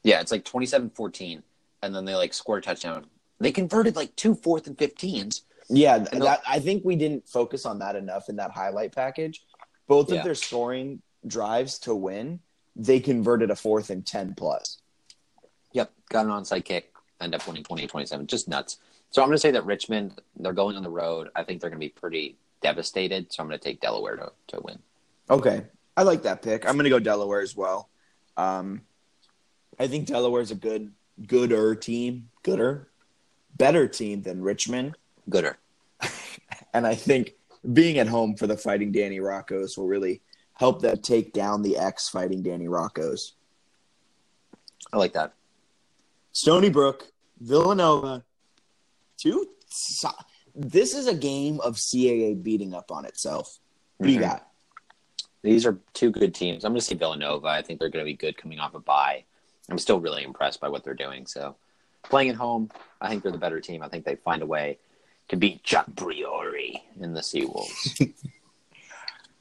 Yeah, 0.06 0.22
it's 0.22 0.32
like 0.32 0.46
27-14, 0.46 1.42
and 1.82 1.96
then 1.96 2.06
they 2.06 2.14
like 2.14 2.32
scored 2.32 2.64
a 2.64 2.66
touchdown. 2.68 3.08
They 3.40 3.52
converted 3.52 3.96
like 3.96 4.16
two 4.16 4.36
fourth 4.36 4.68
and 4.68 4.78
15s. 4.78 5.42
Yeah, 5.68 5.96
And 5.96 6.22
that, 6.22 6.44
I 6.48 6.60
think 6.60 6.86
we 6.86 6.96
didn't 6.96 7.28
focus 7.28 7.66
on 7.66 7.80
that 7.80 7.96
enough 7.96 8.30
in 8.30 8.36
that 8.36 8.52
highlight 8.52 8.94
package. 8.94 9.44
Both 9.88 10.12
Yeah. 10.12 10.20
of 10.20 10.24
their 10.24 10.36
scoring 10.36 11.02
drives 11.26 11.80
to 11.80 11.96
win, 11.96 12.40
they 12.76 13.00
converted 13.00 13.50
a 13.50 13.56
fourth 13.56 13.90
and 13.90 14.06
10 14.06 14.36
plus. 14.36 14.78
Yep, 15.74 15.92
got 16.10 16.28
an 16.28 16.32
onside 16.32 16.66
kick, 16.66 16.94
end 17.20 17.34
up 17.34 17.48
winning 17.48 17.64
28-27. 17.64 18.28
Just 18.28 18.48
nuts. 18.48 18.78
So 19.10 19.24
I'm 19.24 19.28
going 19.28 19.38
to 19.38 19.42
say 19.42 19.52
that 19.52 19.66
Richmond, 19.66 20.22
they're 20.38 20.54
going 20.54 20.76
on 20.76 20.84
the 20.84 20.90
road. 20.92 21.30
I 21.36 21.44
think 21.44 21.62
they're 21.62 21.72
going 21.72 21.82
to 21.82 21.86
be 21.86 21.90
pretty 21.90 22.38
devastated. 22.62 23.34
So 23.34 23.42
I'm 23.42 23.50
going 23.50 23.58
to 23.60 23.64
take 23.64 23.82
Delaware 23.82 24.18
to, 24.18 24.32
to 24.50 24.60
win. 24.62 24.78
Okay. 25.32 25.64
I 25.98 26.04
like 26.04 26.22
that 26.24 26.44
pick. 26.44 26.68
I'm 26.68 26.76
going 26.76 26.84
to 26.84 26.92
go 26.92 27.00
Delaware 27.00 27.42
as 27.42 27.56
well. 27.56 27.90
Um, 28.38 28.82
I 29.80 29.88
think 29.88 30.08
Delaware's 30.08 30.52
a 30.52 30.56
good, 30.56 30.92
gooder 31.28 31.76
team, 31.76 32.30
gooder, 32.44 32.88
better 33.58 33.88
team 33.88 34.22
than 34.22 34.42
Richmond. 34.42 34.96
Gooder. 35.30 35.58
And 36.74 36.86
I 36.86 36.94
think 36.94 37.36
being 37.72 38.00
at 38.00 38.08
home 38.08 38.36
for 38.36 38.48
the 38.48 38.58
Fighting 38.58 38.92
Danny 38.92 39.20
Roccos 39.20 39.78
will 39.78 39.88
really 39.88 40.22
help 40.54 40.82
them 40.82 40.98
take 40.98 41.32
down 41.32 41.62
the 41.62 41.78
ex 41.78 42.10
Fighting 42.10 42.44
Danny 42.44 42.68
Roccos. 42.68 43.32
I 44.92 44.98
like 44.98 45.14
that. 45.14 45.34
Stony 46.34 46.70
Brook, 46.70 47.06
Villanova, 47.40 48.24
two. 49.18 49.48
This 50.54 50.94
is 50.94 51.08
a 51.08 51.16
game 51.16 51.62
of 51.62 51.76
CAA 51.78 52.42
beating 52.44 52.74
up 52.74 52.92
on 52.92 53.06
itself. 53.06 53.60
What 53.98 54.08
do 54.08 54.12
you 54.14 54.20
Mhm. 54.20 54.24
got? 54.24 54.52
These 55.44 55.66
are 55.66 55.80
two 55.94 56.12
good 56.12 56.36
teams. 56.36 56.66
I'm 56.66 56.74
going 56.74 56.82
to 56.82 56.86
say 56.86 56.96
Villanova. 56.96 57.48
I 57.48 57.62
think 57.62 57.80
they're 57.80 57.90
going 57.90 58.04
to 58.04 58.10
be 58.12 58.16
good 58.18 58.36
coming 58.38 58.60
off 58.60 58.74
a 58.74 58.80
bye. 58.80 59.24
I'm 59.70 59.80
still 59.80 60.00
really 60.00 60.24
impressed 60.24 60.60
by 60.60 60.70
what 60.70 60.84
they're 60.84 60.94
doing. 60.94 61.26
So 61.26 61.56
playing 62.04 62.30
at 62.30 62.36
home, 62.36 62.70
I 63.02 63.10
think 63.10 63.24
they're 63.24 63.32
the 63.32 63.38
better 63.38 63.60
team. 63.60 63.82
I 63.82 63.88
think 63.88 64.06
they 64.06 64.16
find 64.16 64.42
a 64.42 64.46
way 64.46 64.78
to 65.30 65.36
beat 65.36 65.64
Chuck 65.64 65.88
Priore 65.96 66.82
in 67.00 67.14
the 67.14 67.22
Seawolves. 67.22 68.14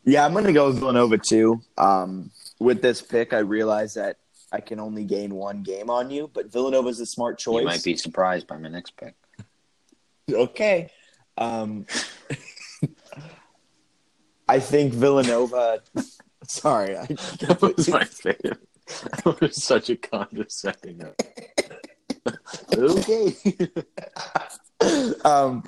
Yeah, 0.04 0.24
I'm 0.24 0.32
going 0.32 0.44
to 0.44 0.52
go 0.52 0.66
with 0.66 0.78
Villanova 0.78 1.18
too. 1.18 1.62
Um, 1.78 2.30
with 2.58 2.82
this 2.82 3.00
pick, 3.00 3.32
I 3.32 3.38
realize 3.38 3.94
that 3.94 4.18
I 4.52 4.60
can 4.60 4.78
only 4.78 5.04
gain 5.04 5.34
one 5.34 5.62
game 5.62 5.88
on 5.88 6.10
you, 6.10 6.30
but 6.32 6.52
Villanova's 6.52 7.00
a 7.00 7.06
smart 7.06 7.38
choice. 7.38 7.60
you 7.60 7.66
might 7.66 7.82
be 7.82 7.96
surprised 7.96 8.46
by 8.46 8.58
my 8.58 8.68
next 8.68 8.96
pick. 8.96 9.14
okay. 10.30 10.90
Um, 11.38 11.86
I 14.48 14.60
think 14.60 14.92
Villanova. 14.92 15.80
Sorry, 16.46 16.98
I 16.98 17.06
That 17.06 17.58
was 17.62 17.88
my 17.88 18.04
favorite. 18.04 18.60
That 19.24 19.40
was 19.40 19.62
such 19.62 19.90
a 19.90 19.96
condescending. 19.96 21.02
okay. 22.72 23.34
um, 25.24 25.62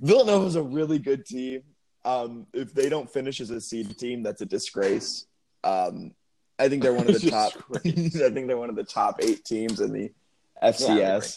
is 0.00 0.56
a 0.56 0.62
really 0.62 0.98
good 0.98 1.26
team. 1.26 1.62
Um, 2.04 2.46
if 2.52 2.74
they 2.74 2.88
don't 2.88 3.10
finish 3.10 3.40
as 3.40 3.50
a 3.50 3.60
seed 3.60 3.98
team, 3.98 4.22
that's 4.22 4.40
a 4.40 4.46
disgrace. 4.46 5.26
Um, 5.62 6.12
I 6.58 6.68
think 6.68 6.82
they're 6.82 6.94
one 6.94 7.08
of 7.08 7.20
the 7.20 7.30
top. 7.30 7.52
I 7.74 7.78
think 8.30 8.46
they're 8.46 8.56
one 8.56 8.70
of 8.70 8.76
the 8.76 8.84
top 8.84 9.20
eight 9.20 9.44
teams 9.44 9.80
in 9.80 9.92
the 9.92 10.12
FCS. 10.62 11.16
agree. 11.16 11.28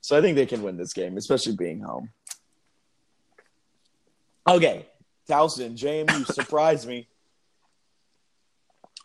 so 0.00 0.18
I 0.18 0.20
think 0.20 0.36
they 0.36 0.46
can 0.46 0.62
win 0.62 0.76
this 0.76 0.92
game, 0.92 1.16
especially 1.16 1.56
being 1.56 1.80
home. 1.80 2.10
Okay, 4.46 4.86
Towson, 5.28 5.76
JMU, 5.76 6.26
surprise 6.26 6.86
me. 6.86 7.08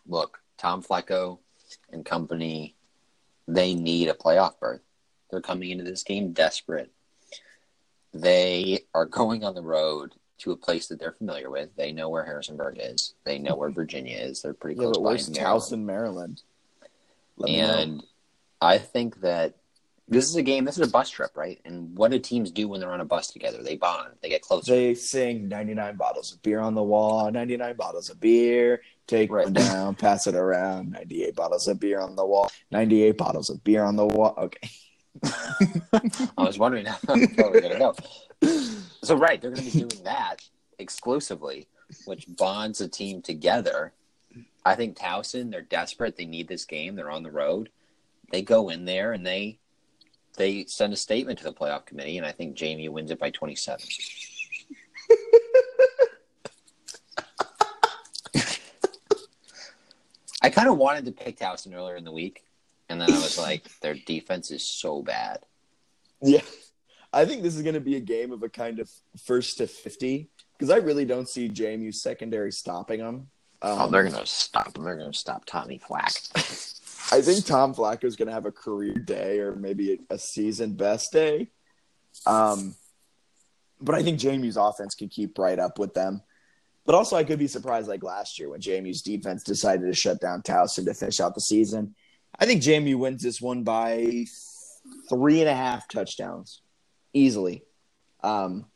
Look, 0.06 0.38
Tom 0.58 0.82
Flacco 0.82 1.38
and 1.92 2.04
company, 2.04 2.74
they 3.46 3.74
need 3.74 4.08
a 4.08 4.14
playoff 4.14 4.58
berth. 4.60 4.80
They're 5.30 5.40
coming 5.40 5.70
into 5.70 5.84
this 5.84 6.02
game 6.02 6.32
desperate. 6.32 6.90
They 8.12 8.80
are 8.94 9.06
going 9.06 9.44
on 9.44 9.54
the 9.54 9.62
road 9.62 10.14
to 10.38 10.52
a 10.52 10.56
place 10.56 10.86
that 10.88 10.98
they're 11.00 11.12
familiar 11.12 11.50
with. 11.50 11.74
They 11.76 11.92
know 11.92 12.08
where 12.08 12.24
Harrisonburg 12.24 12.78
is. 12.80 13.14
They 13.24 13.38
know 13.38 13.56
where 13.56 13.70
Virginia 13.70 14.16
is. 14.18 14.42
They're 14.42 14.54
pretty 14.54 14.76
Yeah, 14.76 14.84
close 14.86 14.96
but 14.96 15.02
by. 15.02 15.08
where's 15.10 15.30
Maryland. 15.30 15.62
Towson, 15.62 15.84
Maryland? 15.84 16.42
Know. 17.38 17.46
And 17.46 18.04
I 18.60 18.78
think 18.78 19.20
that 19.22 19.54
this 20.08 20.28
is 20.28 20.36
a 20.36 20.42
game. 20.42 20.64
This 20.64 20.78
is 20.78 20.86
a 20.86 20.90
bus 20.90 21.08
trip, 21.10 21.36
right? 21.36 21.60
And 21.64 21.96
what 21.96 22.10
do 22.10 22.18
teams 22.18 22.50
do 22.50 22.68
when 22.68 22.80
they're 22.80 22.92
on 22.92 23.00
a 23.00 23.04
bus 23.06 23.28
together? 23.28 23.62
They 23.62 23.76
bond. 23.76 24.14
They 24.20 24.28
get 24.28 24.42
closer. 24.42 24.72
They 24.72 24.94
sing 24.94 25.48
99 25.48 25.96
bottles 25.96 26.32
of 26.32 26.42
beer 26.42 26.60
on 26.60 26.74
the 26.74 26.82
wall, 26.82 27.30
99 27.30 27.76
bottles 27.76 28.10
of 28.10 28.20
beer, 28.20 28.82
take 29.06 29.32
Right. 29.32 29.44
one 29.44 29.54
down, 29.54 29.94
pass 29.96 30.26
it 30.26 30.34
around, 30.34 30.92
98 30.92 31.34
bottles 31.34 31.68
of 31.68 31.80
beer 31.80 32.00
on 32.00 32.16
the 32.16 32.26
wall, 32.26 32.50
98 32.70 33.16
bottles 33.16 33.48
of 33.50 33.62
beer 33.64 33.82
on 33.82 33.96
the 33.96 34.06
wall. 34.06 34.34
Okay. 34.36 34.68
I 36.36 36.42
was 36.42 36.58
wondering 36.58 36.86
how 36.86 36.98
we're 37.08 37.60
gonna 37.60 37.78
go. 37.78 37.94
So 39.02 39.14
right, 39.16 39.40
they're 39.40 39.52
gonna 39.52 39.62
be 39.62 39.70
doing 39.86 40.02
that 40.04 40.36
exclusively, 40.78 41.68
which 42.04 42.26
bonds 42.28 42.80
a 42.80 42.88
team 42.88 43.22
together. 43.22 43.92
I 44.66 44.74
think 44.74 44.98
Towson, 44.98 45.50
they're 45.50 45.62
desperate. 45.62 46.16
They 46.16 46.26
need 46.26 46.48
this 46.48 46.64
game. 46.64 46.96
They're 46.96 47.10
on 47.10 47.22
the 47.22 47.30
road. 47.30 47.70
They 48.32 48.42
go 48.42 48.70
in 48.70 48.84
there 48.86 49.12
and 49.12 49.24
they 49.24 49.58
they 50.36 50.64
send 50.66 50.92
a 50.92 50.96
statement 50.96 51.38
to 51.38 51.44
the 51.44 51.52
playoff 51.52 51.86
committee, 51.86 52.18
and 52.18 52.26
I 52.26 52.32
think 52.32 52.54
Jamie 52.54 52.88
wins 52.88 53.10
it 53.10 53.18
by 53.18 53.30
twenty 53.30 53.54
seven. 53.54 53.86
I 60.42 60.50
kind 60.50 60.68
of 60.68 60.76
wanted 60.76 61.06
to 61.06 61.12
pick 61.12 61.38
Towson 61.38 61.74
earlier 61.74 61.96
in 61.96 62.04
the 62.04 62.12
week, 62.12 62.44
and 62.90 63.00
then 63.00 63.10
I 63.10 63.14
was 63.16 63.38
like, 63.38 63.66
their 63.80 63.94
defense 63.94 64.50
is 64.50 64.62
so 64.62 65.02
bad. 65.02 65.38
Yeah. 66.20 66.42
I 67.14 67.24
think 67.24 67.42
this 67.42 67.56
is 67.56 67.62
going 67.62 67.74
to 67.74 67.80
be 67.80 67.96
a 67.96 68.00
game 68.00 68.30
of 68.32 68.42
a 68.42 68.48
kind 68.48 68.78
of 68.78 68.90
first 69.24 69.58
to 69.58 69.66
50 69.66 70.28
because 70.58 70.70
I 70.70 70.76
really 70.76 71.04
don't 71.04 71.28
see 71.28 71.48
JMU 71.48 71.94
secondary 71.94 72.52
stopping 72.52 72.98
them. 73.00 73.28
Um, 73.62 73.78
Oh, 73.80 73.88
they're 73.88 74.04
gonna 74.04 74.26
stop 74.26 74.74
them. 74.74 74.84
They're 74.84 74.96
gonna 74.96 75.14
stop 75.14 75.44
Tommy 75.46 75.78
Flack. 75.78 76.12
I 77.12 77.20
think 77.20 77.44
Tom 77.44 77.74
Flacco 77.74 78.04
is 78.04 78.16
going 78.16 78.28
to 78.28 78.34
have 78.34 78.46
a 78.46 78.52
career 78.52 78.94
day 78.94 79.38
or 79.38 79.54
maybe 79.54 80.00
a, 80.10 80.18
season 80.18 80.74
best 80.74 81.12
day. 81.12 81.48
Um, 82.26 82.74
but 83.80 83.94
I 83.94 84.02
think 84.02 84.18
JMU's 84.18 84.56
offense 84.56 84.94
can 84.94 85.08
keep 85.08 85.38
right 85.38 85.58
up 85.58 85.78
with 85.78 85.94
them. 85.94 86.22
But 86.86 86.94
also, 86.94 87.16
I 87.16 87.24
could 87.24 87.38
be 87.38 87.46
surprised 87.46 87.88
like 87.88 88.02
last 88.02 88.38
year 88.38 88.50
when 88.50 88.60
JMU's 88.60 89.02
defense 89.02 89.42
decided 89.42 89.86
to 89.86 89.94
shut 89.94 90.20
down 90.20 90.42
Towson 90.42 90.84
to 90.84 90.94
finish 90.94 91.20
out 91.20 91.34
the 91.34 91.40
season. 91.40 91.94
I 92.38 92.46
think 92.46 92.62
JMU 92.62 92.96
wins 92.96 93.22
this 93.22 93.40
one 93.40 93.62
by 93.64 94.26
three 95.08 95.40
and 95.40 95.48
a 95.48 95.54
half 95.54 95.88
touchdowns 95.88 96.62
easily. 97.12 97.62
Um, 98.22 98.66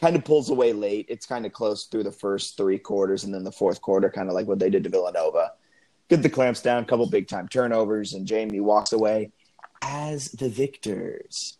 kind 0.00 0.16
of 0.16 0.24
pulls 0.24 0.50
away 0.50 0.72
late. 0.72 1.06
It's 1.08 1.26
kind 1.26 1.46
of 1.46 1.52
close 1.52 1.86
through 1.86 2.04
the 2.04 2.12
first 2.12 2.56
three 2.56 2.78
quarters, 2.78 3.24
and 3.24 3.34
then 3.34 3.44
the 3.44 3.52
fourth 3.52 3.80
quarter, 3.80 4.10
kind 4.10 4.28
of 4.28 4.34
like 4.34 4.46
what 4.46 4.58
they 4.58 4.70
did 4.70 4.84
to 4.84 4.90
Villanova 4.90 5.52
get 6.08 6.22
the 6.22 6.30
clamps 6.30 6.60
down, 6.62 6.84
couple 6.84 7.06
big 7.08 7.28
time 7.28 7.48
turnovers, 7.48 8.12
and 8.14 8.26
Jamie 8.26 8.60
walks 8.60 8.92
away 8.92 9.30
as 9.82 10.30
the 10.32 10.48
victors. 10.48 11.58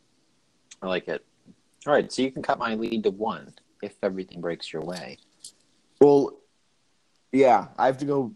I 0.82 0.86
like 0.88 1.08
it. 1.08 1.24
All 1.86 1.92
right, 1.92 2.10
so 2.10 2.22
you 2.22 2.30
can 2.32 2.42
cut 2.42 2.58
my 2.58 2.74
lead 2.74 3.04
to 3.04 3.10
one 3.10 3.52
if 3.82 3.94
everything 4.02 4.40
breaks 4.40 4.72
your 4.72 4.82
way. 4.82 5.18
Well, 6.00 6.32
yeah, 7.32 7.68
I 7.78 7.86
have 7.86 7.98
to 7.98 8.04
go, 8.04 8.32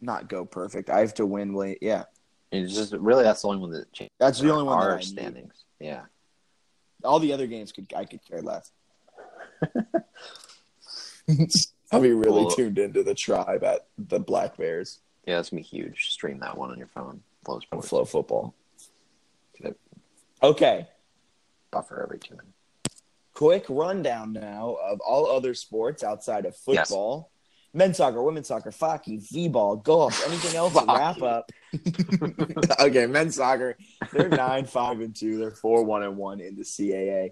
not 0.00 0.28
go 0.28 0.44
perfect. 0.44 0.88
I 0.90 1.00
have 1.00 1.14
to 1.14 1.26
win 1.26 1.54
late. 1.54 1.78
Yeah, 1.82 2.04
It's 2.50 2.74
just 2.74 2.92
really 2.92 3.22
that's 3.24 3.42
the 3.42 3.48
only 3.48 3.60
one 3.60 3.70
that 3.72 3.92
changes. 3.92 4.10
that's 4.18 4.40
the 4.40 4.50
only 4.50 4.64
one 4.64 4.78
that 4.78 4.84
our 4.86 4.94
I 4.94 4.98
need. 4.98 5.04
standings. 5.04 5.64
Yeah, 5.80 6.02
All 7.04 7.18
the 7.18 7.32
other 7.32 7.46
games 7.46 7.72
could 7.72 7.92
I 7.94 8.04
could 8.04 8.20
care 8.26 8.40
less. 8.42 8.70
I'll 11.92 12.00
be 12.00 12.12
really 12.12 12.44
Well- 12.44 12.50
tuned 12.50 12.78
into 12.78 13.02
the 13.02 13.14
tribe 13.14 13.64
at 13.64 13.86
the 13.98 14.18
Black 14.20 14.56
Bears 14.56 15.00
yeah, 15.26 15.36
that's 15.36 15.50
gonna 15.50 15.60
be 15.62 15.66
huge. 15.66 16.10
Stream 16.10 16.38
that 16.40 16.56
one 16.56 16.70
on 16.70 16.78
your 16.78 16.88
phone. 16.88 17.22
Flow 17.44 17.60
on. 17.72 17.80
FloFootball. 17.82 18.52
Okay, 20.42 20.86
Buffer 21.70 22.02
every 22.02 22.18
two 22.18 22.34
minutes. 22.34 23.02
quick 23.32 23.64
rundown 23.68 24.32
now 24.32 24.76
of 24.82 25.00
all 25.00 25.26
other 25.26 25.54
sports 25.54 26.04
outside 26.04 26.44
of 26.44 26.54
Yes. 26.66 26.88
football. 26.88 27.30
Men's 27.72 27.96
soccer, 27.96 28.22
women's 28.22 28.46
soccer, 28.48 28.70
hockey, 28.78 29.16
v-ball, 29.32 29.76
golf, 29.76 30.24
anything 30.28 30.54
else 30.54 30.74
to 30.74 30.84
wrap 30.88 31.20
up. 31.22 31.50
okay, 32.80 33.06
men's 33.06 33.34
soccer, 33.36 33.76
they're 34.12 34.28
nine, 34.28 34.64
five, 34.66 35.00
and 35.00 35.16
two. 35.16 35.38
They're 35.38 35.50
four, 35.50 35.82
one, 35.82 36.02
and 36.04 36.16
one 36.16 36.40
in 36.40 36.54
the 36.56 36.62
CAA. 36.62 37.30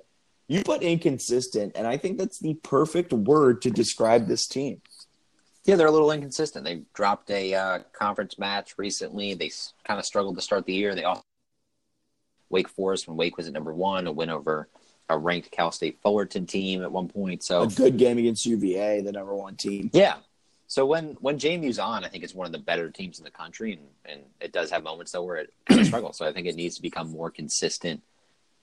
You 0.48 0.64
put 0.64 0.82
inconsistent, 0.82 1.72
and 1.76 1.86
I 1.86 1.96
think 1.96 2.18
that's 2.18 2.40
the 2.40 2.54
perfect 2.54 3.12
word 3.12 3.62
to 3.62 3.70
describe 3.70 4.26
this 4.26 4.48
team. 4.48 4.80
Yeah, 5.64 5.76
they're 5.76 5.86
a 5.86 5.92
little 5.92 6.10
inconsistent. 6.10 6.64
They 6.64 6.82
dropped 6.92 7.30
a 7.30 7.54
uh, 7.54 7.78
conference 7.92 8.38
match 8.38 8.74
recently. 8.78 9.34
They 9.34 9.50
kind 9.84 10.00
of 10.00 10.04
struggled 10.06 10.36
to 10.36 10.42
start 10.42 10.66
the 10.66 10.72
year. 10.72 10.94
They 10.94 11.04
also 11.04 11.22
Wake 12.50 12.68
Forest 12.68 13.08
when 13.08 13.16
Wake 13.16 13.36
was 13.36 13.46
at 13.46 13.52
number 13.52 13.72
one, 13.72 14.06
a 14.06 14.12
win 14.12 14.28
over 14.30 14.68
a 15.08 15.18
ranked 15.18 15.50
Cal 15.50 15.72
State 15.72 15.98
Fullerton 16.02 16.46
team 16.46 16.82
at 16.82 16.92
one 16.92 17.08
point. 17.08 17.42
So 17.42 17.62
A 17.62 17.66
good 17.68 17.96
game 17.96 18.18
against 18.18 18.46
UVA, 18.46 19.00
the 19.00 19.12
number 19.12 19.34
one 19.34 19.56
team. 19.56 19.90
Yeah. 19.92 20.16
So 20.66 20.86
when 20.86 21.16
when 21.20 21.38
JMU's 21.38 21.78
on, 21.78 22.04
I 22.04 22.08
think 22.08 22.24
it's 22.24 22.34
one 22.34 22.46
of 22.46 22.52
the 22.52 22.58
better 22.58 22.90
teams 22.90 23.18
in 23.18 23.24
the 23.24 23.30
country, 23.30 23.72
and, 23.72 23.82
and 24.06 24.20
it 24.40 24.52
does 24.52 24.70
have 24.70 24.82
moments 24.82 25.12
though 25.12 25.22
where 25.22 25.36
it 25.36 25.52
kind 25.66 25.80
of 25.80 25.86
struggles. 25.88 26.16
So 26.16 26.26
I 26.26 26.32
think 26.32 26.46
it 26.46 26.54
needs 26.54 26.76
to 26.76 26.82
become 26.82 27.10
more 27.10 27.30
consistent 27.30 28.02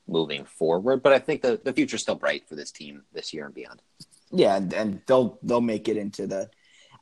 moving 0.07 0.43
forward. 0.45 1.03
But 1.03 1.13
I 1.13 1.19
think 1.19 1.41
the 1.41 1.59
the 1.63 1.73
future's 1.73 2.01
still 2.01 2.15
bright 2.15 2.47
for 2.47 2.55
this 2.55 2.71
team 2.71 3.03
this 3.13 3.33
year 3.33 3.45
and 3.45 3.53
beyond. 3.53 3.81
Yeah, 4.31 4.55
and, 4.55 4.73
and 4.73 5.01
they'll 5.05 5.37
they'll 5.43 5.61
make 5.61 5.87
it 5.87 5.97
into 5.97 6.25
the. 6.27 6.49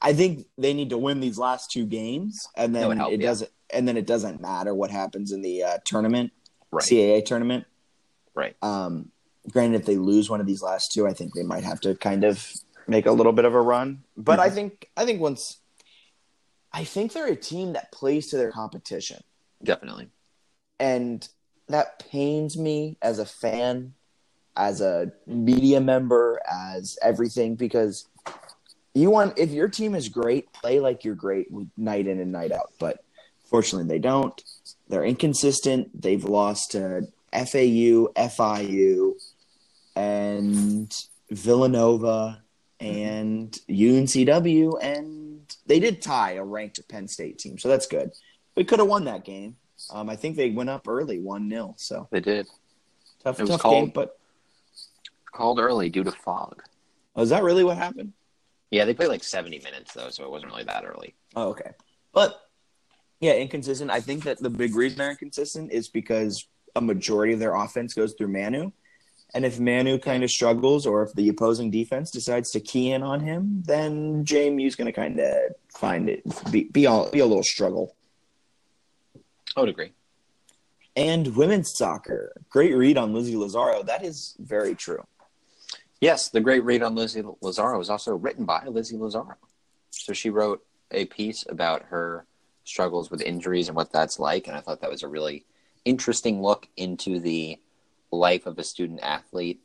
I 0.01 0.13
think 0.13 0.45
they 0.57 0.73
need 0.73 0.91
to 0.91 0.97
win 0.97 1.19
these 1.19 1.37
last 1.37 1.71
two 1.71 1.85
games, 1.85 2.47
and 2.55 2.75
then 2.75 2.97
help, 2.97 3.11
it 3.11 3.21
yeah. 3.21 3.27
doesn't. 3.27 3.51
And 3.71 3.87
then 3.87 3.97
it 3.97 4.07
doesn't 4.07 4.39
matter 4.39 4.73
what 4.73 4.91
happens 4.91 5.31
in 5.31 5.41
the 5.41 5.63
uh, 5.63 5.77
tournament, 5.83 6.31
Right. 6.71 6.83
CAA 6.83 7.25
tournament. 7.25 7.65
Right. 8.35 8.55
Um, 8.61 9.11
granted, 9.51 9.81
if 9.81 9.85
they 9.85 9.97
lose 9.97 10.29
one 10.29 10.39
of 10.39 10.47
these 10.47 10.61
last 10.61 10.91
two, 10.91 11.07
I 11.07 11.13
think 11.13 11.33
they 11.33 11.43
might 11.43 11.63
have 11.63 11.81
to 11.81 11.95
kind 11.95 12.23
of 12.23 12.53
make 12.87 13.05
a 13.05 13.11
little 13.11 13.33
bit 13.33 13.45
of 13.45 13.53
a 13.53 13.61
run. 13.61 14.03
But 14.15 14.39
I 14.39 14.49
think 14.49 14.89
I 14.95 15.05
think 15.05 15.21
once, 15.21 15.57
I 16.71 16.83
think 16.83 17.13
they're 17.13 17.27
a 17.27 17.35
team 17.35 17.73
that 17.73 17.91
plays 17.91 18.27
to 18.27 18.37
their 18.37 18.51
competition, 18.51 19.23
Definitely. 19.63 20.09
and 20.79 21.27
that 21.67 21.99
pains 22.09 22.57
me 22.57 22.97
as 23.01 23.19
a 23.19 23.25
fan, 23.25 23.93
as 24.55 24.81
a 24.81 25.11
media 25.25 25.81
member, 25.81 26.39
as 26.49 26.97
everything 27.01 27.55
because 27.55 28.07
you 28.97 29.09
want 29.09 29.37
if 29.37 29.51
your 29.51 29.67
team 29.69 29.95
is 29.95 30.09
great, 30.09 30.51
play 30.53 30.79
like 30.79 31.03
you're 31.05 31.15
great 31.15 31.47
night 31.77 32.07
in 32.07 32.19
and 32.19 32.31
night 32.31 32.51
out. 32.51 32.71
But 32.79 33.03
fortunately, 33.49 33.87
they 33.87 33.99
don't. 33.99 34.41
They're 34.89 35.03
inconsistent. 35.05 36.01
They've 36.01 36.23
lost 36.23 36.71
to 36.71 37.07
FAU, 37.33 38.07
FIU, 38.15 39.13
and 39.95 40.93
Villanova 41.29 42.41
and 42.79 43.51
UNCW, 43.69 44.73
and 44.81 45.41
they 45.65 45.79
did 45.79 46.01
tie 46.01 46.33
a 46.33 46.43
ranked 46.43 46.79
Penn 46.87 47.07
State 47.07 47.39
team, 47.39 47.57
so 47.57 47.67
that's 47.67 47.87
good. 47.87 48.11
We 48.55 48.63
could 48.63 48.79
have 48.79 48.87
won 48.87 49.05
that 49.05 49.25
game. 49.25 49.55
Um, 49.91 50.09
I 50.09 50.15
think 50.15 50.35
they 50.35 50.49
went 50.49 50.69
up 50.69 50.87
early, 50.87 51.19
one 51.19 51.49
0 51.49 51.75
So 51.77 52.07
They 52.11 52.19
did. 52.19 52.47
tough, 53.23 53.39
It 53.39 53.43
was 53.43 53.49
tough 53.51 53.61
called- 53.61 53.73
game. 53.75 53.91
But 53.93 54.17
Called 55.31 55.59
early 55.59 55.89
due 55.89 56.03
to 56.03 56.11
fog. 56.11 56.63
oh, 57.15 57.21
is 57.21 57.29
that 57.29 57.43
really 57.43 57.63
what 57.63 57.77
happened? 57.77 58.13
Yeah, 58.71 58.85
they 58.85 58.93
played 58.93 59.09
like 59.09 59.23
70 59.23 59.59
minutes 59.59 59.93
though, 59.93 60.09
so 60.09 60.23
it 60.23 60.31
wasn't 60.31 60.51
really 60.51 60.63
that 60.65 60.83
early. 60.85 61.15
Oh, 61.35 61.49
okay. 61.49 61.71
But 62.13 62.41
yeah, 63.19 63.33
inconsistent. 63.33 63.91
I 63.91 64.01
think 64.01 64.23
that 64.23 64.39
the 64.39 64.49
big 64.49 64.75
reason 64.75 64.97
they're 64.97 65.11
inconsistent 65.11 65.71
is 65.71 65.87
because 65.87 66.47
a 66.75 66.81
majority 66.81 67.33
of 67.33 67.39
their 67.39 67.55
offense 67.55 67.93
goes 67.93 68.13
through 68.13 68.27
Manu. 68.27 68.71
And 69.33 69.45
if 69.45 69.59
Manu 69.59 69.99
kind 69.99 70.23
of 70.23 70.31
struggles 70.31 70.85
or 70.85 71.03
if 71.03 71.13
the 71.13 71.27
opposing 71.29 71.69
defense 71.69 72.11
decides 72.11 72.51
to 72.51 72.59
key 72.59 72.91
in 72.91 73.03
on 73.03 73.19
him, 73.19 73.63
then 73.65 74.23
JMU's 74.23 74.75
going 74.75 74.85
to 74.85 74.93
kind 74.93 75.19
of 75.19 75.35
find 75.73 76.09
it 76.09 76.23
be 76.51 76.63
be, 76.65 76.85
all, 76.85 77.09
be 77.09 77.19
a 77.19 77.25
little 77.25 77.43
struggle. 77.43 77.95
I 79.55 79.61
would 79.61 79.69
agree. 79.69 79.91
And 80.95 81.35
women's 81.35 81.77
soccer, 81.77 82.31
great 82.49 82.73
read 82.73 82.97
on 82.97 83.13
Lizzie 83.13 83.35
Lazaro. 83.35 83.83
That 83.83 84.03
is 84.03 84.35
very 84.39 84.75
true. 84.75 85.05
Yes, 86.01 86.29
the 86.29 86.41
great 86.41 86.63
read 86.63 86.83
on 86.83 86.95
Lizzie 86.95 87.23
Lazaro 87.41 87.77
was 87.77 87.89
also 87.89 88.15
written 88.15 88.45
by 88.45 88.65
Lizzie 88.65 88.97
Lazaro. 88.97 89.35
So 89.91 90.13
she 90.13 90.29
wrote 90.29 90.63
a 90.91 91.05
piece 91.05 91.45
about 91.49 91.83
her 91.85 92.25
struggles 92.63 93.09
with 93.11 93.21
injuries 93.21 93.67
and 93.67 93.75
what 93.75 93.91
that's 93.91 94.19
like, 94.19 94.47
and 94.47 94.55
I 94.57 94.61
thought 94.61 94.81
that 94.81 94.91
was 94.91 95.03
a 95.03 95.07
really 95.07 95.45
interesting 95.85 96.41
look 96.41 96.67
into 96.77 97.19
the 97.19 97.59
life 98.11 98.45
of 98.45 98.59
a 98.59 98.63
student 98.63 98.99
athlete. 99.03 99.61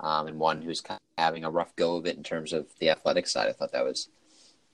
um, 0.00 0.26
and 0.26 0.38
one 0.38 0.62
who's 0.62 0.80
kind 0.80 1.00
of 1.18 1.24
having 1.24 1.44
a 1.44 1.50
rough 1.50 1.74
go 1.76 1.96
of 1.96 2.06
it 2.06 2.16
in 2.16 2.22
terms 2.22 2.52
of 2.52 2.66
the 2.80 2.90
athletic 2.90 3.26
side. 3.26 3.48
I 3.48 3.52
thought 3.52 3.72
that 3.72 3.84
was 3.84 4.08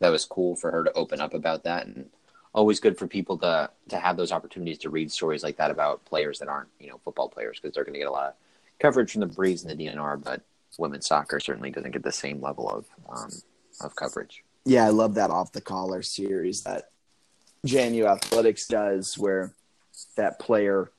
that 0.00 0.10
was 0.10 0.24
cool 0.24 0.56
for 0.56 0.70
her 0.72 0.84
to 0.84 0.92
open 0.94 1.20
up 1.20 1.34
about 1.34 1.64
that, 1.64 1.86
and 1.86 2.10
always 2.54 2.80
good 2.80 2.98
for 2.98 3.06
people 3.06 3.38
to 3.38 3.70
to 3.88 3.98
have 3.98 4.16
those 4.16 4.32
opportunities 4.32 4.78
to 4.78 4.90
read 4.90 5.12
stories 5.12 5.42
like 5.42 5.56
that 5.58 5.70
about 5.70 6.04
players 6.04 6.38
that 6.40 6.48
aren't 6.48 6.68
you 6.80 6.88
know 6.88 6.98
football 7.04 7.28
players 7.28 7.58
because 7.60 7.74
they're 7.74 7.84
going 7.84 7.94
to 7.94 8.00
get 8.00 8.08
a 8.08 8.12
lot 8.12 8.30
of 8.30 8.34
coverage 8.80 9.12
from 9.12 9.20
the 9.20 9.26
Breeze 9.26 9.64
and 9.64 9.78
the 9.78 9.86
DNR, 9.86 10.22
but 10.22 10.42
women's 10.78 11.06
soccer 11.06 11.38
certainly 11.40 11.70
doesn't 11.70 11.90
get 11.92 12.02
the 12.02 12.12
same 12.12 12.40
level 12.40 12.68
of 12.68 12.86
um, 13.08 13.30
of 13.80 13.94
coverage. 13.96 14.44
Yeah, 14.64 14.86
I 14.86 14.90
love 14.90 15.14
that 15.14 15.30
off 15.30 15.52
the 15.52 15.60
collar 15.60 16.02
series 16.02 16.62
that 16.62 16.90
JMU 17.66 18.06
Athletics 18.06 18.66
does, 18.66 19.16
where 19.18 19.52
that 20.16 20.38
player 20.38 20.90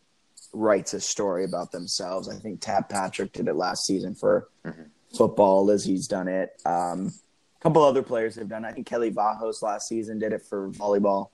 writes 0.53 0.93
a 0.93 0.99
story 1.01 1.45
about 1.45 1.71
themselves. 1.71 2.29
I 2.29 2.35
think 2.35 2.61
Tab 2.61 2.87
Patrick 2.89 3.31
did 3.33 3.47
it 3.47 3.55
last 3.55 3.85
season 3.85 4.15
for 4.15 4.49
Mhm. 4.65 4.89
football. 5.17 5.65
Lizzie's 5.65 6.07
done 6.07 6.27
it. 6.27 6.51
Um, 6.65 7.11
a 7.59 7.59
couple 7.61 7.81
other 7.83 8.03
players 8.03 8.35
have 8.35 8.49
done. 8.49 8.65
it. 8.65 8.67
I 8.69 8.71
think 8.73 8.85
Kelly 8.85 9.11
Vajos 9.11 9.61
last 9.61 9.87
season 9.87 10.19
did 10.19 10.31
it 10.33 10.43
for 10.43 10.69
volleyball. 10.71 11.29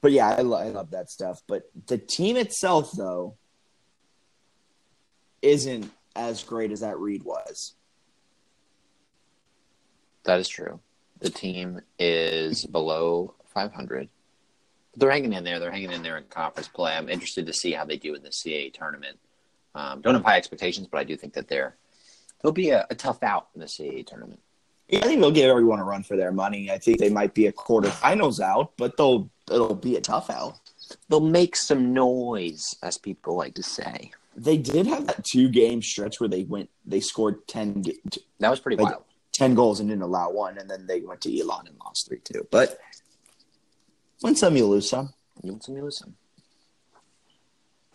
But 0.00 0.12
yeah, 0.12 0.28
I, 0.30 0.42
lo- 0.42 0.58
I 0.58 0.68
love 0.68 0.90
that 0.90 1.10
stuff. 1.10 1.42
But 1.46 1.70
the 1.86 1.96
team 1.96 2.36
itself, 2.36 2.92
though, 2.92 3.36
isn't 5.42 5.90
as 6.16 6.42
great 6.42 6.72
as 6.72 6.80
that 6.80 6.98
read 6.98 7.22
was. 7.22 7.74
That 10.24 10.40
is 10.40 10.48
true. 10.48 10.80
The 11.20 11.30
team 11.30 11.80
is 11.98 12.64
below 12.66 13.34
500. 13.46 14.08
They're 14.96 15.10
hanging 15.10 15.32
in 15.32 15.44
there. 15.44 15.58
They're 15.58 15.70
hanging 15.70 15.92
in 15.92 16.02
there 16.02 16.16
in 16.16 16.24
conference 16.24 16.68
play. 16.68 16.94
I'm 16.94 17.08
interested 17.08 17.46
to 17.46 17.52
see 17.52 17.72
how 17.72 17.84
they 17.84 17.96
do 17.96 18.14
in 18.14 18.22
the 18.22 18.30
CAA 18.30 18.72
tournament. 18.72 19.18
Um, 19.74 20.00
don't 20.00 20.14
have 20.14 20.24
high 20.24 20.36
expectations, 20.36 20.86
but 20.90 20.98
I 20.98 21.04
do 21.04 21.16
think 21.16 21.34
that 21.34 21.48
they're 21.48 21.76
they'll 22.42 22.52
be 22.52 22.70
a, 22.70 22.86
a 22.90 22.94
tough 22.94 23.22
out 23.22 23.48
in 23.54 23.60
the 23.60 23.66
CAA 23.66 24.06
tournament. 24.06 24.40
Yeah, 24.88 25.00
I 25.00 25.02
think 25.02 25.20
they'll 25.20 25.30
give 25.30 25.50
everyone 25.50 25.80
a 25.80 25.84
run 25.84 26.02
for 26.02 26.16
their 26.16 26.30
money. 26.30 26.70
I 26.70 26.78
think 26.78 26.98
they 26.98 27.10
might 27.10 27.34
be 27.34 27.46
a 27.46 27.52
quarterfinals 27.52 28.40
out, 28.40 28.72
but 28.76 28.96
they'll 28.96 29.28
it'll 29.50 29.74
be 29.74 29.96
a 29.96 30.00
tough 30.00 30.30
out. 30.30 30.58
They'll 31.08 31.20
make 31.20 31.56
some 31.56 31.92
noise, 31.92 32.76
as 32.82 32.98
people 32.98 33.34
like 33.34 33.54
to 33.54 33.62
say. 33.62 34.12
They 34.36 34.56
did 34.56 34.86
have 34.86 35.06
that 35.06 35.24
two 35.24 35.48
game 35.48 35.80
stretch 35.82 36.20
where 36.20 36.28
they 36.28 36.44
went 36.44 36.70
they 36.84 37.00
scored 37.00 37.46
10, 37.48 37.84
That 38.40 38.50
was 38.50 38.60
pretty 38.60 38.82
Like- 38.82 38.92
wild. 38.94 39.04
10 39.32 39.56
goals 39.56 39.80
and 39.80 39.88
didn't 39.88 40.02
allow 40.02 40.30
one, 40.30 40.58
and 40.58 40.70
then 40.70 40.86
they 40.86 41.00
went 41.00 41.20
to 41.22 41.40
Elon 41.40 41.66
and 41.66 41.76
lost 41.84 42.06
three 42.06 42.20
two. 42.22 42.46
But 42.52 42.78
win 44.22 44.36
some, 44.36 44.54
you 44.56 44.64
lose 44.64 44.88
some. 44.88 45.12
You 45.42 45.50
want 45.50 45.64
some, 45.64 45.76
you 45.76 45.82
lose 45.82 45.98
some. 45.98 46.14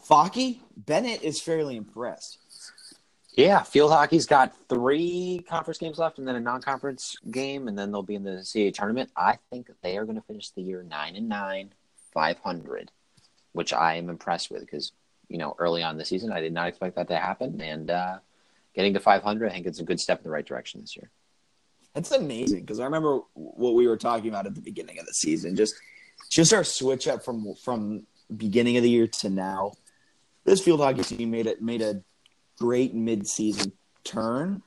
Focky 0.07 0.59
Bennett 0.75 1.21
is 1.23 1.39
fairly 1.41 1.75
impressed. 1.77 2.39
Yeah, 3.33 3.63
field 3.63 3.91
hockey's 3.91 4.25
got 4.25 4.53
three 4.67 5.45
conference 5.47 5.77
games 5.77 5.97
left, 5.97 6.17
and 6.17 6.27
then 6.27 6.35
a 6.35 6.41
non-conference 6.41 7.15
game, 7.31 7.67
and 7.69 7.77
then 7.79 7.91
they'll 7.91 8.01
be 8.03 8.15
in 8.15 8.23
the 8.23 8.43
CAA 8.43 8.73
tournament. 8.73 9.09
I 9.15 9.37
think 9.49 9.69
they 9.81 9.97
are 9.97 10.03
going 10.03 10.17
to 10.17 10.21
finish 10.23 10.49
the 10.49 10.61
year 10.61 10.83
nine 10.83 11.15
and 11.15 11.29
nine, 11.29 11.71
five 12.13 12.39
hundred, 12.39 12.91
which 13.53 13.71
I 13.71 13.95
am 13.95 14.09
impressed 14.09 14.51
with 14.51 14.61
because 14.61 14.91
you 15.29 15.37
know 15.37 15.55
early 15.59 15.83
on 15.83 15.97
the 15.97 16.03
season 16.03 16.31
I 16.31 16.41
did 16.41 16.53
not 16.53 16.67
expect 16.67 16.95
that 16.95 17.07
to 17.07 17.17
happen, 17.17 17.61
and 17.61 17.89
uh, 17.89 18.17
getting 18.75 18.93
to 18.95 18.99
five 18.99 19.23
hundred, 19.23 19.49
I 19.49 19.53
think 19.53 19.67
it's 19.67 19.79
a 19.79 19.83
good 19.83 19.99
step 19.99 20.19
in 20.19 20.23
the 20.23 20.29
right 20.29 20.45
direction 20.45 20.81
this 20.81 20.97
year. 20.97 21.09
That's 21.93 22.11
amazing 22.11 22.61
because 22.61 22.79
I 22.79 22.85
remember 22.85 23.21
what 23.33 23.73
we 23.73 23.87
were 23.87 23.97
talking 23.97 24.29
about 24.29 24.45
at 24.45 24.55
the 24.55 24.61
beginning 24.61 24.99
of 24.99 25.05
the 25.05 25.13
season. 25.13 25.55
Just, 25.55 25.75
just 26.29 26.53
our 26.53 26.63
switch 26.63 27.07
up 27.07 27.23
from 27.23 27.55
from 27.55 28.05
beginning 28.35 28.77
of 28.77 28.83
the 28.83 28.89
year 28.89 29.07
to 29.07 29.29
now. 29.29 29.73
This 30.45 30.61
field 30.61 30.81
hockey 30.81 31.03
team 31.03 31.31
made 31.31 31.47
it 31.47 31.61
made 31.61 31.81
a 31.81 32.01
great 32.59 32.93
mid-season 32.93 33.71
turn. 34.03 34.61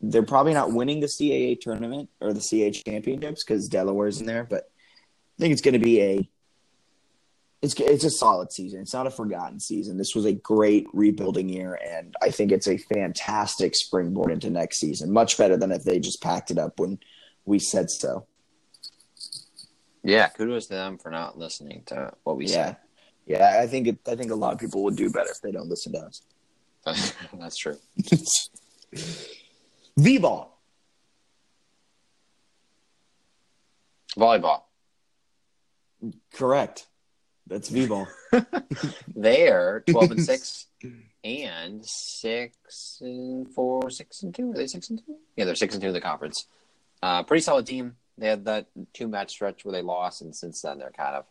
They're 0.00 0.22
probably 0.22 0.52
not 0.52 0.72
winning 0.72 1.00
the 1.00 1.06
CAA 1.06 1.60
tournament 1.60 2.10
or 2.20 2.32
the 2.32 2.40
CAA 2.40 2.84
championships 2.84 3.42
because 3.42 3.68
Delaware's 3.68 4.20
in 4.20 4.26
there, 4.26 4.44
but 4.44 4.70
I 5.38 5.42
think 5.42 5.52
it's 5.52 5.62
going 5.62 5.74
to 5.74 5.80
be 5.80 6.02
a 6.02 6.28
it's 7.64 7.74
it's 7.80 8.04
a 8.04 8.10
solid 8.10 8.52
season. 8.52 8.80
It's 8.80 8.92
not 8.92 9.06
a 9.06 9.10
forgotten 9.10 9.58
season. 9.58 9.96
This 9.96 10.14
was 10.14 10.26
a 10.26 10.32
great 10.32 10.86
rebuilding 10.92 11.48
year, 11.48 11.78
and 11.82 12.14
I 12.22 12.30
think 12.30 12.52
it's 12.52 12.68
a 12.68 12.76
fantastic 12.76 13.74
springboard 13.74 14.30
into 14.30 14.50
next 14.50 14.80
season. 14.80 15.12
Much 15.12 15.38
better 15.38 15.56
than 15.56 15.72
if 15.72 15.82
they 15.82 15.98
just 15.98 16.22
packed 16.22 16.50
it 16.50 16.58
up 16.58 16.78
when 16.78 16.98
we 17.46 17.58
said 17.58 17.90
so. 17.90 18.26
Yeah, 20.02 20.28
kudos 20.28 20.66
to 20.66 20.74
them 20.74 20.98
for 20.98 21.10
not 21.10 21.38
listening 21.38 21.84
to 21.86 22.12
what 22.24 22.36
we 22.36 22.46
said. 22.46 22.76
Yeah, 23.26 23.38
yeah. 23.38 23.62
I 23.62 23.66
think 23.66 23.88
it, 23.88 23.98
I 24.06 24.14
think 24.14 24.30
a 24.30 24.34
lot 24.34 24.52
of 24.52 24.60
people 24.60 24.84
would 24.84 24.96
do 24.96 25.10
better 25.10 25.30
if 25.30 25.40
they 25.40 25.50
don't 25.50 25.68
listen 25.68 25.94
to 25.94 26.00
us. 26.00 26.22
That's 27.32 27.56
true. 27.56 27.78
V 29.96 30.18
ball. 30.18 30.60
Volleyball. 34.18 34.62
Correct. 36.34 36.86
That's 37.46 37.68
V 37.68 37.86
ball. 37.86 38.08
They're 39.14 39.84
twelve 39.86 40.10
and 40.10 40.22
six, 40.22 40.66
and 41.24 41.84
six 41.84 42.98
and 43.00 43.48
four, 43.52 43.90
six 43.90 44.22
and 44.22 44.34
two. 44.34 44.50
Are 44.50 44.54
they 44.54 44.66
six 44.66 44.90
and 44.90 44.98
two? 45.04 45.16
Yeah, 45.36 45.44
they're 45.44 45.54
six 45.54 45.74
and 45.74 45.82
two 45.82 45.88
in 45.88 45.94
the 45.94 46.00
conference. 46.00 46.46
Uh, 47.02 47.22
pretty 47.22 47.42
solid 47.42 47.66
team. 47.66 47.96
They 48.16 48.28
had 48.28 48.44
that 48.46 48.66
two 48.92 49.08
match 49.08 49.30
stretch 49.30 49.64
where 49.64 49.72
they 49.72 49.82
lost, 49.82 50.22
and 50.22 50.34
since 50.34 50.62
then 50.62 50.78
they're 50.78 50.90
kind 50.90 51.16
of 51.16 51.26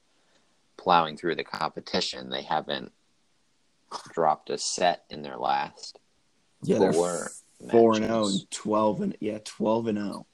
plowing 0.78 1.18
through 1.18 1.36
the 1.36 1.44
competition. 1.44 2.30
They 2.30 2.44
haven't 2.44 2.92
dropped 4.12 4.50
a 4.50 4.58
set 4.58 5.04
in 5.10 5.22
their 5.22 5.38
last 5.38 6.00
Yeah, 6.64 6.80
they're 6.80 6.94
four 6.94 7.32
four 7.70 7.96
and 7.96 8.06
zero 8.06 8.28
and 8.28 8.52
twelve 8.52 9.02
and 9.02 9.18
yeah, 9.20 9.40
twelve 9.44 9.88
and 9.88 9.98
oh. 9.98 10.02
zero. 10.02 10.26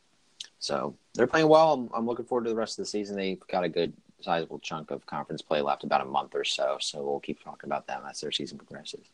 So 0.59 0.97
they're 1.13 1.27
playing 1.27 1.47
well. 1.47 1.73
I'm, 1.73 1.89
I'm 1.93 2.05
looking 2.05 2.25
forward 2.25 2.43
to 2.45 2.49
the 2.49 2.55
rest 2.55 2.77
of 2.77 2.84
the 2.84 2.89
season. 2.89 3.15
They've 3.15 3.39
got 3.47 3.63
a 3.63 3.69
good 3.69 3.93
sizable 4.22 4.59
chunk 4.59 4.91
of 4.91 5.05
conference 5.05 5.41
play 5.41 5.61
left, 5.61 5.84
about 5.84 6.01
a 6.01 6.05
month 6.05 6.36
or 6.36 6.43
so. 6.43 6.78
So 6.80 7.03
we'll 7.03 7.20
keep 7.20 7.43
talking 7.43 7.70
about 7.70 7.88
them 7.88 8.03
as 8.09 8.22
their 8.22 8.32
season 8.32 8.57
progresses. 8.57 9.05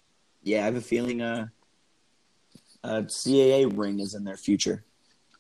Yeah, 0.44 0.62
I 0.62 0.66
have 0.66 0.76
a 0.76 0.82
feeling 0.82 1.22
uh, 1.22 1.48
a 2.84 3.04
CAA 3.04 3.76
ring 3.78 4.00
is 4.00 4.14
in 4.14 4.24
their 4.24 4.38
future. 4.38 4.84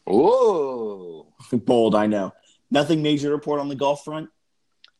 Ooh. 0.09 1.25
Bold, 1.51 1.95
I 1.95 2.07
know. 2.07 2.33
Nothing 2.71 3.01
major 3.01 3.29
to 3.29 3.33
report 3.33 3.59
on 3.59 3.69
the 3.69 3.75
golf 3.75 4.03
front. 4.03 4.29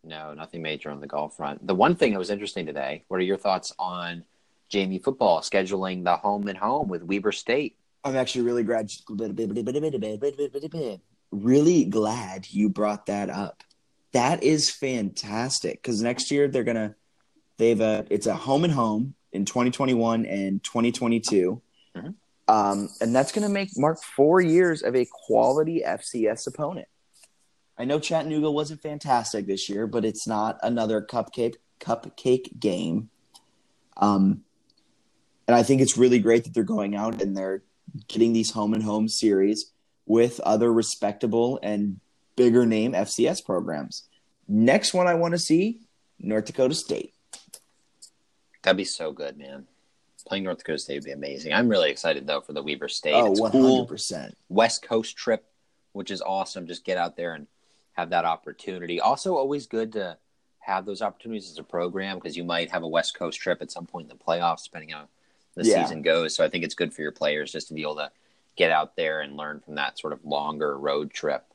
No, 0.04 0.34
nothing 0.34 0.62
major 0.62 0.92
on 0.92 1.02
the 1.02 1.08
golf 1.08 1.36
front. 1.36 1.66
The 1.66 1.74
one 1.74 1.96
thing 1.96 2.12
that 2.14 2.20
was 2.20 2.30
interesting 2.30 2.66
today, 2.66 3.04
what 3.08 3.18
are 3.18 3.24
your 3.24 3.38
thoughts 3.38 3.74
on 3.80 4.24
Jamie 4.70 5.00
football 5.00 5.42
scheduling 5.42 6.04
the 6.04 6.16
home 6.16 6.48
and 6.48 6.58
home 6.58 6.88
with 6.88 7.02
Weber 7.04 7.32
State? 7.32 7.78
I'm 8.04 8.16
actually 8.16 8.44
really 8.44 8.64
glad, 8.64 8.92
really 11.32 11.86
glad 11.86 12.48
you 12.52 12.70
brought 12.70 13.08
that 13.08 13.32
up. 13.32 13.64
That 14.16 14.44
is 14.44 14.70
fantastic 14.70 15.82
because 15.82 16.02
next 16.02 16.32
year 16.32 16.48
they're 16.48 16.64
gonna 16.64 16.96
they've 17.58 17.82
a 17.82 18.06
it's 18.10 18.28
a 18.28 18.34
home 18.34 18.64
and 18.64 18.72
home 18.72 19.14
in 19.34 19.44
2021 19.44 20.26
and 20.26 20.64
2022, 20.64 21.62
Mhm. 21.94 22.16
um, 22.48 22.90
and 23.02 23.14
that's 23.14 23.34
gonna 23.34 23.50
make 23.50 23.72
mark 23.76 24.02
four 24.02 24.40
years 24.40 24.84
of 24.84 24.96
a 24.96 25.06
quality 25.28 25.84
FCS 25.84 26.48
opponent. 26.48 26.88
I 27.78 27.84
know 27.84 28.00
Chattanooga 28.00 28.50
wasn't 28.50 28.82
fantastic 28.82 29.48
this 29.48 29.68
year, 29.68 29.86
but 29.86 30.06
it's 30.06 30.26
not 30.26 30.60
another 30.64 31.02
cupcake 31.02 31.56
cupcake 31.82 32.58
game. 32.58 33.10
Um, 33.98 34.46
and 35.46 35.56
I 35.56 35.64
think 35.64 35.82
it's 35.82 35.98
really 35.98 36.20
great 36.20 36.46
that 36.46 36.54
they're 36.54 36.64
going 36.64 36.96
out 36.96 37.22
and 37.22 37.36
they're 37.36 37.64
getting 38.08 38.32
these 38.32 38.52
home 38.52 38.74
and 38.74 38.84
home 38.84 39.10
series 39.10 39.74
with 40.06 40.40
other 40.40 40.72
respectable 40.72 41.60
and 41.62 42.00
bigger 42.36 42.66
name 42.66 42.94
FCS 42.94 43.44
programs. 43.44 44.04
Next 44.48 44.94
one 44.94 45.08
I 45.08 45.16
want 45.16 45.34
to 45.34 45.40
see 45.40 45.80
North 46.20 46.46
Dakota 46.46 46.76
State. 46.76 47.14
That'd 48.64 48.78
be 48.78 48.86
so 48.86 49.12
good, 49.12 49.38
man. 49.38 49.68
Playing 50.28 50.44
North 50.46 50.58
Dakota 50.58 50.80
State 50.80 50.96
would 50.96 51.04
be 51.06 51.12
amazing. 51.12 51.54
I'm 51.54 51.70
really 51.70 51.92
excited 51.92 52.26
though 52.26 52.42
for 52.42 52.54
the 52.54 52.64
Weber 52.64 52.88
State. 52.88 53.14
Oh, 53.14 53.32
it's 53.32 53.40
100%. 53.40 53.52
cool. 53.52 54.30
West 54.50 54.82
Coast 54.82 55.16
trip, 55.16 55.46
which 55.94 56.10
is 56.10 56.20
awesome. 56.22 56.66
Just 56.66 56.84
get 56.84 56.98
out 56.98 57.16
there 57.16 57.36
and 57.36 57.46
have 57.94 58.10
that 58.10 58.26
opportunity. 58.26 59.00
Also, 59.00 59.36
always 59.36 59.68
good 59.68 59.94
to 59.94 60.18
have 60.60 60.84
those 60.86 61.04
opportunities 61.04 61.52
as 61.52 61.60
a 61.60 61.64
program 61.64 62.18
because 62.18 62.36
you 62.36 62.44
might 62.44 62.72
have 62.72 62.82
a 62.82 62.88
West 62.88 63.14
Coast 63.16 63.40
trip 63.40 63.62
at 63.62 63.70
some 63.72 63.86
point 63.86 64.10
in 64.10 64.18
the 64.18 64.24
playoffs, 64.24 64.64
depending 64.64 64.96
on 64.96 65.06
the 65.54 65.64
Yeah. 65.64 65.84
season 65.84 66.02
goes. 66.02 66.34
So 66.34 66.44
I 66.44 66.50
think 66.50 66.64
it's 66.64 66.74
good 66.74 66.92
for 66.92 67.04
your 67.04 67.12
players 67.12 67.52
just 67.52 67.68
to 67.68 67.76
be 67.76 67.84
able 67.84 67.98
to 67.98 68.12
get 68.56 68.72
out 68.72 68.96
there 68.96 69.22
and 69.22 69.38
learn 69.38 69.60
from 69.60 69.76
that 69.76 70.00
sort 70.00 70.12
of 70.12 70.26
longer 70.26 70.76
road 70.76 71.12
trip. 71.12 71.46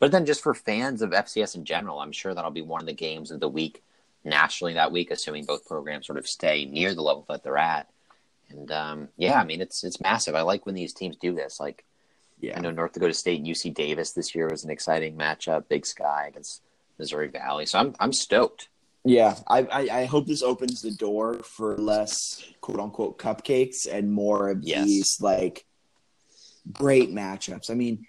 But 0.00 0.12
then 0.12 0.26
just 0.26 0.42
for 0.42 0.54
fans 0.54 1.02
of 1.02 1.10
FCS 1.10 1.56
in 1.56 1.64
general, 1.64 1.98
I'm 2.00 2.12
sure 2.12 2.34
that'll 2.34 2.50
be 2.50 2.62
one 2.62 2.80
of 2.80 2.86
the 2.86 2.92
games 2.92 3.30
of 3.30 3.40
the 3.40 3.48
week 3.48 3.82
nationally 4.24 4.74
that 4.74 4.92
week, 4.92 5.10
assuming 5.10 5.44
both 5.44 5.66
programs 5.66 6.06
sort 6.06 6.18
of 6.18 6.26
stay 6.28 6.64
near 6.64 6.94
the 6.94 7.02
level 7.02 7.24
that 7.28 7.42
they're 7.42 7.58
at. 7.58 7.88
And 8.50 8.70
um, 8.72 9.08
yeah, 9.16 9.40
I 9.40 9.44
mean 9.44 9.60
it's 9.60 9.84
it's 9.84 10.00
massive. 10.00 10.34
I 10.34 10.42
like 10.42 10.64
when 10.66 10.74
these 10.74 10.92
teams 10.94 11.16
do 11.16 11.34
this. 11.34 11.60
Like 11.60 11.84
I 12.56 12.60
know 12.60 12.70
North 12.70 12.92
Dakota 12.92 13.12
State 13.14 13.38
and 13.40 13.46
UC 13.48 13.74
Davis 13.74 14.12
this 14.12 14.34
year 14.34 14.48
was 14.48 14.64
an 14.64 14.70
exciting 14.70 15.16
matchup. 15.16 15.68
Big 15.68 15.84
Sky 15.84 16.26
against 16.28 16.62
Missouri 16.98 17.28
Valley. 17.28 17.66
So 17.66 17.78
I'm 17.78 17.94
I'm 18.00 18.12
stoked. 18.12 18.68
Yeah, 19.04 19.36
I, 19.46 19.60
I, 19.62 20.00
I 20.00 20.04
hope 20.06 20.26
this 20.26 20.42
opens 20.42 20.82
the 20.82 20.90
door 20.90 21.34
for 21.34 21.76
less 21.78 22.44
quote 22.60 22.80
unquote 22.80 23.18
cupcakes 23.18 23.86
and 23.90 24.12
more 24.12 24.48
of 24.50 24.62
Yes. 24.62 24.84
these 24.86 25.20
like 25.20 25.64
great 26.72 27.10
matchups. 27.10 27.70
I 27.70 27.74
mean, 27.74 28.06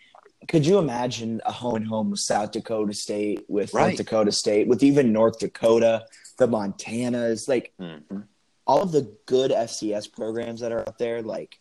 could 0.49 0.65
you 0.65 0.79
imagine 0.79 1.39
a 1.45 1.51
home 1.51 1.75
and 1.75 1.87
home 1.87 2.09
with 2.09 2.19
South 2.19 2.51
Dakota 2.51 2.91
State, 2.93 3.45
with 3.47 3.71
Right. 3.71 3.83
North 3.89 3.97
Dakota 3.97 4.31
State, 4.31 4.67
with 4.67 4.81
even 4.81 5.13
North 5.13 5.37
Dakota, 5.37 6.05
the 6.37 6.47
Montanas, 6.47 7.47
like 7.47 7.71
Mhm. 7.79 8.23
all 8.65 8.81
of 8.81 8.91
the 8.91 9.15
good 9.27 9.51
FCS 9.51 10.07
programs 10.07 10.59
that 10.61 10.71
are 10.71 10.79
out 10.79 10.97
there? 10.97 11.21
Like, 11.21 11.59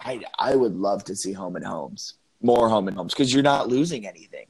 I 0.00 0.22
I 0.38 0.54
would 0.54 0.76
love 0.76 1.02
to 1.04 1.16
see 1.16 1.32
home 1.32 1.56
and 1.56 1.64
homes, 1.64 2.14
more 2.40 2.68
home 2.68 2.86
and 2.86 2.96
homes, 2.96 3.12
because 3.12 3.34
you're 3.34 3.42
not 3.42 3.68
losing 3.68 4.06
anything. 4.06 4.46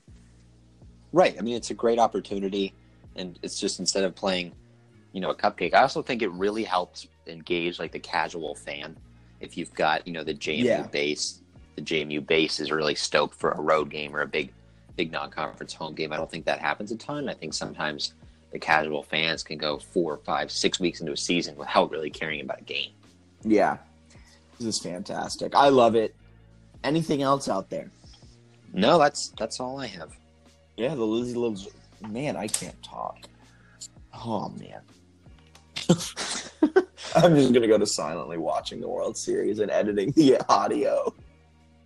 Right. 1.11 1.35
I 1.39 1.41
mean, 1.41 1.57
it's 1.57 1.71
a 1.71 1.75
great 1.75 1.99
opportunity, 1.99 2.75
and 3.17 3.39
it's 3.43 3.59
just 3.59 3.81
instead 3.81 4.05
of 4.05 4.15
playing, 4.15 4.53
you 5.13 5.23
know, 5.23 5.31
a 5.31 5.35
cupcake. 5.35 5.73
I 5.73 5.81
also 5.81 6.03
think 6.03 6.21
it 6.21 6.29
really 6.33 6.65
helps 6.65 7.07
engage 7.27 7.79
like 7.79 7.93
the 7.93 7.99
casual 8.01 8.55
fan. 8.55 8.99
If 9.41 9.57
you've 9.57 9.73
got 9.73 10.07
you 10.07 10.13
know 10.13 10.25
the 10.25 10.35
JMU 10.35 10.65
Yeah. 10.67 10.87
base, 10.89 11.41
the 11.79 11.85
JMU 11.85 12.27
base 12.27 12.59
is 12.59 12.73
really 12.73 12.97
stoked 12.97 13.35
for 13.35 13.53
a 13.53 13.61
road 13.61 13.89
game 13.89 14.15
or 14.15 14.23
a 14.23 14.27
big, 14.27 14.53
big 14.97 15.13
non-conference 15.13 15.73
home 15.73 15.95
game. 15.95 16.13
I 16.13 16.17
don't 16.17 16.31
think 16.31 16.45
that 16.47 16.59
happens 16.59 16.91
a 16.91 16.97
ton. 16.97 17.29
I 17.29 17.35
think 17.35 17.55
sometimes 17.55 18.15
the 18.51 18.59
casual 18.59 19.05
fans 19.05 19.45
can 19.45 19.59
go 19.59 19.79
four, 19.79 20.17
five, 20.19 20.51
six 20.51 20.81
weeks 20.81 21.01
into 21.01 21.13
a 21.13 21.17
season 21.17 21.57
without 21.57 21.91
really 21.93 22.11
caring 22.11 22.41
about 22.41 22.61
a 22.61 22.65
game. 22.65 22.91
Yeah. 23.45 23.79
This 24.59 24.67
is 24.67 24.79
fantastic. 24.81 25.55
I 25.55 25.69
love 25.69 25.95
it. 25.95 26.17
Anything 26.83 27.23
else 27.23 27.49
out 27.49 27.71
there? 27.71 27.91
No, 28.73 28.99
that's 28.99 29.29
that's 29.39 29.61
all 29.61 29.79
I 29.79 29.87
have. 29.87 30.17
Yeah, 30.77 30.95
the 30.95 31.05
Lizzie 31.05 31.35
Lives. 31.35 31.69
Man, 32.09 32.37
I 32.37 32.49
can't 32.49 32.81
talk. 32.83 33.19
Oh, 34.15 34.49
man. 34.51 34.81
I'm 37.15 37.35
just 37.37 37.53
going 37.53 37.63
to 37.63 37.69
go 37.69 37.79
to 37.79 37.87
silently 37.87 38.37
watching 38.37 38.81
the 38.81 38.89
World 38.89 39.17
Series 39.17 39.61
and 39.61 39.71
editing 39.71 40.11
the 40.13 40.39
audio. 40.49 41.15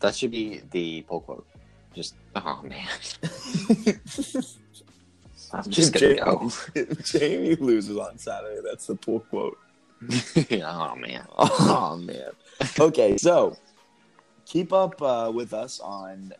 That 0.02 0.14
should 0.16 0.32
be 0.32 0.60
the 0.72 1.02
pull 1.02 1.20
quote. 1.20 1.46
Just 1.94 2.16
oh 2.34 2.60
man, 2.64 2.88
I'm 5.52 5.70
just 5.70 5.92
gonna 5.92 6.16
go. 6.16 6.50
Jamie 7.04 7.54
loses 7.54 7.96
on 7.96 8.18
Saturday. 8.18 8.60
That's 8.64 8.86
the 8.86 8.96
pull 8.96 9.20
quote. 9.20 9.56
oh 10.10 10.96
man. 10.96 11.24
Oh 11.38 11.96
man. 12.02 12.30
Okay, 12.80 13.16
so 13.16 13.56
keep 14.44 14.72
up 14.72 15.00
uh, 15.00 15.30
with 15.32 15.54
us 15.54 15.78
on 15.78 16.32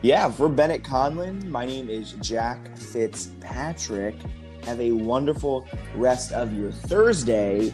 Yeah, 0.00 0.28
for 0.30 0.48
Bennett 0.48 0.82
Conlon, 0.82 1.44
my 1.44 1.64
name 1.64 1.88
is 1.88 2.12
Jack 2.14 2.76
Fitzpatrick. 2.76 4.16
Have 4.64 4.80
a 4.80 4.90
wonderful 4.90 5.66
rest 5.94 6.32
of 6.32 6.52
your 6.54 6.72
Thursday. 6.72 7.72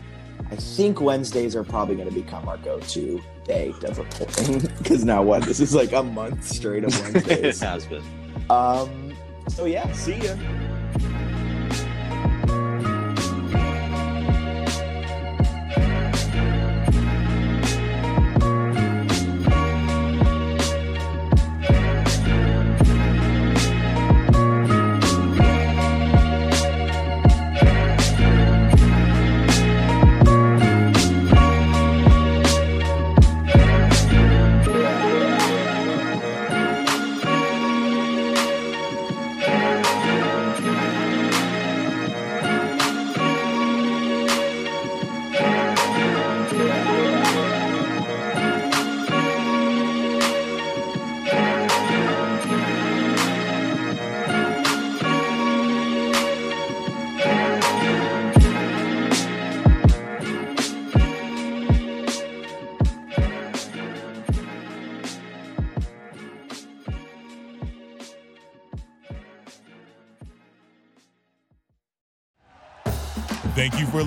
I 0.50 0.56
think 0.56 1.00
Wednesdays 1.00 1.54
are 1.54 1.64
probably 1.64 1.96
going 1.96 2.08
to 2.08 2.14
become 2.14 2.48
our 2.48 2.56
go-to 2.58 3.20
day 3.44 3.74
of 3.84 3.98
reporting 3.98 4.60
because 4.78 5.04
now 5.12 5.22
what? 5.22 5.42
This 5.42 5.60
is 5.60 5.74
like 5.74 5.92
a 5.92 6.02
month 6.02 6.44
straight 6.44 6.84
of 6.84 6.98
Wednesdays. 7.14 7.60
it 7.62 7.66
has 7.66 7.86
been. 7.86 8.02
um. 8.50 9.14
So 9.48 9.64
yeah, 9.64 9.90
see 9.92 10.16
ya. 10.16 10.34